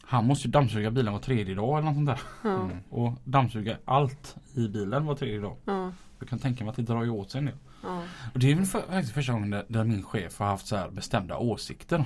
Han 0.03 0.27
måste 0.27 0.49
ju 0.49 0.51
dammsuga 0.53 0.91
bilen 0.91 1.13
var 1.13 1.21
tredje 1.21 1.55
dag 1.55 1.79
eller 1.79 1.87
något 1.87 1.95
sånt 1.95 2.07
där. 2.07 2.21
Ja. 2.45 2.65
Mm. 2.65 2.77
Och 2.91 3.13
dammsuga 3.25 3.79
allt 3.85 4.37
i 4.55 4.69
bilen 4.69 5.07
var 5.07 5.15
tredje 5.15 5.41
dag. 5.41 5.57
Ja. 5.65 5.93
Jag 6.19 6.29
kan 6.29 6.39
tänka 6.39 6.65
mig 6.65 6.71
att 6.71 6.77
det 6.77 6.83
drar 6.83 7.03
ju 7.05 7.11
åt 7.11 7.31
sig 7.31 7.39
en 7.39 7.45
del. 7.45 7.55
Ja. 7.83 8.03
Och 8.33 8.39
det 8.39 8.51
är 8.53 8.55
väl 8.55 8.65
för, 8.65 8.81
faktiskt 8.81 9.13
första 9.15 9.33
gången 9.33 9.51
där, 9.51 9.65
där 9.69 9.85
min 9.85 10.03
chef 10.03 10.39
har 10.39 10.47
haft 10.47 10.67
så 10.67 10.77
här 10.77 10.91
bestämda 10.91 11.37
åsikter. 11.39 12.05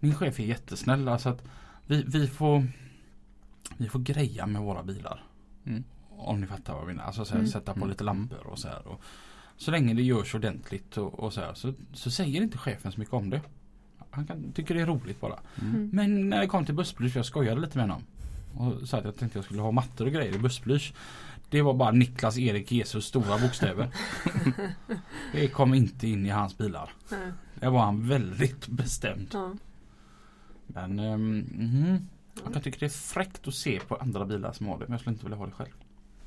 Min 0.00 0.14
chef 0.14 0.40
är 0.40 0.44
jättesnäll. 0.44 1.08
Alltså 1.08 1.28
att 1.28 1.42
vi, 1.86 2.04
vi 2.06 2.26
får 2.26 2.64
Vi 3.76 3.88
får 3.88 3.98
greja 3.98 4.46
med 4.46 4.62
våra 4.62 4.82
bilar. 4.82 5.24
Mm. 5.66 5.84
Om 6.08 6.40
ni 6.40 6.46
fattar 6.46 6.72
vad 6.72 6.82
jag 6.82 6.86
menar. 6.88 7.04
Alltså 7.04 7.24
så 7.24 7.32
här, 7.32 7.38
Mm. 7.38 7.50
sätta 7.50 7.72
på 7.72 7.78
Mm. 7.78 7.88
lite 7.88 8.04
lampor 8.04 8.46
och 8.46 8.58
så 8.58 8.68
här. 8.68 8.88
Och, 8.88 9.00
så 9.56 9.70
länge 9.70 9.94
det 9.94 10.02
görs 10.02 10.34
ordentligt 10.34 10.96
och, 10.96 11.20
och 11.20 11.32
så 11.32 11.40
här 11.40 11.54
så, 11.54 11.74
så 11.92 12.10
säger 12.10 12.42
inte 12.42 12.58
chefen 12.58 12.92
så 12.92 13.00
mycket 13.00 13.14
om 13.14 13.30
det. 13.30 13.40
Han 14.10 14.26
kan, 14.26 14.52
tycker 14.52 14.74
det 14.74 14.80
är 14.80 14.86
roligt 14.86 15.20
bara. 15.20 15.38
Mm. 15.62 15.90
Men 15.92 16.28
när 16.28 16.40
det 16.40 16.46
kom 16.46 16.64
till 16.64 16.74
bussblysch, 16.74 17.16
jag 17.16 17.26
skojade 17.26 17.60
lite 17.60 17.78
med 17.78 17.88
honom. 17.88 18.02
Och 18.54 18.88
sa 18.88 18.98
att 18.98 19.04
jag 19.04 19.16
tänkte 19.16 19.38
jag 19.38 19.44
skulle 19.44 19.60
ha 19.60 19.70
mattor 19.70 20.06
och 20.06 20.12
grejer 20.12 20.34
i 20.34 20.38
bussblysch. 20.38 20.92
Det 21.50 21.62
var 21.62 21.74
bara 21.74 21.90
Niklas 21.90 22.38
Erik 22.38 22.72
Jesus 22.72 23.06
stora 23.06 23.38
bokstäver. 23.38 23.90
det 25.32 25.48
kom 25.48 25.74
inte 25.74 26.08
in 26.08 26.26
i 26.26 26.28
hans 26.28 26.58
bilar. 26.58 26.90
Nej. 27.10 27.32
Det 27.54 27.68
var 27.68 27.84
han 27.84 28.08
väldigt 28.08 28.68
bestämd. 28.68 29.28
Ja. 29.32 29.54
Men 30.66 30.98
um, 30.98 31.38
mhm. 31.38 32.08
jag 32.52 32.62
tycker 32.62 32.80
det 32.80 32.86
är 32.86 32.90
fräckt 32.90 33.48
att 33.48 33.54
se 33.54 33.80
på 33.80 33.96
andra 33.96 34.24
bilar 34.24 34.52
som 34.52 34.66
har 34.66 34.78
det. 34.78 34.84
Men 34.84 34.92
jag 34.92 35.00
skulle 35.00 35.14
inte 35.14 35.24
vilja 35.24 35.38
ha 35.38 35.46
det 35.46 35.52
själv. 35.52 35.74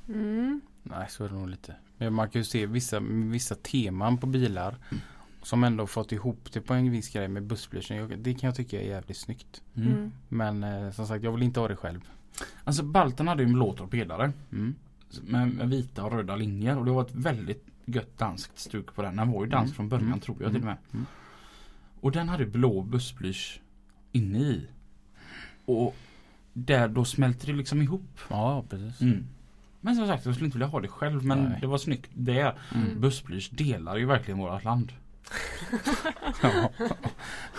Mm. 0.08 0.62
Nej, 0.84 1.08
så 1.10 1.26
är 1.26 1.30
det 1.30 1.36
nog 1.36 1.50
lite. 1.50 1.76
Men 2.00 2.14
man 2.14 2.30
kan 2.30 2.40
ju 2.40 2.46
se 2.46 2.66
vissa, 2.66 3.00
vissa 3.10 3.56
teman 3.56 4.18
på 4.18 4.28
bilar 4.28 4.78
som 5.44 5.64
ändå 5.64 5.88
fått 5.88 6.12
ihop 6.12 6.50
det 6.54 6.62
på 6.62 6.74
en 6.74 6.92
viss 6.92 7.10
grej 7.10 7.28
med 7.28 7.44
bussblyschen. 7.44 8.24
Det 8.24 8.34
kan 8.34 8.48
jag 8.48 8.56
tycka 8.56 8.82
är 8.82 8.88
jävligt 8.88 9.18
snyggt. 9.18 9.62
Mm. 9.76 9.88
Mm. 9.92 10.12
Men 10.30 10.64
eh, 10.64 10.92
som 10.92 11.08
sagt, 11.08 11.24
jag 11.24 11.32
vill 11.32 11.44
inte 11.44 11.60
ha 11.60 11.68
det 11.68 11.76
själv. 11.76 12.00
Alltså 12.64 12.84
Balten 12.84 13.28
hade 13.28 13.44
ju 13.44 13.48
en 13.48 13.54
blå 13.54 13.74
torpedare. 13.74 14.32
Mm. 14.52 14.76
Med, 15.22 15.54
med 15.54 15.70
vita 15.70 16.04
och 16.04 16.12
röda 16.12 16.36
linjer. 16.36 16.78
Och 16.78 16.86
det 16.86 16.92
var 16.92 17.02
ett 17.02 17.16
väldigt 17.16 17.66
gött 17.86 18.18
danskt 18.18 18.60
stuk 18.60 18.96
på 18.96 19.02
den. 19.02 19.16
Den 19.16 19.32
var 19.32 19.44
ju 19.46 19.50
dansk 19.50 19.66
Mm. 19.72 19.76
från 19.76 19.90
början 19.90 20.08
Mm. 20.08 20.20
tror 20.20 20.38
jag 20.42 20.52
till 20.52 20.60
och 20.62 20.66
med. 20.66 20.78
Mm. 20.94 21.06
Och 22.02 22.12
den 22.12 22.30
hade 22.30 22.46
blå 22.46 22.82
bussblysch 22.82 23.62
inne 24.12 24.40
i. 24.40 24.68
Och 25.66 25.96
där 26.54 26.88
då 26.88 27.06
smälter 27.06 27.48
det 27.48 27.54
liksom 27.54 27.82
ihop. 27.82 28.20
Ja, 28.30 28.66
precis. 28.70 29.02
Mm. 29.02 29.26
Men 29.82 29.96
som 29.96 30.08
sagt 30.08 30.26
jag 30.26 30.36
skulle 30.36 30.46
inte 30.46 30.58
vilja 30.58 30.68
ha 30.68 30.80
det 30.80 30.88
själv 30.88 31.26
men 31.26 31.44
Nej. 31.44 31.58
det 31.62 31.68
var 31.68 31.78
snyggt 31.78 32.10
där. 32.14 32.54
Mm. 32.76 33.02
Bussblysch 33.02 33.50
delar 33.52 33.98
ju 33.98 34.06
verkligen 34.06 34.38
vårat 34.40 34.64
land. 34.64 34.92
Ja. 36.44 36.70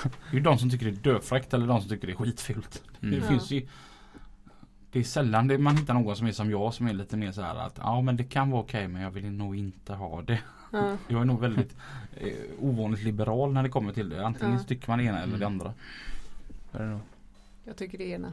Det 0.03 0.31
är 0.31 0.35
ju 0.35 0.41
de 0.41 0.59
som 0.59 0.71
tycker 0.71 0.87
det 0.87 0.93
är 0.93 1.13
döfräckt 1.13 1.55
eller 1.55 1.67
de 1.67 1.81
som 1.81 1.91
tycker 1.91 2.07
det 2.07 2.13
är 2.13 2.17
skitfult. 2.17 2.83
Mm. 3.03 3.15
Det 3.21 3.27
finns 3.27 3.51
ju 3.51 3.69
Det 4.93 4.99
är 4.99 5.05
sällan 5.05 5.49
det 5.49 5.59
man 5.59 5.77
hittar 5.77 5.95
någon 5.95 6.17
som 6.17 6.27
är 6.27 6.33
som 6.33 6.51
jag 6.51 6.75
som 6.75 6.87
är 6.87 6.93
lite 6.93 7.17
mer 7.17 7.33
så 7.33 7.43
här 7.43 7.55
att 7.55 7.79
ja 7.79 8.01
men 8.01 8.17
det 8.17 8.25
kan 8.25 8.51
vara 8.51 8.63
okej 8.63 8.89
men 8.89 9.03
jag 9.03 9.11
vill 9.11 9.31
nog 9.31 9.57
inte 9.57 9.93
ha 9.95 10.23
det. 10.23 10.41
Ja. 10.73 10.97
Jag 11.09 11.21
är 11.21 11.25
nog 11.25 11.41
väldigt 11.41 11.77
eh, 12.17 12.33
ovanligt 12.61 13.03
liberal 13.03 13.53
när 13.53 13.63
det 13.63 13.69
kommer 13.69 13.93
till 13.93 14.09
det. 14.09 14.27
Antingen 14.27 14.55
Ja. 14.59 14.63
tycker 14.65 14.89
man 14.91 14.99
det 14.99 15.05
ena 15.05 15.23
eller 15.23 15.39
det 15.39 15.47
Mm. 15.47 15.61
andra. 15.61 15.75
Det 16.73 16.79
är 16.79 16.83
det 16.83 16.91
nog. 16.91 17.01
Jag 17.65 17.77
tycker 17.77 17.99
det 17.99 18.05
ena. 18.09 18.33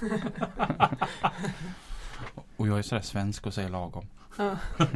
Och 2.56 2.68
jag 2.68 2.78
är 2.78 2.82
sådär 2.82 3.02
svensk 3.02 3.46
och 3.46 3.54
säger 3.54 3.68
lagom. 3.68 4.06
Ja. 4.38 4.56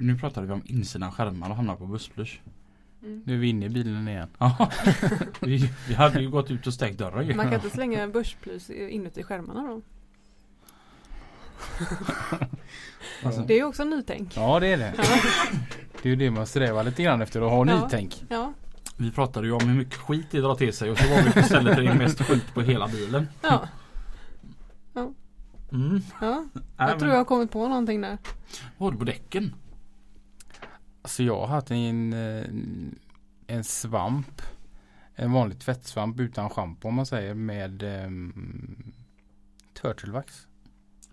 Nu 0.00 0.18
pratade 0.18 0.46
vi 0.46 0.52
om 0.52 0.62
insidan 0.64 1.12
skärmar 1.12 1.50
och 1.50 1.56
hamnar 1.56 1.76
på 1.76 1.86
bussblysch. 1.86 2.40
Mm. 3.02 3.22
Nu 3.26 3.34
är 3.34 3.38
vi 3.38 3.48
inne 3.48 3.66
i 3.66 3.68
bilen 3.68 4.08
igen. 4.08 4.28
Ja. 4.38 4.70
vi, 5.40 5.70
vi 5.88 5.94
hade 5.94 6.20
ju 6.20 6.30
gått 6.30 6.50
ut 6.50 6.66
och 6.66 6.74
stängt 6.74 6.98
dörren 6.98 7.26
ju. 7.26 7.34
Man 7.34 7.46
kan 7.46 7.54
inte 7.54 7.70
slänga 7.70 8.08
börsplys 8.08 8.70
inuti 8.70 9.22
skärmarna 9.22 9.62
då? 9.62 9.82
Alltså, 13.24 13.40
Det 13.40 13.54
är 13.54 13.58
ju 13.58 13.64
också 13.64 13.84
nytänk. 13.84 14.36
Ja 14.36 14.60
det 14.60 14.66
är 14.66 14.76
det. 14.78 14.94
Ja. 14.96 15.04
Det 16.02 16.08
är 16.08 16.10
ju 16.10 16.16
det 16.16 16.30
man 16.30 16.46
strävar 16.46 16.84
lite 16.84 17.02
grann 17.02 17.22
efter 17.22 17.40
att 17.40 17.50
ha 17.50 17.66
Ja. 17.66 17.82
nytänk. 17.84 18.24
Ja. 18.28 18.52
Vi 18.96 19.10
pratade 19.10 19.46
ju 19.46 19.52
om 19.52 19.68
hur 19.68 19.74
mycket 19.74 19.94
skit 19.94 20.26
det 20.30 20.40
drar 20.40 20.54
till 20.54 20.72
sig 20.72 20.90
och 20.90 20.98
så 20.98 21.08
var 21.08 21.22
vi 21.34 21.40
istället 21.40 21.76
det 21.76 21.94
mest 21.94 22.22
skit 22.22 22.54
på 22.54 22.60
hela 22.62 22.88
bilen. 22.88 23.28
Ja. 23.42 23.68
Mm. 25.72 26.00
ja. 26.20 26.44
Jag 26.76 26.98
tror 26.98 27.10
jag 27.10 27.18
har 27.18 27.24
kommit 27.24 27.50
på 27.50 27.68
någonting 27.68 28.00
där. 28.00 28.18
Vad 28.78 28.86
har 28.86 28.92
du 28.92 28.98
på 28.98 29.04
däcken? 29.04 29.54
Alltså 31.02 31.22
jag 31.22 31.40
har 31.40 31.46
haft 31.46 31.70
en, 31.70 32.12
eh, 32.12 32.44
en 33.46 33.64
svamp. 33.64 34.42
En 35.14 35.32
vanlig 35.32 35.58
tvättsvamp 35.58 36.20
utan 36.20 36.50
schampo 36.50 36.88
om 36.88 36.94
man 36.94 37.06
säger 37.06 37.34
med 37.34 37.82
um, 37.82 38.92
turtlevax. 39.82 40.46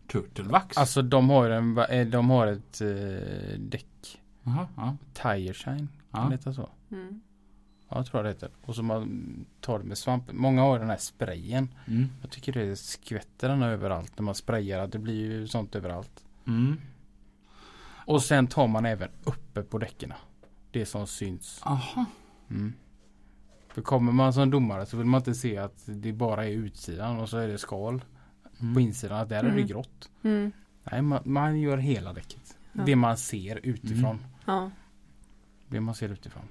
Turtlevax? 0.08 0.78
Alltså 0.78 1.02
de 1.02 1.30
har, 1.30 1.50
en, 1.50 1.78
eh, 1.78 2.08
de 2.08 2.30
har 2.30 2.48
ett 2.48 2.82
eh, 2.82 3.60
däck. 3.60 4.22
Jaha, 4.44 4.68
ja. 4.76 4.98
Tire 5.14 5.54
shine. 5.54 5.88
Ja. 6.12 6.18
Kan 6.18 6.30
det 6.30 6.36
heta 6.36 6.54
så? 6.54 6.70
Mm. 6.92 7.22
Ja 7.96 8.00
jag 8.00 8.06
tror 8.08 8.24
det 8.24 8.30
heter. 8.30 8.50
Och 8.62 8.76
så 8.76 8.84
man 8.84 9.46
tar 9.62 9.80
det 9.80 9.86
med 9.86 9.98
svamp. 9.98 10.32
Många 10.34 10.62
har 10.62 10.80
den 10.80 10.90
här 10.90 10.98
sprayen. 10.98 11.70
Mm. 11.88 12.08
Jag 12.22 12.32
tycker 12.32 12.54
det 12.54 12.76
skvätter 12.76 13.50
den 13.50 13.64
överallt 13.64 14.20
när 14.20 14.24
man 14.24 14.36
sprayar. 14.36 14.80
Att 14.80 14.92
det 14.92 15.00
blir 15.00 15.16
ju 15.32 15.48
sånt 15.48 15.76
överallt. 15.76 16.26
Mm. 16.48 16.78
Och 18.06 18.22
sen 18.24 18.48
tar 18.48 18.68
man 18.68 18.86
även 18.86 19.10
uppe 19.24 19.62
på 19.64 19.78
däcken. 19.78 20.14
Det 20.72 20.86
som 20.86 21.08
syns. 21.08 21.62
Aha. 21.64 22.06
Mm. 22.50 22.74
För 23.68 23.82
kommer 23.82 24.12
man 24.12 24.34
som 24.34 24.50
domare 24.50 24.86
så 24.86 24.98
vill 24.98 25.06
man 25.06 25.20
inte 25.22 25.34
se 25.36 25.58
att 25.58 25.84
det 25.86 26.14
bara 26.14 26.46
är 26.46 26.52
utsidan 26.52 27.20
och 27.20 27.30
så 27.30 27.38
är 27.38 27.48
det 27.48 27.58
skal 27.58 28.02
Mm. 28.62 28.74
på 28.74 28.80
insidan. 28.80 29.20
Att 29.20 29.30
där 29.30 29.40
är 29.40 29.44
det 29.44 29.50
Mm. 29.50 29.68
grått. 29.68 30.10
Mm. 30.24 30.52
Nej, 30.84 31.02
man, 31.02 31.22
man 31.26 31.60
gör 31.60 31.78
hela 31.78 32.14
däcket. 32.14 32.58
Ja. 32.74 32.82
Det 32.86 32.96
man 32.96 33.18
ser 33.18 33.60
utifrån. 33.64 34.16
Mm. 34.16 34.30
Ja. 34.46 34.72
Det 35.70 35.80
man 35.80 35.96
ser 35.96 36.10
utifrån. 36.10 36.44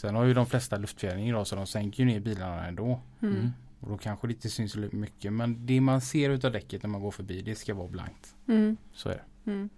Sen 0.00 0.14
har 0.14 0.24
ju 0.24 0.34
de 0.34 0.46
flesta 0.46 0.76
luftfjädring 0.76 1.28
idag 1.28 1.46
så 1.46 1.56
de 1.56 1.66
sänker 1.66 2.02
ju 2.02 2.06
ner 2.06 2.20
bilarna 2.20 2.66
ändå. 2.66 3.00
Mm. 3.22 3.34
Mm. 3.36 3.50
Och 3.80 3.88
då 3.88 3.98
kanske 3.98 4.26
det 4.26 4.32
inte 4.32 4.48
syns 4.48 4.76
mycket. 4.76 5.32
Men 5.32 5.66
det 5.66 5.80
man 5.80 6.00
ser 6.00 6.30
utav 6.30 6.52
däcket 6.52 6.82
när 6.82 6.90
man 6.90 7.00
går 7.00 7.10
förbi 7.10 7.42
det 7.42 7.54
ska 7.54 7.74
vara 7.74 7.88
blankt. 7.88 8.34
Mm. 8.48 8.76
Så 8.92 9.08
är 9.08 9.14
det. 9.14 9.50
Mm. 9.50 9.68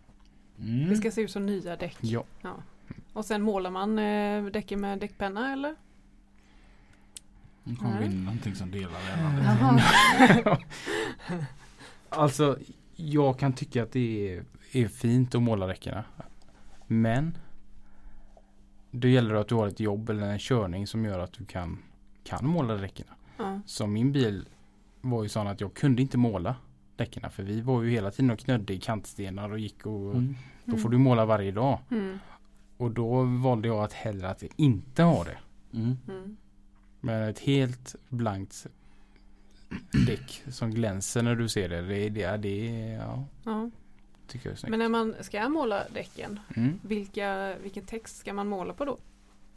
Mm. 0.59 0.89
Det 0.89 0.97
ska 0.97 1.11
se 1.11 1.21
ut 1.21 1.31
som 1.31 1.47
nya 1.47 1.77
däck. 1.77 1.97
Ja. 2.01 2.25
Och 3.13 3.25
sen 3.25 3.43
målar 3.43 3.71
man 3.71 3.99
eh, 3.99 4.45
däcken 4.45 4.81
med 4.81 4.99
däckpenna 4.99 5.53
eller? 5.53 5.75
Nu 7.65 7.77
kommer 7.77 7.99
vi 7.99 8.05
in 8.05 8.25
någonting 8.25 8.55
som 8.55 8.71
delar. 8.71 9.01
Jaha. 9.45 10.59
Alltså 12.09 12.59
jag 12.97 13.39
kan 13.39 13.53
tycka 13.53 13.83
att 13.83 13.93
det 13.93 14.37
är, 14.37 14.45
är 14.73 14.89
fint 14.89 15.35
att 15.35 15.43
måla 15.43 15.67
däcken. 15.67 16.03
Men 16.87 17.37
då 18.95 19.09
gäller 19.09 19.35
det 19.35 19.41
att 19.41 19.49
du 19.49 19.55
har 19.55 19.67
ett 19.69 19.81
jobb 19.81 20.11
eller 20.11 20.23
en 20.31 20.39
körning 20.39 20.87
som 20.87 21.05
gör 21.05 21.19
att 21.19 21.33
du 21.33 21.45
kan, 21.45 21.79
kan 22.25 22.47
måla 22.47 22.75
däcken. 22.75 23.07
Ja. 23.37 23.61
Så 23.67 23.87
min 23.87 24.13
bil 24.13 24.49
var 25.01 25.23
ju 25.23 25.29
sån 25.29 25.47
att 25.47 25.61
jag 25.61 25.75
kunde 25.75 26.03
inte 26.03 26.19
måla 26.19 26.57
däcken. 26.97 27.31
För 27.31 27.43
vi 27.43 27.61
var 27.61 27.83
ju 27.83 27.91
hela 27.91 28.11
tiden 28.11 28.31
och 28.31 28.39
knödde 28.39 28.75
i 28.75 28.79
kantstenar 28.81 29.51
och 29.53 29.59
gick 29.59 29.87
och 29.87 30.15
Mm. 30.15 30.35
då 30.65 30.77
får 30.77 30.89
du 30.89 30.99
måla 30.99 31.25
varje 31.25 31.51
dag. 31.53 31.79
Mm. 31.91 32.19
Och 32.77 32.91
då 32.91 33.23
valde 33.23 33.69
jag 33.69 33.85
att 33.85 33.93
hellre 33.93 34.31
att 34.31 34.43
inte 34.57 35.03
ha 35.03 35.25
det. 35.25 35.39
Mm. 35.73 35.97
Mm. 36.09 36.37
Men 37.01 37.23
ett 37.29 37.39
helt 37.39 37.95
blankt 38.09 38.67
däck 40.07 40.43
som 40.49 40.71
glänser 40.71 41.23
när 41.23 41.35
du 41.35 41.49
ser 41.49 41.69
det. 41.69 41.83
Det, 41.83 42.09
det, 42.09 42.37
det 42.37 42.67
ja, 42.93 43.25
Ja. 43.45 43.71
Tycker 44.33 44.47
jag 44.49 44.53
är 44.53 44.57
snyggt. 44.57 44.71
Men 44.71 44.79
när 44.79 44.89
man 44.89 45.15
ska 45.21 45.49
måla 45.49 45.85
däcken, 45.95 46.41
Mm. 46.57 46.81
vilka, 46.83 47.57
vilken 47.63 47.85
text 47.85 48.17
ska 48.17 48.33
man 48.33 48.49
måla 48.49 48.75
på 48.75 48.85
då? 48.85 48.99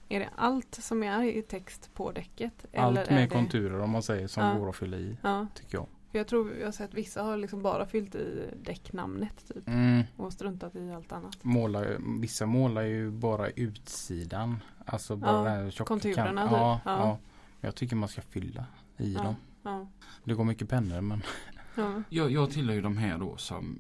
Är 0.10 0.20
det 0.20 0.30
allt 0.36 0.76
som 0.76 1.04
är 1.04 1.24
i 1.24 1.42
text 1.42 1.90
på 1.94 2.12
däcket? 2.12 2.66
Allt 2.78 2.96
med 3.10 3.24
det... 3.24 3.28
konturer 3.28 3.80
om 3.80 3.90
man 3.90 4.04
säger 4.04 4.28
som 4.28 4.44
Ja. 4.44 4.54
går 4.54 4.70
att 4.70 4.76
fylla 4.76 4.98
i. 4.98 5.18
Ja, 5.22 5.48
Tycker 5.56 5.78
jag. 5.78 5.88
för 6.12 6.18
jag 6.18 6.28
tror 6.28 6.54
jag 6.60 6.68
har 6.68 6.72
sett 6.72 6.94
vissa 6.94 7.24
har 7.24 7.38
liksom 7.38 7.62
bara 7.62 7.86
fyllt 7.86 8.16
i 8.16 8.44
däcknamnet 8.64 9.48
typ 9.54 9.68
Mm. 9.68 10.04
och 10.18 10.34
struntat 10.34 10.76
i 10.76 10.92
allt 10.92 11.12
annat. 11.12 11.44
Måla, 11.44 11.86
vissa 12.20 12.46
målar 12.46 12.82
ju 12.82 13.12
bara 13.12 13.50
utsidan. 13.50 14.60
Alltså 14.86 15.16
bara 15.16 15.32
Ja, 15.32 15.44
den 15.44 15.64
här 15.64 15.72
tjocka 15.72 15.88
konturerna 15.88 16.44
typ. 16.44 16.52
Ja, 16.52 16.80
Ja. 16.86 16.98
ja. 17.00 17.18
Jag 17.62 17.76
tycker 17.76 17.96
man 17.96 18.10
ska 18.10 18.22
fylla 18.22 18.66
i 18.98 19.14
Ja. 19.14 19.24
dem. 19.24 19.36
Ja. 19.64 19.88
Det 20.24 20.34
går 20.34 20.44
mycket 20.44 20.70
pennor 20.70 21.02
men 21.02 21.22
Ja. 21.76 22.02
Jag, 22.10 22.32
jag 22.32 22.52
tillhör 22.52 22.76
ju 22.76 22.82
de 22.82 22.98
här 22.98 23.18
då 23.18 23.38
som 23.38 23.80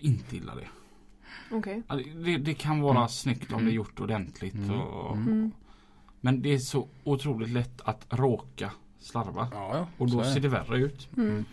inte 0.00 0.36
gillar 0.36 0.56
det. 0.56 0.68
Okej. 1.50 1.82
Ja, 1.88 1.94
det- 1.96 2.38
Det, 2.38 2.54
kan 2.54 2.80
vara 2.80 2.96
Mm. 2.96 3.08
snyggt 3.08 3.48
om 3.52 3.54
Mm. 3.54 3.64
det 3.66 3.70
är 3.72 3.74
gjort 3.74 4.00
ordentligt. 4.00 4.54
Mm. 4.54 4.70
Och, 4.80 5.16
Mm. 5.16 5.28
Mm. 5.32 5.50
Men 6.20 6.42
det 6.42 6.48
är 6.54 6.58
så 6.58 6.88
otroligt 7.04 7.48
lätt 7.50 7.80
att 7.84 8.06
råka 8.10 8.70
slarva. 8.98 9.48
ja, 9.52 9.76
ja. 9.76 9.88
Och 9.98 10.10
då 10.10 10.24
ser 10.24 10.40
det 10.40 10.48
värre 10.48 10.78
ut. 10.78 11.08
Mm. 11.16 11.44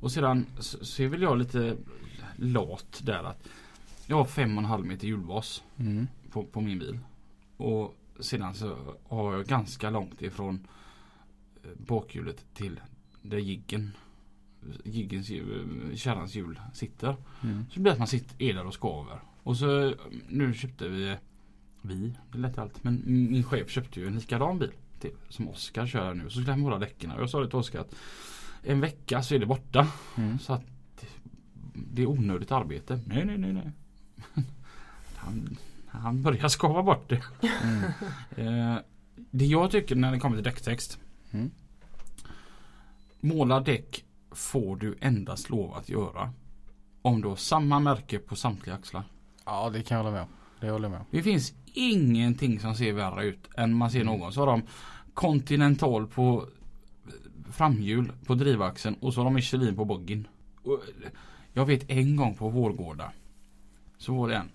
Och 0.00 0.12
sedan 0.12 0.46
så, 0.58 0.84
så 0.84 1.02
är 1.02 1.08
väl 1.08 1.22
jag 1.22 1.38
lite 1.38 1.76
lat 2.36 3.00
där 3.04 3.24
att 3.24 3.48
jag 4.06 4.16
har 4.16 4.24
fem 4.24 4.52
och 4.56 4.62
en 4.62 4.68
halv 4.68 4.86
meter 4.86 5.06
hjulbas 5.06 5.62
Mm. 5.78 6.06
på, 6.30 6.44
på 6.44 6.60
min 6.60 6.78
bil. 6.78 6.98
Och 7.56 7.96
sedan 8.20 8.54
så 8.54 8.76
har 9.08 9.34
jag 9.34 9.46
ganska 9.46 9.90
långt 9.90 10.22
ifrån 10.22 10.66
eh, 11.64 11.70
bakhjulet 11.86 12.44
till 12.54 12.80
där 13.22 13.38
jiggen 13.38 13.90
jiggens 14.84 15.28
hjul- 15.30 15.96
kärrans 15.96 16.34
hjul 16.34 16.60
sitter. 16.72 17.16
Mm. 17.42 17.64
Så 17.68 17.74
det 17.74 17.80
blir 17.80 17.92
att 17.92 17.98
man 17.98 18.06
sitter, 18.08 18.42
är 18.42 18.54
där 18.54 18.66
och 18.66 18.74
skaver. 18.74 19.18
Och 19.42 19.56
så 19.56 19.94
nu 20.28 20.54
köpte 20.54 20.88
vi 20.88 21.16
Vi, 21.82 22.14
det 22.32 22.38
lät 22.38 22.58
allt. 22.58 22.84
Men 22.84 23.02
min 23.06 23.44
chef 23.44 23.70
köpte 23.70 24.00
ju 24.00 24.06
en 24.06 24.14
likadan 24.14 24.58
bil. 24.58 24.70
Till, 25.00 25.10
som 25.28 25.48
Oskar 25.48 25.86
kör 25.86 26.14
nu. 26.14 26.24
Så 26.24 26.30
skulle 26.30 26.50
han 26.50 26.60
måla 26.60 26.78
däcken. 26.78 27.10
Och 27.10 27.22
jag 27.22 27.30
sa 27.30 27.40
det 27.40 27.46
till 27.48 27.56
Oskar 27.58 27.80
att 27.80 27.94
en 28.62 28.80
vecka 28.80 29.22
så 29.22 29.34
är 29.34 29.38
det 29.38 29.46
borta. 29.46 29.88
Mm. 30.16 30.38
Så 30.38 30.52
att 30.52 30.64
det 31.74 32.02
är 32.02 32.06
onödigt 32.06 32.52
arbete. 32.52 33.00
Nej, 33.06 33.24
nej, 33.24 33.38
nej, 33.38 33.52
nej. 33.52 33.72
Han, 35.16 35.56
han 35.86 36.22
börjar 36.22 36.48
skava 36.48 36.82
bort 36.82 37.08
det. 37.08 37.22
Mm. 37.62 37.82
Eh, 38.36 38.76
det 39.30 39.46
jag 39.46 39.70
tycker 39.70 39.96
när 39.96 40.12
det 40.12 40.18
kommer 40.18 40.36
till 40.36 40.44
däcktext. 40.44 40.98
Mm. 41.30 41.50
Måla 43.20 43.60
däck 43.60 44.03
får 44.34 44.76
du 44.76 44.96
endast 45.00 45.50
lov 45.50 45.74
att 45.74 45.88
göra 45.88 46.32
om 47.02 47.20
du 47.20 47.28
har 47.28 47.36
samma 47.36 47.80
märke 47.80 48.18
på 48.18 48.36
samtliga 48.36 48.76
axlar. 48.76 49.02
Ja 49.44 49.70
det 49.70 49.82
kan 49.82 49.96
jag 49.96 50.04
hålla 50.04 50.14
med 50.16 50.22
om. 50.22 50.28
Det 50.60 50.70
håller 50.70 50.84
jag 50.84 50.90
med 50.90 51.00
om. 51.00 51.06
Det 51.10 51.22
finns 51.22 51.52
ingenting 51.74 52.60
som 52.60 52.74
ser 52.74 52.92
värre 52.92 53.24
ut 53.24 53.48
än 53.56 53.74
man 53.74 53.90
ser 53.90 54.04
någon. 54.04 54.32
Så 54.32 54.40
har 54.40 54.46
de 54.46 54.62
Continental 55.14 56.06
på 56.06 56.46
framhjul 57.52 58.12
på 58.26 58.34
drivaxeln 58.34 58.96
och 59.00 59.14
så 59.14 59.20
har 59.20 59.24
de 59.24 59.34
Michelin 59.34 59.76
på 59.76 59.84
boggin. 59.84 60.28
Och 60.62 60.80
Jag 61.52 61.66
vet 61.66 61.90
en 61.90 62.16
gång 62.16 62.34
på 62.34 62.48
Vårgårda 62.48 63.12
så 63.98 64.14
var 64.14 64.28
det 64.28 64.36
en, 64.36 64.50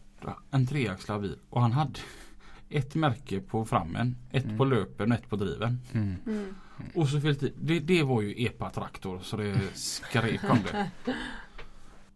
en 0.52 0.68
treaxlad 0.68 1.22
bil 1.22 1.36
och 1.50 1.62
han 1.62 1.72
hade 1.72 2.00
ett 2.70 2.96
märke 2.96 3.40
på 3.40 3.66
frammen, 3.66 4.16
ett 4.32 4.46
Mm. 4.46 4.58
på 4.58 4.66
löpen 4.66 5.12
och 5.12 5.18
ett 5.18 5.30
på 5.30 5.36
driven. 5.36 5.80
Mm. 5.94 6.16
Mm. 6.28 6.56
Och 6.96 7.08
så 7.10 7.22
fyllt 7.22 7.44
i, 7.44 7.54
det, 7.62 7.80
det 7.80 8.04
var 8.04 8.22
ju 8.22 8.46
epa-traktor 8.46 9.20
så 9.20 9.38
det 9.38 9.60
skrek 9.74 10.44
om 10.50 10.58
det. 10.72 10.92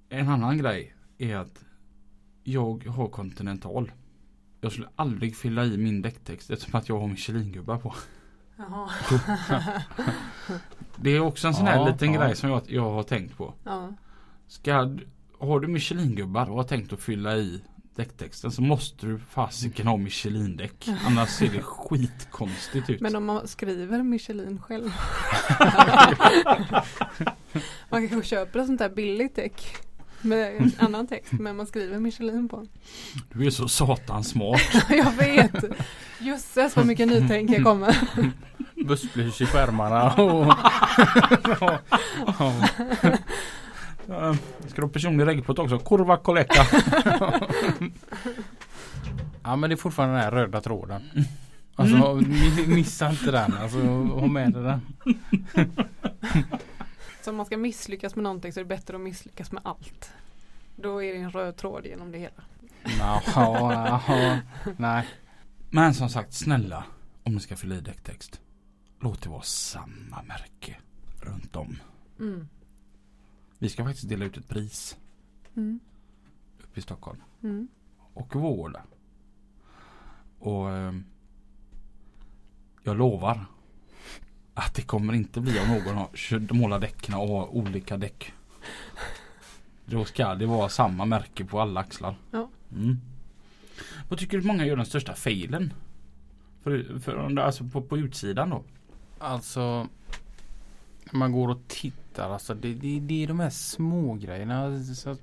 En 0.10 0.30
annan 0.30 0.58
grej 0.58 0.96
är 1.18 1.36
att 1.38 1.64
jag 2.44 2.84
har 2.86 3.08
Continental. 3.08 3.92
Jag 4.62 4.72
skulle 4.72 4.90
aldrig 4.96 5.36
fylla 5.36 5.66
i 5.66 5.78
min 5.78 6.02
däcktext 6.02 6.50
eftersom 6.50 6.80
att 6.80 6.90
jag 6.90 7.00
har 7.00 7.08
Michelin-gubbar 7.08 7.78
på. 7.78 7.96
Jaha. 8.58 8.90
Det 10.96 11.10
är 11.10 11.20
också 11.20 11.48
en 11.48 11.54
sån 11.54 11.68
här 11.68 11.76
Ja, 11.78 11.88
liten 11.90 12.14
ja. 12.14 12.22
grej 12.22 12.36
som 12.36 12.50
jag, 12.50 12.62
jag 12.68 12.92
har 12.92 13.04
tänkt 13.04 13.38
på. 13.38 13.54
Ja. 13.64 13.94
Ska, 14.48 14.86
du- 14.86 15.08
har 15.40 15.60
du 15.60 15.68
Michelin-gubbar 15.68 16.50
och 16.50 16.56
har 16.56 16.64
tänkt 16.64 16.94
att 16.94 17.00
fylla 17.00 17.36
i 17.38 17.62
däcktexten 17.96 18.52
så 18.52 18.62
måste 18.62 19.06
du 19.06 19.20
fasiken 19.20 19.88
ha 19.88 19.98
Michelin-däck. 19.98 20.90
Annars 21.06 21.30
ser 21.30 21.50
det 21.50 21.62
skitkonstigt 21.62 22.90
ut. 22.90 23.02
Men 23.02 23.16
om 23.16 23.26
man 23.26 23.48
skriver 23.48 24.04
Michelin 24.04 24.62
själv. 24.62 24.90
man 27.90 28.10
kanske 28.10 28.30
köper 28.30 28.60
ett 28.60 28.66
sånt 28.66 28.80
där 28.80 28.90
billigt 28.90 29.36
däck. 29.36 29.76
Med 30.22 30.58
en 30.58 30.72
annan 30.78 31.08
text 31.08 31.32
men 31.32 31.56
man 31.56 31.68
skriver 31.68 32.00
Michelin 32.00 32.50
på. 32.50 32.68
Du 33.34 33.46
är 33.46 33.50
så 33.50 33.68
satans 33.68 34.30
smart. 34.30 34.62
Jag 34.90 35.12
vet. 35.12 35.64
Jösses 36.20 36.76
vad 36.76 36.86
mycket 36.86 37.08
nytänk 37.08 37.52
jag 37.52 37.64
kommer. 37.64 37.98
Bussplys 38.86 39.42
i 39.42 39.46
skärmarna 39.46 40.14
och... 40.14 40.54
Uh, 44.14 44.34
ska 44.68 44.76
du 44.76 44.82
ha 44.82 44.90
personlig 44.90 45.28
regelplåt 45.28 45.60
också? 45.60 45.80
Kurva 45.80 46.18
koleka. 46.18 46.64
ja 49.44 49.56
men 49.56 49.70
det 49.70 49.74
är 49.74 49.78
fortfarande 49.78 50.16
den 50.16 50.24
här 50.24 50.32
röda 50.32 50.62
tråden. 50.62 51.02
Alltså 51.76 51.96
Mm. 51.98 52.26
mi- 52.26 52.68
missa 52.68 53.10
inte 53.10 53.32
den. 53.32 53.54
Alltså 53.54 53.80
ha 53.80 54.28
med 54.28 54.54
dig 54.54 54.64
den. 54.64 54.82
Så 57.22 57.30
om 57.30 57.36
man 57.38 57.46
ska 57.46 57.58
misslyckas 57.58 58.16
med 58.16 58.24
någonting 58.24 58.54
så 58.54 58.60
är 58.60 58.64
det 58.64 58.68
bättre 58.68 58.96
att 58.96 59.02
misslyckas 59.02 59.52
med 59.52 59.62
allt. 59.66 60.12
Då 60.76 61.04
är 61.04 61.14
det 61.14 61.20
en 61.20 61.32
röd 61.32 61.56
tråd 61.58 61.86
genom 61.86 62.12
det 62.12 62.18
hela. 62.18 62.44
Ja, 63.00 63.22
ja, 63.36 64.40
nej. 64.78 65.08
Men 65.70 65.94
som 65.94 66.10
sagt, 66.10 66.34
snälla. 66.34 66.84
Om 67.24 67.34
ni 67.34 67.40
ska 67.40 67.56
fylla 67.56 67.76
i 67.76 67.82
däcktext. 67.82 68.40
Låt 69.00 69.22
det 69.22 69.30
vara 69.30 69.42
samma 69.42 70.22
märke 70.28 70.76
runt 71.22 71.56
om. 71.56 71.78
Mm. 72.20 72.48
Vi 73.64 73.70
ska 73.70 73.84
faktiskt 73.84 74.10
dela 74.10 74.26
ut 74.26 74.38
ett 74.38 74.48
pris 74.48 74.98
Mm. 75.56 75.80
uppe 76.64 76.80
i 76.80 76.84
Stockholm. 76.84 77.22
Mm. 77.44 77.68
Och 78.14 78.36
vård. 78.36 78.78
Och 80.40 80.72
ehm, 80.72 81.04
jag 82.84 82.98
lovar 82.98 83.46
att 84.54 84.74
det 84.74 84.82
kommer 84.82 85.14
inte 85.14 85.42
bli 85.42 85.60
om 85.60 85.68
någon 85.68 85.96
har 85.96 86.54
målat 86.54 86.82
däcken 86.82 87.16
och 87.16 87.28
har 87.28 87.56
olika 87.56 87.98
däck. 87.98 88.34
Då 89.86 90.06
ska 90.06 90.36
det 90.36 90.46
vara 90.46 90.70
samma 90.70 91.06
märke 91.06 91.46
på 91.46 91.62
alla 91.62 91.80
axlar. 91.80 92.16
Ja. 92.32 92.50
Mm. 92.72 92.98
Vad 94.10 94.20
tycker 94.20 94.38
du 94.38 94.48
många 94.48 94.66
gör 94.66 94.76
den 94.76 94.86
största 94.86 95.14
failen? 95.16 95.74
För, 96.64 97.00
för, 97.00 97.40
alltså 97.40 97.64
på, 97.64 97.82
på 97.82 97.98
utsidan 97.98 98.50
då? 98.50 98.64
Alltså 99.20 99.88
när 101.12 101.20
man 101.20 101.32
går 101.32 101.50
och 101.50 101.68
tittar 101.68 102.03
alltså 102.20 102.54
det, 102.54 102.74
det, 102.74 103.00
det 103.00 103.24
är 103.24 103.28
de 103.28 103.40
här 103.40 103.50
små 103.50 104.14
grejerna 104.14 104.84
så 104.84 105.10
att 105.10 105.22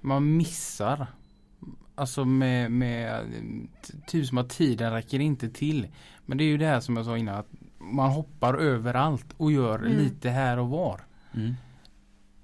man 0.00 0.36
missar. 0.36 1.06
Alltså 1.94 2.24
med, 2.24 2.70
med 2.72 3.20
typ 4.06 4.26
som 4.26 4.38
att 4.38 4.50
tiden 4.50 4.92
räcker 4.92 5.20
inte 5.20 5.48
till. 5.50 5.88
Men 6.26 6.38
det 6.38 6.44
är 6.44 6.46
ju 6.48 6.58
det 6.58 6.66
här 6.66 6.80
som 6.80 6.96
jag 6.96 7.04
sa 7.06 7.18
innan 7.18 7.34
att 7.34 7.48
man 7.78 8.10
hoppar 8.10 8.54
överallt 8.54 9.26
och 9.36 9.52
gör 9.52 9.78
Mm. 9.78 9.98
lite 9.98 10.30
här 10.30 10.58
och 10.58 10.68
var. 10.68 11.00
Mm. 11.34 11.54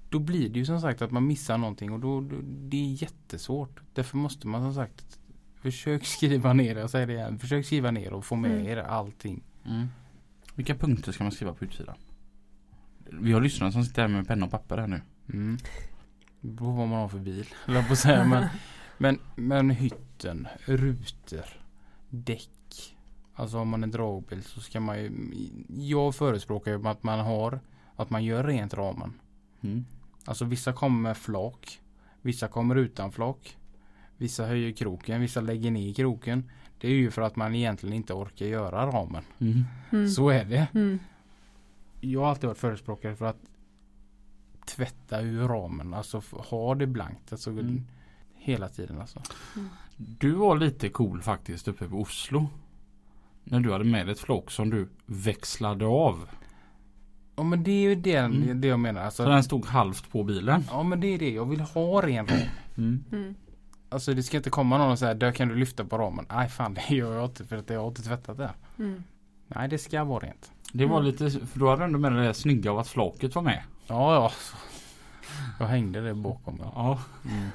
Då 0.09 0.19
blir 0.19 0.49
det 0.49 0.59
ju 0.59 0.65
som 0.65 0.81
sagt 0.81 1.01
att 1.01 1.11
man 1.11 1.27
missar 1.27 1.57
någonting 1.57 1.91
och 1.91 1.99
då, 1.99 2.21
då 2.21 2.35
det 2.43 2.77
är 2.77 3.01
jättesvårt. 3.03 3.79
Därför 3.93 4.17
måste 4.17 4.47
man 4.47 4.61
som 4.61 4.73
sagt 4.73 5.19
försök 5.61 6.05
skriva 6.15 6.53
ner, 6.53 6.75
jag 6.75 6.89
säger 6.89 7.07
det 7.07 7.13
igen, 7.13 7.39
försök 7.39 7.65
skriva 7.65 7.91
ner 7.91 8.13
och 8.13 8.25
få 8.25 8.35
med 8.35 8.51
Mm. 8.51 8.65
er 8.67 8.77
allting. 8.77 9.43
Mm. 9.65 9.87
Vilka 10.55 10.75
punkter 10.75 11.11
ska 11.11 11.23
man 11.23 11.31
skriva 11.31 11.53
på 11.53 11.65
utsidan? 11.65 11.95
Vi 13.11 13.31
har 13.31 13.41
lyssnare 13.41 13.71
som 13.71 13.83
sitter 13.83 14.01
här 14.01 14.09
med 14.09 14.27
penna 14.27 14.45
och 14.45 14.51
papper 14.51 14.77
här 14.77 14.87
nu. 14.87 15.01
Mm. 15.33 15.57
Det 16.41 16.47
beror 16.47 16.71
på 16.71 16.77
vad 16.77 16.87
man 16.87 16.99
har 16.99 17.07
för 17.07 17.19
bil, 17.19 17.45
på 17.65 17.93
att 17.93 17.99
säga. 17.99 18.25
Men, 18.25 18.45
men, 18.97 19.19
men 19.35 19.69
hytten, 19.69 20.47
rutor, 20.65 21.45
däck. 22.09 22.49
Alltså 23.33 23.57
om 23.57 23.69
man 23.69 23.83
är 23.83 23.87
dragbil 23.87 24.43
så 24.43 24.59
ska 24.59 24.79
man 24.79 24.99
ju 24.99 25.11
Jag 25.67 26.15
förespråkar 26.15 26.71
ju 26.71 26.87
att 26.87 27.03
man 27.03 27.19
har 27.19 27.59
Att 27.95 28.09
man 28.09 28.23
gör 28.23 28.43
rent 28.43 28.73
ramen. 28.73 29.13
Mm. 29.61 29.85
Alltså 30.25 30.45
vissa 30.45 30.73
kommer 30.73 31.01
med 31.01 31.17
flak. 31.17 31.81
Vissa 32.21 32.47
kommer 32.47 32.75
utan 32.75 33.11
flak. 33.11 33.57
Vissa 34.17 34.45
höjer 34.45 34.71
kroken, 34.71 35.21
vissa 35.21 35.41
lägger 35.41 35.71
ner 35.71 35.93
kroken. 35.93 36.49
Det 36.77 36.87
är 36.87 36.91
ju 36.91 37.11
för 37.11 37.21
att 37.21 37.35
man 37.35 37.55
egentligen 37.55 37.95
inte 37.95 38.13
orkar 38.13 38.45
göra 38.45 38.85
ramen. 38.85 39.23
Mm. 39.39 39.63
Mm. 39.91 40.09
Så 40.09 40.29
är 40.29 40.45
det. 40.45 40.67
Mm. 40.73 40.99
Jag 42.01 42.21
har 42.21 42.27
alltid 42.29 42.47
varit 42.47 42.57
förespråkare 42.57 43.15
för 43.15 43.25
att 43.25 43.39
tvätta 44.65 45.21
ur 45.21 45.47
ramen. 45.47 45.93
Alltså 45.93 46.21
ha 46.31 46.75
det 46.75 46.87
blankt. 46.87 47.31
Alltså 47.31 47.49
Mm. 47.49 47.85
hela 48.35 48.69
tiden 48.69 49.01
alltså. 49.01 49.21
Du 49.97 50.31
var 50.31 50.55
lite 50.57 50.89
cool 50.89 51.21
faktiskt 51.21 51.67
uppe 51.67 51.87
på 51.87 51.95
Oslo. 52.01 52.47
När 53.43 53.59
du 53.59 53.71
hade 53.71 53.83
med 53.83 54.09
ett 54.09 54.19
flock 54.19 54.51
som 54.51 54.69
du 54.69 54.87
växlade 55.05 55.85
av. 55.85 56.29
Ja 57.35 57.43
men 57.43 57.63
det 57.63 57.71
är 57.71 57.81
ju 57.89 57.95
det, 57.95 58.15
Mm. 58.15 58.61
det 58.61 58.67
jag 58.67 58.79
menar. 58.79 59.01
Så 59.01 59.05
Alltså, 59.05 59.25
den 59.25 59.43
stod 59.43 59.65
halvt 59.65 60.11
på 60.11 60.23
bilen. 60.23 60.63
ja 60.69 60.83
men 60.83 60.99
det 61.01 61.07
är 61.07 61.19
det. 61.19 61.29
Jag 61.31 61.45
vill 61.45 61.59
ha 61.61 62.01
ren 62.07 62.27
ram. 62.27 62.37
Mm. 62.77 63.03
Mm. 63.11 63.35
Alltså 63.89 64.13
det 64.13 64.23
ska 64.23 64.37
inte 64.37 64.49
komma 64.49 64.77
någon 64.77 64.91
och 64.91 64.99
säga 64.99 65.13
där 65.13 65.31
kan 65.31 65.47
du 65.47 65.55
lyfta 65.55 65.85
på 65.85 65.97
ramen. 65.97 66.25
Nej 66.29 66.49
fan 66.49 66.73
det 66.73 66.95
gör 66.95 67.15
jag 67.15 67.25
inte 67.25 67.45
för 67.45 67.57
att 67.57 67.69
jag 67.69 67.79
har 67.81 67.87
inte 67.87 68.01
tvättat 68.03 68.37
det. 68.37 68.51
Mm. 68.79 69.03
Nej 69.47 69.69
det 69.69 69.77
ska 69.77 70.03
vara 70.03 70.19
rent. 70.25 70.51
Det 70.71 70.85
var 70.85 70.99
Mm. 70.99 71.11
lite, 71.11 71.29
för 71.47 71.59
då 71.59 71.69
hade 71.69 71.81
du 71.81 71.85
ändå 71.85 71.99
med 71.99 72.11
det 72.11 72.23
där 72.23 72.33
snygga 72.33 72.71
av 72.71 72.79
att 72.79 72.87
flaket 72.87 73.35
var 73.35 73.41
med. 73.41 73.63
Ja 73.87 74.13
ja. 74.13 74.31
Jag 75.59 75.67
hängde 75.67 76.01
det 76.01 76.13
bakom. 76.13 76.59
Ja. 76.63 76.71
Ja. 76.75 76.99
Mm. 77.31 77.47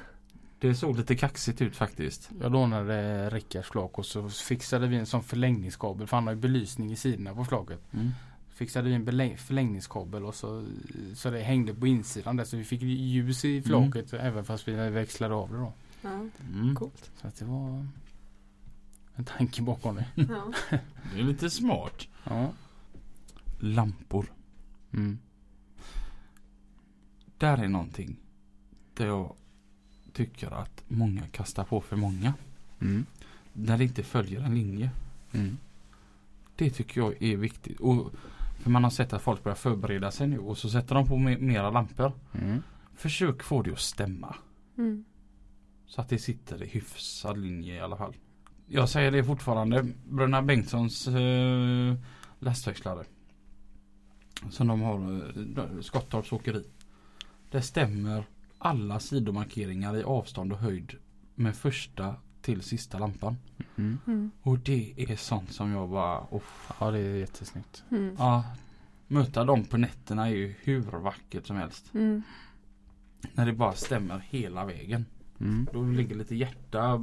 Det 0.59 0.75
såg 0.75 0.97
lite 0.97 1.15
kaxigt 1.15 1.61
ut 1.61 1.75
faktiskt. 1.75 2.29
Jag 2.41 2.51
lånade 2.51 3.29
Rickards 3.29 3.69
flak 3.69 3.97
och 3.99 4.05
så 4.05 4.29
fixade 4.29 4.87
vi 4.87 4.95
en 4.97 5.05
sån 5.05 5.23
förlängningskabel 5.23 6.07
för 6.07 6.17
han 6.17 6.27
har 6.27 6.33
ju 6.33 6.39
belysning 6.39 6.91
i 6.91 6.95
sidorna 6.95 7.35
på 7.35 7.45
flaket. 7.45 7.79
Mm. 7.93 8.11
Fixade 8.53 8.89
vi 8.89 8.95
en 8.95 9.37
förlängningskabel 9.37 10.25
och 10.25 10.35
så, 10.35 10.65
så 11.15 11.29
det 11.29 11.39
hängde 11.39 11.73
på 11.73 11.87
insidan 11.87 12.35
där 12.37 12.43
så 12.43 12.57
vi 12.57 12.63
fick 12.63 12.81
ljus 12.81 13.45
i 13.45 13.61
flaket 13.61 14.13
även 14.13 14.45
fast 14.45 14.67
vi 14.67 14.71
växlade 14.89 15.33
av 15.35 15.51
det 15.51 15.57
då. 15.57 15.73
Ja, 16.01 16.09
Mm. 16.53 16.75
coolt. 16.75 17.11
Så 17.21 17.27
att 17.27 17.35
det 17.35 17.45
var 17.45 17.85
en 19.15 19.25
tanke 19.25 19.61
bakom 19.61 19.95
det. 19.95 20.05
Ja. 20.15 20.51
Det 21.13 21.19
är 21.19 21.23
lite 21.23 21.49
smart. 21.49 22.07
Ja. 22.23 22.49
Lampor. 23.59 24.25
Mm. 24.93 25.19
Där 27.37 27.57
är 27.57 27.67
någonting. 27.67 28.15
Där 28.93 29.05
jag 29.07 29.35
tycker 30.13 30.51
att 30.51 30.83
många 30.87 31.21
kastar 31.27 31.63
på 31.63 31.81
för 31.81 31.95
många. 31.95 32.33
Mm. 32.81 33.05
När 33.53 33.77
det 33.77 33.83
inte 33.83 34.03
följer 34.03 34.41
en 34.41 34.55
linje. 34.55 34.91
Mm. 35.31 35.57
Det 36.55 36.69
tycker 36.69 37.01
jag 37.01 37.23
är 37.23 37.37
viktigt. 37.37 37.79
Och 37.79 38.11
för 38.59 38.69
man 38.69 38.83
har 38.83 38.91
sett 38.91 39.13
att 39.13 39.21
folk 39.21 39.43
börjar 39.43 39.55
förbereda 39.55 40.11
sig 40.11 40.27
nu 40.27 40.39
och 40.39 40.57
så 40.57 40.69
sätter 40.69 40.95
de 40.95 41.07
på 41.07 41.15
me- 41.15 41.41
mera 41.41 41.69
lampor. 41.69 42.11
Mm. 42.33 42.63
Försök 42.95 43.43
få 43.43 43.61
det 43.61 43.71
att 43.71 43.79
stämma. 43.79 44.35
Mm. 44.77 45.05
Så 45.85 46.01
att 46.01 46.09
det 46.09 46.17
sitter 46.19 46.63
i 46.63 46.67
hyfsad 46.67 47.37
linje 47.37 47.75
i 47.75 47.79
alla 47.79 47.97
fall. 47.97 48.13
Jag 48.67 48.89
säger 48.89 49.11
det 49.11 49.23
fortfarande. 49.23 49.85
Bröderna 50.09 50.41
Bengtssons 50.41 51.07
eh, 51.07 51.95
lastväxlare. 52.39 53.03
Som 54.49 54.67
de 54.67 54.81
har, 54.81 55.21
eh, 55.57 55.81
Skottorps 55.81 56.31
åkeri. 56.31 56.63
Det 57.51 57.61
stämmer 57.61 58.23
alla 58.57 58.99
sidomarkeringar 58.99 59.97
i 59.97 60.03
avstånd 60.03 60.53
och 60.53 60.59
höjd 60.59 60.95
med 61.35 61.55
första 61.55 62.15
till 62.41 62.61
sista 62.61 62.99
lampan. 62.99 63.37
Mm. 63.75 63.97
Mm. 64.07 64.31
Och 64.41 64.59
det 64.59 64.93
är 64.97 65.15
sånt 65.15 65.51
som 65.51 65.71
jag 65.71 65.89
bara, 65.89 66.19
oh, 66.31 66.41
Ja 66.79 66.91
det 66.91 66.99
är 66.99 67.15
jättesnyggt. 67.15 67.83
Mm. 67.91 68.15
ja, 68.17 68.43
möta 69.07 69.45
dem 69.45 69.65
på 69.65 69.77
nätterna 69.77 70.29
är 70.29 70.35
ju 70.35 70.55
hur 70.61 70.81
vackert 70.81 71.45
som 71.45 71.55
helst. 71.55 71.93
Mm. 71.93 72.23
När 73.33 73.45
det 73.45 73.53
bara 73.53 73.73
stämmer 73.73 74.19
hela 74.29 74.65
vägen. 74.65 75.05
Mm. 75.39 75.67
Då 75.73 75.83
ligger 75.83 76.15
lite 76.15 76.35
hjärta 76.35 77.01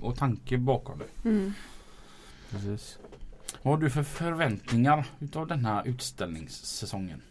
och 0.00 0.16
tanke 0.16 0.58
bakom 0.58 0.98
det. 0.98 1.28
Mm. 1.28 1.52
Precis. 2.50 2.98
Vad 3.62 3.74
har 3.74 3.82
du 3.82 3.90
för 3.90 4.02
förväntningar 4.02 5.06
utav 5.18 5.46
den 5.46 5.64
här 5.64 5.86
utställningssäsongen? 5.88 7.22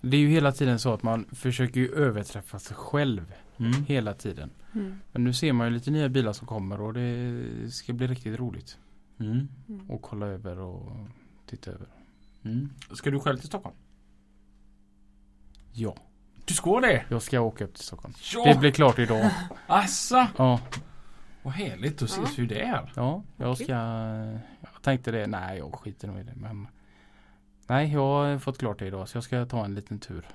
Det 0.00 0.16
är 0.16 0.20
ju 0.20 0.28
hela 0.28 0.52
tiden 0.52 0.78
så 0.78 0.94
att 0.94 1.02
man 1.02 1.24
försöker 1.32 1.80
ju 1.80 1.94
överträffa 1.94 2.58
sig 2.58 2.76
själv 2.76 3.34
Mm. 3.58 3.84
hela 3.84 4.14
tiden. 4.14 4.50
Mm. 4.74 4.98
Men 5.12 5.24
nu 5.24 5.32
ser 5.32 5.52
man 5.52 5.66
ju 5.66 5.72
lite 5.72 5.90
nya 5.90 6.08
bilar 6.08 6.32
som 6.32 6.46
kommer 6.46 6.80
och 6.80 6.94
det 6.94 7.44
ska 7.72 7.92
bli 7.92 8.06
riktigt 8.06 8.38
roligt. 8.38 8.78
Mm. 9.20 9.48
Mm. 9.68 9.90
att 9.90 10.02
kolla 10.02 10.26
över 10.26 10.58
och 10.58 10.96
titta 11.46 11.70
över. 11.70 11.86
Mm. 12.44 12.70
Ska 12.92 13.10
du 13.10 13.20
själv 13.20 13.38
till 13.38 13.46
Stockholm? 13.48 13.76
Ja, 15.72 15.96
Du 16.44 16.54
ska 16.54 16.80
det? 16.80 17.04
jag 17.08 17.22
ska 17.22 17.40
åka 17.40 17.64
upp 17.64 17.74
till 17.74 17.84
Stockholm. 17.84 18.14
Ja! 18.34 18.44
Det 18.44 18.60
blir 18.60 18.70
klart 18.70 18.98
idag. 18.98 19.30
Assa! 19.66 20.28
Ja, 20.36 20.60
Vad 21.42 21.54
härligt, 21.54 21.98
då 21.98 22.04
ses 22.04 22.38
Ja. 22.38 22.42
vi 22.42 22.46
där. 22.46 22.92
ja 22.96 23.22
jag 23.36 23.58
ska. 23.58 23.72
Jag 24.60 24.82
tänkte 24.82 25.10
det. 25.10 25.26
Nej, 25.26 25.58
jag 25.58 25.74
skiter 25.74 26.08
nog 26.08 26.20
i 26.20 26.22
det. 26.22 26.32
Men 26.36 26.66
nej, 27.66 27.92
jag 27.92 28.00
har 28.00 28.38
fått 28.38 28.58
klart 28.58 28.78
det 28.78 28.86
idag 28.86 29.08
så 29.08 29.16
jag 29.16 29.24
ska 29.24 29.44
ta 29.46 29.64
en 29.64 29.74
liten 29.74 29.98
tur. 29.98 30.26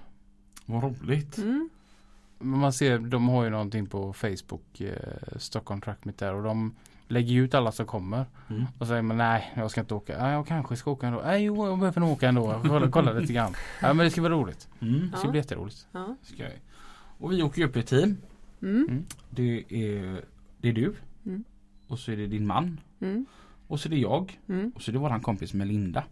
Vad 0.65 0.83
roligt. 0.83 1.37
Mm. 1.37 1.69
Man 2.39 2.73
ser, 2.73 2.99
de 2.99 3.29
har 3.29 3.43
ju 3.43 3.49
någonting 3.49 3.85
på 3.85 4.13
Facebook, 4.13 4.81
eh, 4.81 5.37
Stockholm 5.37 5.81
Truck 5.81 6.05
Meet 6.05 6.17
där 6.17 6.33
och 6.33 6.43
de 6.43 6.75
lägger 7.07 7.31
ju 7.31 7.43
ut 7.45 7.53
alla 7.53 7.71
som 7.71 7.85
kommer. 7.85 8.25
Mm. 8.49 8.65
Och 8.79 8.87
säger 8.87 9.01
man 9.01 9.17
nej, 9.17 9.53
jag 9.55 9.71
ska 9.71 9.81
inte 9.81 9.93
åka. 9.93 10.17
Nej, 10.23 10.31
jag 10.31 10.47
kanske 10.47 10.75
ska 10.75 10.91
åka 10.91 11.07
ändå. 11.07 11.21
Nej, 11.25 11.43
jo, 11.43 11.67
jag 11.67 11.79
behöver 11.79 11.99
nog 12.01 12.11
åka 12.11 12.27
ändå. 12.29 12.61
Kolla, 12.67 12.91
kolla 12.91 13.11
lite 13.13 13.33
grann. 13.33 13.53
Ja, 13.81 13.93
men 13.93 13.97
det 14.05 14.11
ska 14.11 14.21
vara 14.21 14.33
roligt. 14.33 14.69
Mm. 14.79 15.09
Det 15.11 15.17
ska 15.17 15.27
Ja. 15.27 15.31
bli 15.31 15.39
jätteroligt. 15.39 15.87
Ja. 15.91 16.15
Ska 16.21 16.43
jag. 16.43 16.51
Och 17.19 17.31
vi 17.31 17.43
åker 17.43 17.63
upp 17.65 17.77
i 17.77 17.83
team. 17.83 18.17
Mm. 18.61 19.05
Det 19.29 19.63
är, 19.69 20.21
det 20.61 20.69
är 20.69 20.73
du. 20.73 20.95
Mm. 21.25 21.43
Och 21.87 21.99
så 21.99 22.11
är 22.11 22.17
det 22.17 22.27
din 22.27 22.47
man. 22.47 22.79
Mm. 22.99 23.25
Och 23.67 23.79
så 23.79 23.87
är 23.87 23.89
det 23.89 23.97
jag. 23.97 24.39
Mm. 24.47 24.71
Och 24.75 24.81
så 24.81 24.91
är 24.91 24.93
det 24.93 24.99
våran 24.99 25.21
kompis 25.21 25.53
Melinda. 25.53 26.03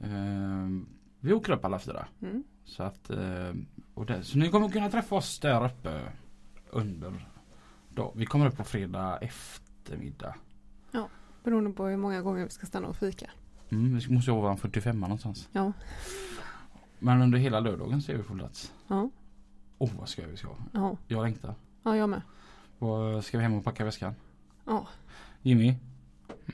Ehm, 0.00 0.86
vi 1.20 1.32
åker 1.32 1.52
upp 1.52 1.64
alla 1.64 1.78
fyra. 1.78 2.06
Mm. 2.22 2.44
Så 2.64 2.82
att 2.82 3.10
ehm, 3.10 3.66
och 3.94 4.06
där, 4.06 4.22
Så 4.22 4.38
ni 4.38 4.48
kommer 4.48 4.68
kunna 4.68 4.90
träffa 4.90 5.14
oss 5.14 5.38
där 5.40 5.64
uppe 5.64 6.00
under 6.70 7.28
dag. 7.88 8.12
Vi 8.16 8.26
kommer 8.26 8.46
upp 8.46 8.56
på 8.56 8.64
fredag 8.64 9.18
eftermiddag. 9.18 10.34
Ja. 10.90 11.08
Beroende 11.44 11.70
på 11.70 11.86
hur 11.86 11.96
många 11.96 12.22
gånger 12.22 12.44
vi 12.44 12.50
ska 12.50 12.66
stanna 12.66 12.88
och 12.88 12.96
fika. 12.96 13.30
Mm, 13.68 13.98
vi 13.98 14.14
måste 14.14 14.30
en 14.30 14.56
45 14.56 15.00
någonstans. 15.00 15.48
Ja. 15.52 15.72
Men 16.98 17.22
under 17.22 17.38
hela 17.38 17.60
lördagen 17.60 18.02
så 18.02 18.12
är 18.12 18.16
vi 18.16 18.22
på 18.22 18.34
plats. 18.34 18.72
Ja. 18.88 19.10
Åh 19.78 19.88
oh, 19.88 19.98
vad 19.98 20.08
ska 20.08 20.26
vi 20.26 20.36
ska. 20.36 20.48
Ja. 20.72 20.96
Jag 21.06 21.22
längtar. 21.22 21.54
Ja, 21.82 21.96
jag 21.96 22.08
med. 22.08 22.22
Och 22.78 23.10
eh, 23.10 23.20
ska 23.20 23.38
vi 23.38 23.42
hem 23.42 23.54
och 23.54 23.64
packa 23.64 23.84
väskan? 23.84 24.14
Ja. 24.64 24.86
Jimmy, 25.42 25.74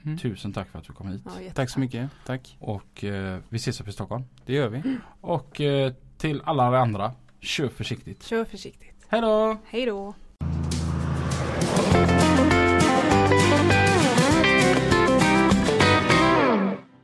mm. 0.05 0.19
tusen 0.19 0.53
tack 0.53 0.69
för 0.69 0.79
att 0.79 0.85
du 0.85 0.93
kom 0.93 1.09
hit. 1.09 1.23
Ja, 1.25 1.53
tack 1.55 1.71
så 1.71 1.81
mycket. 1.81 2.11
Tack. 2.27 2.57
Och 2.61 3.05
eh, 3.05 3.39
vi 3.49 3.57
ses 3.57 3.81
uppe 3.81 3.91
i 3.91 3.93
Stockholm. 3.93 4.25
Det 4.47 4.53
gör 4.53 4.69
vi. 4.69 4.79
Mm. 4.79 5.01
Och 5.21 5.61
eh, 5.61 5.93
till 6.19 6.43
alla 6.45 6.79
andra, 6.79 7.13
kör 7.41 7.69
försiktigt. 7.69 8.23
Kör 8.23 8.45
försiktigt. 8.45 9.07
Hej 9.09 9.21
då! 9.21 9.57
Hej 9.65 9.87
då! 9.87 10.15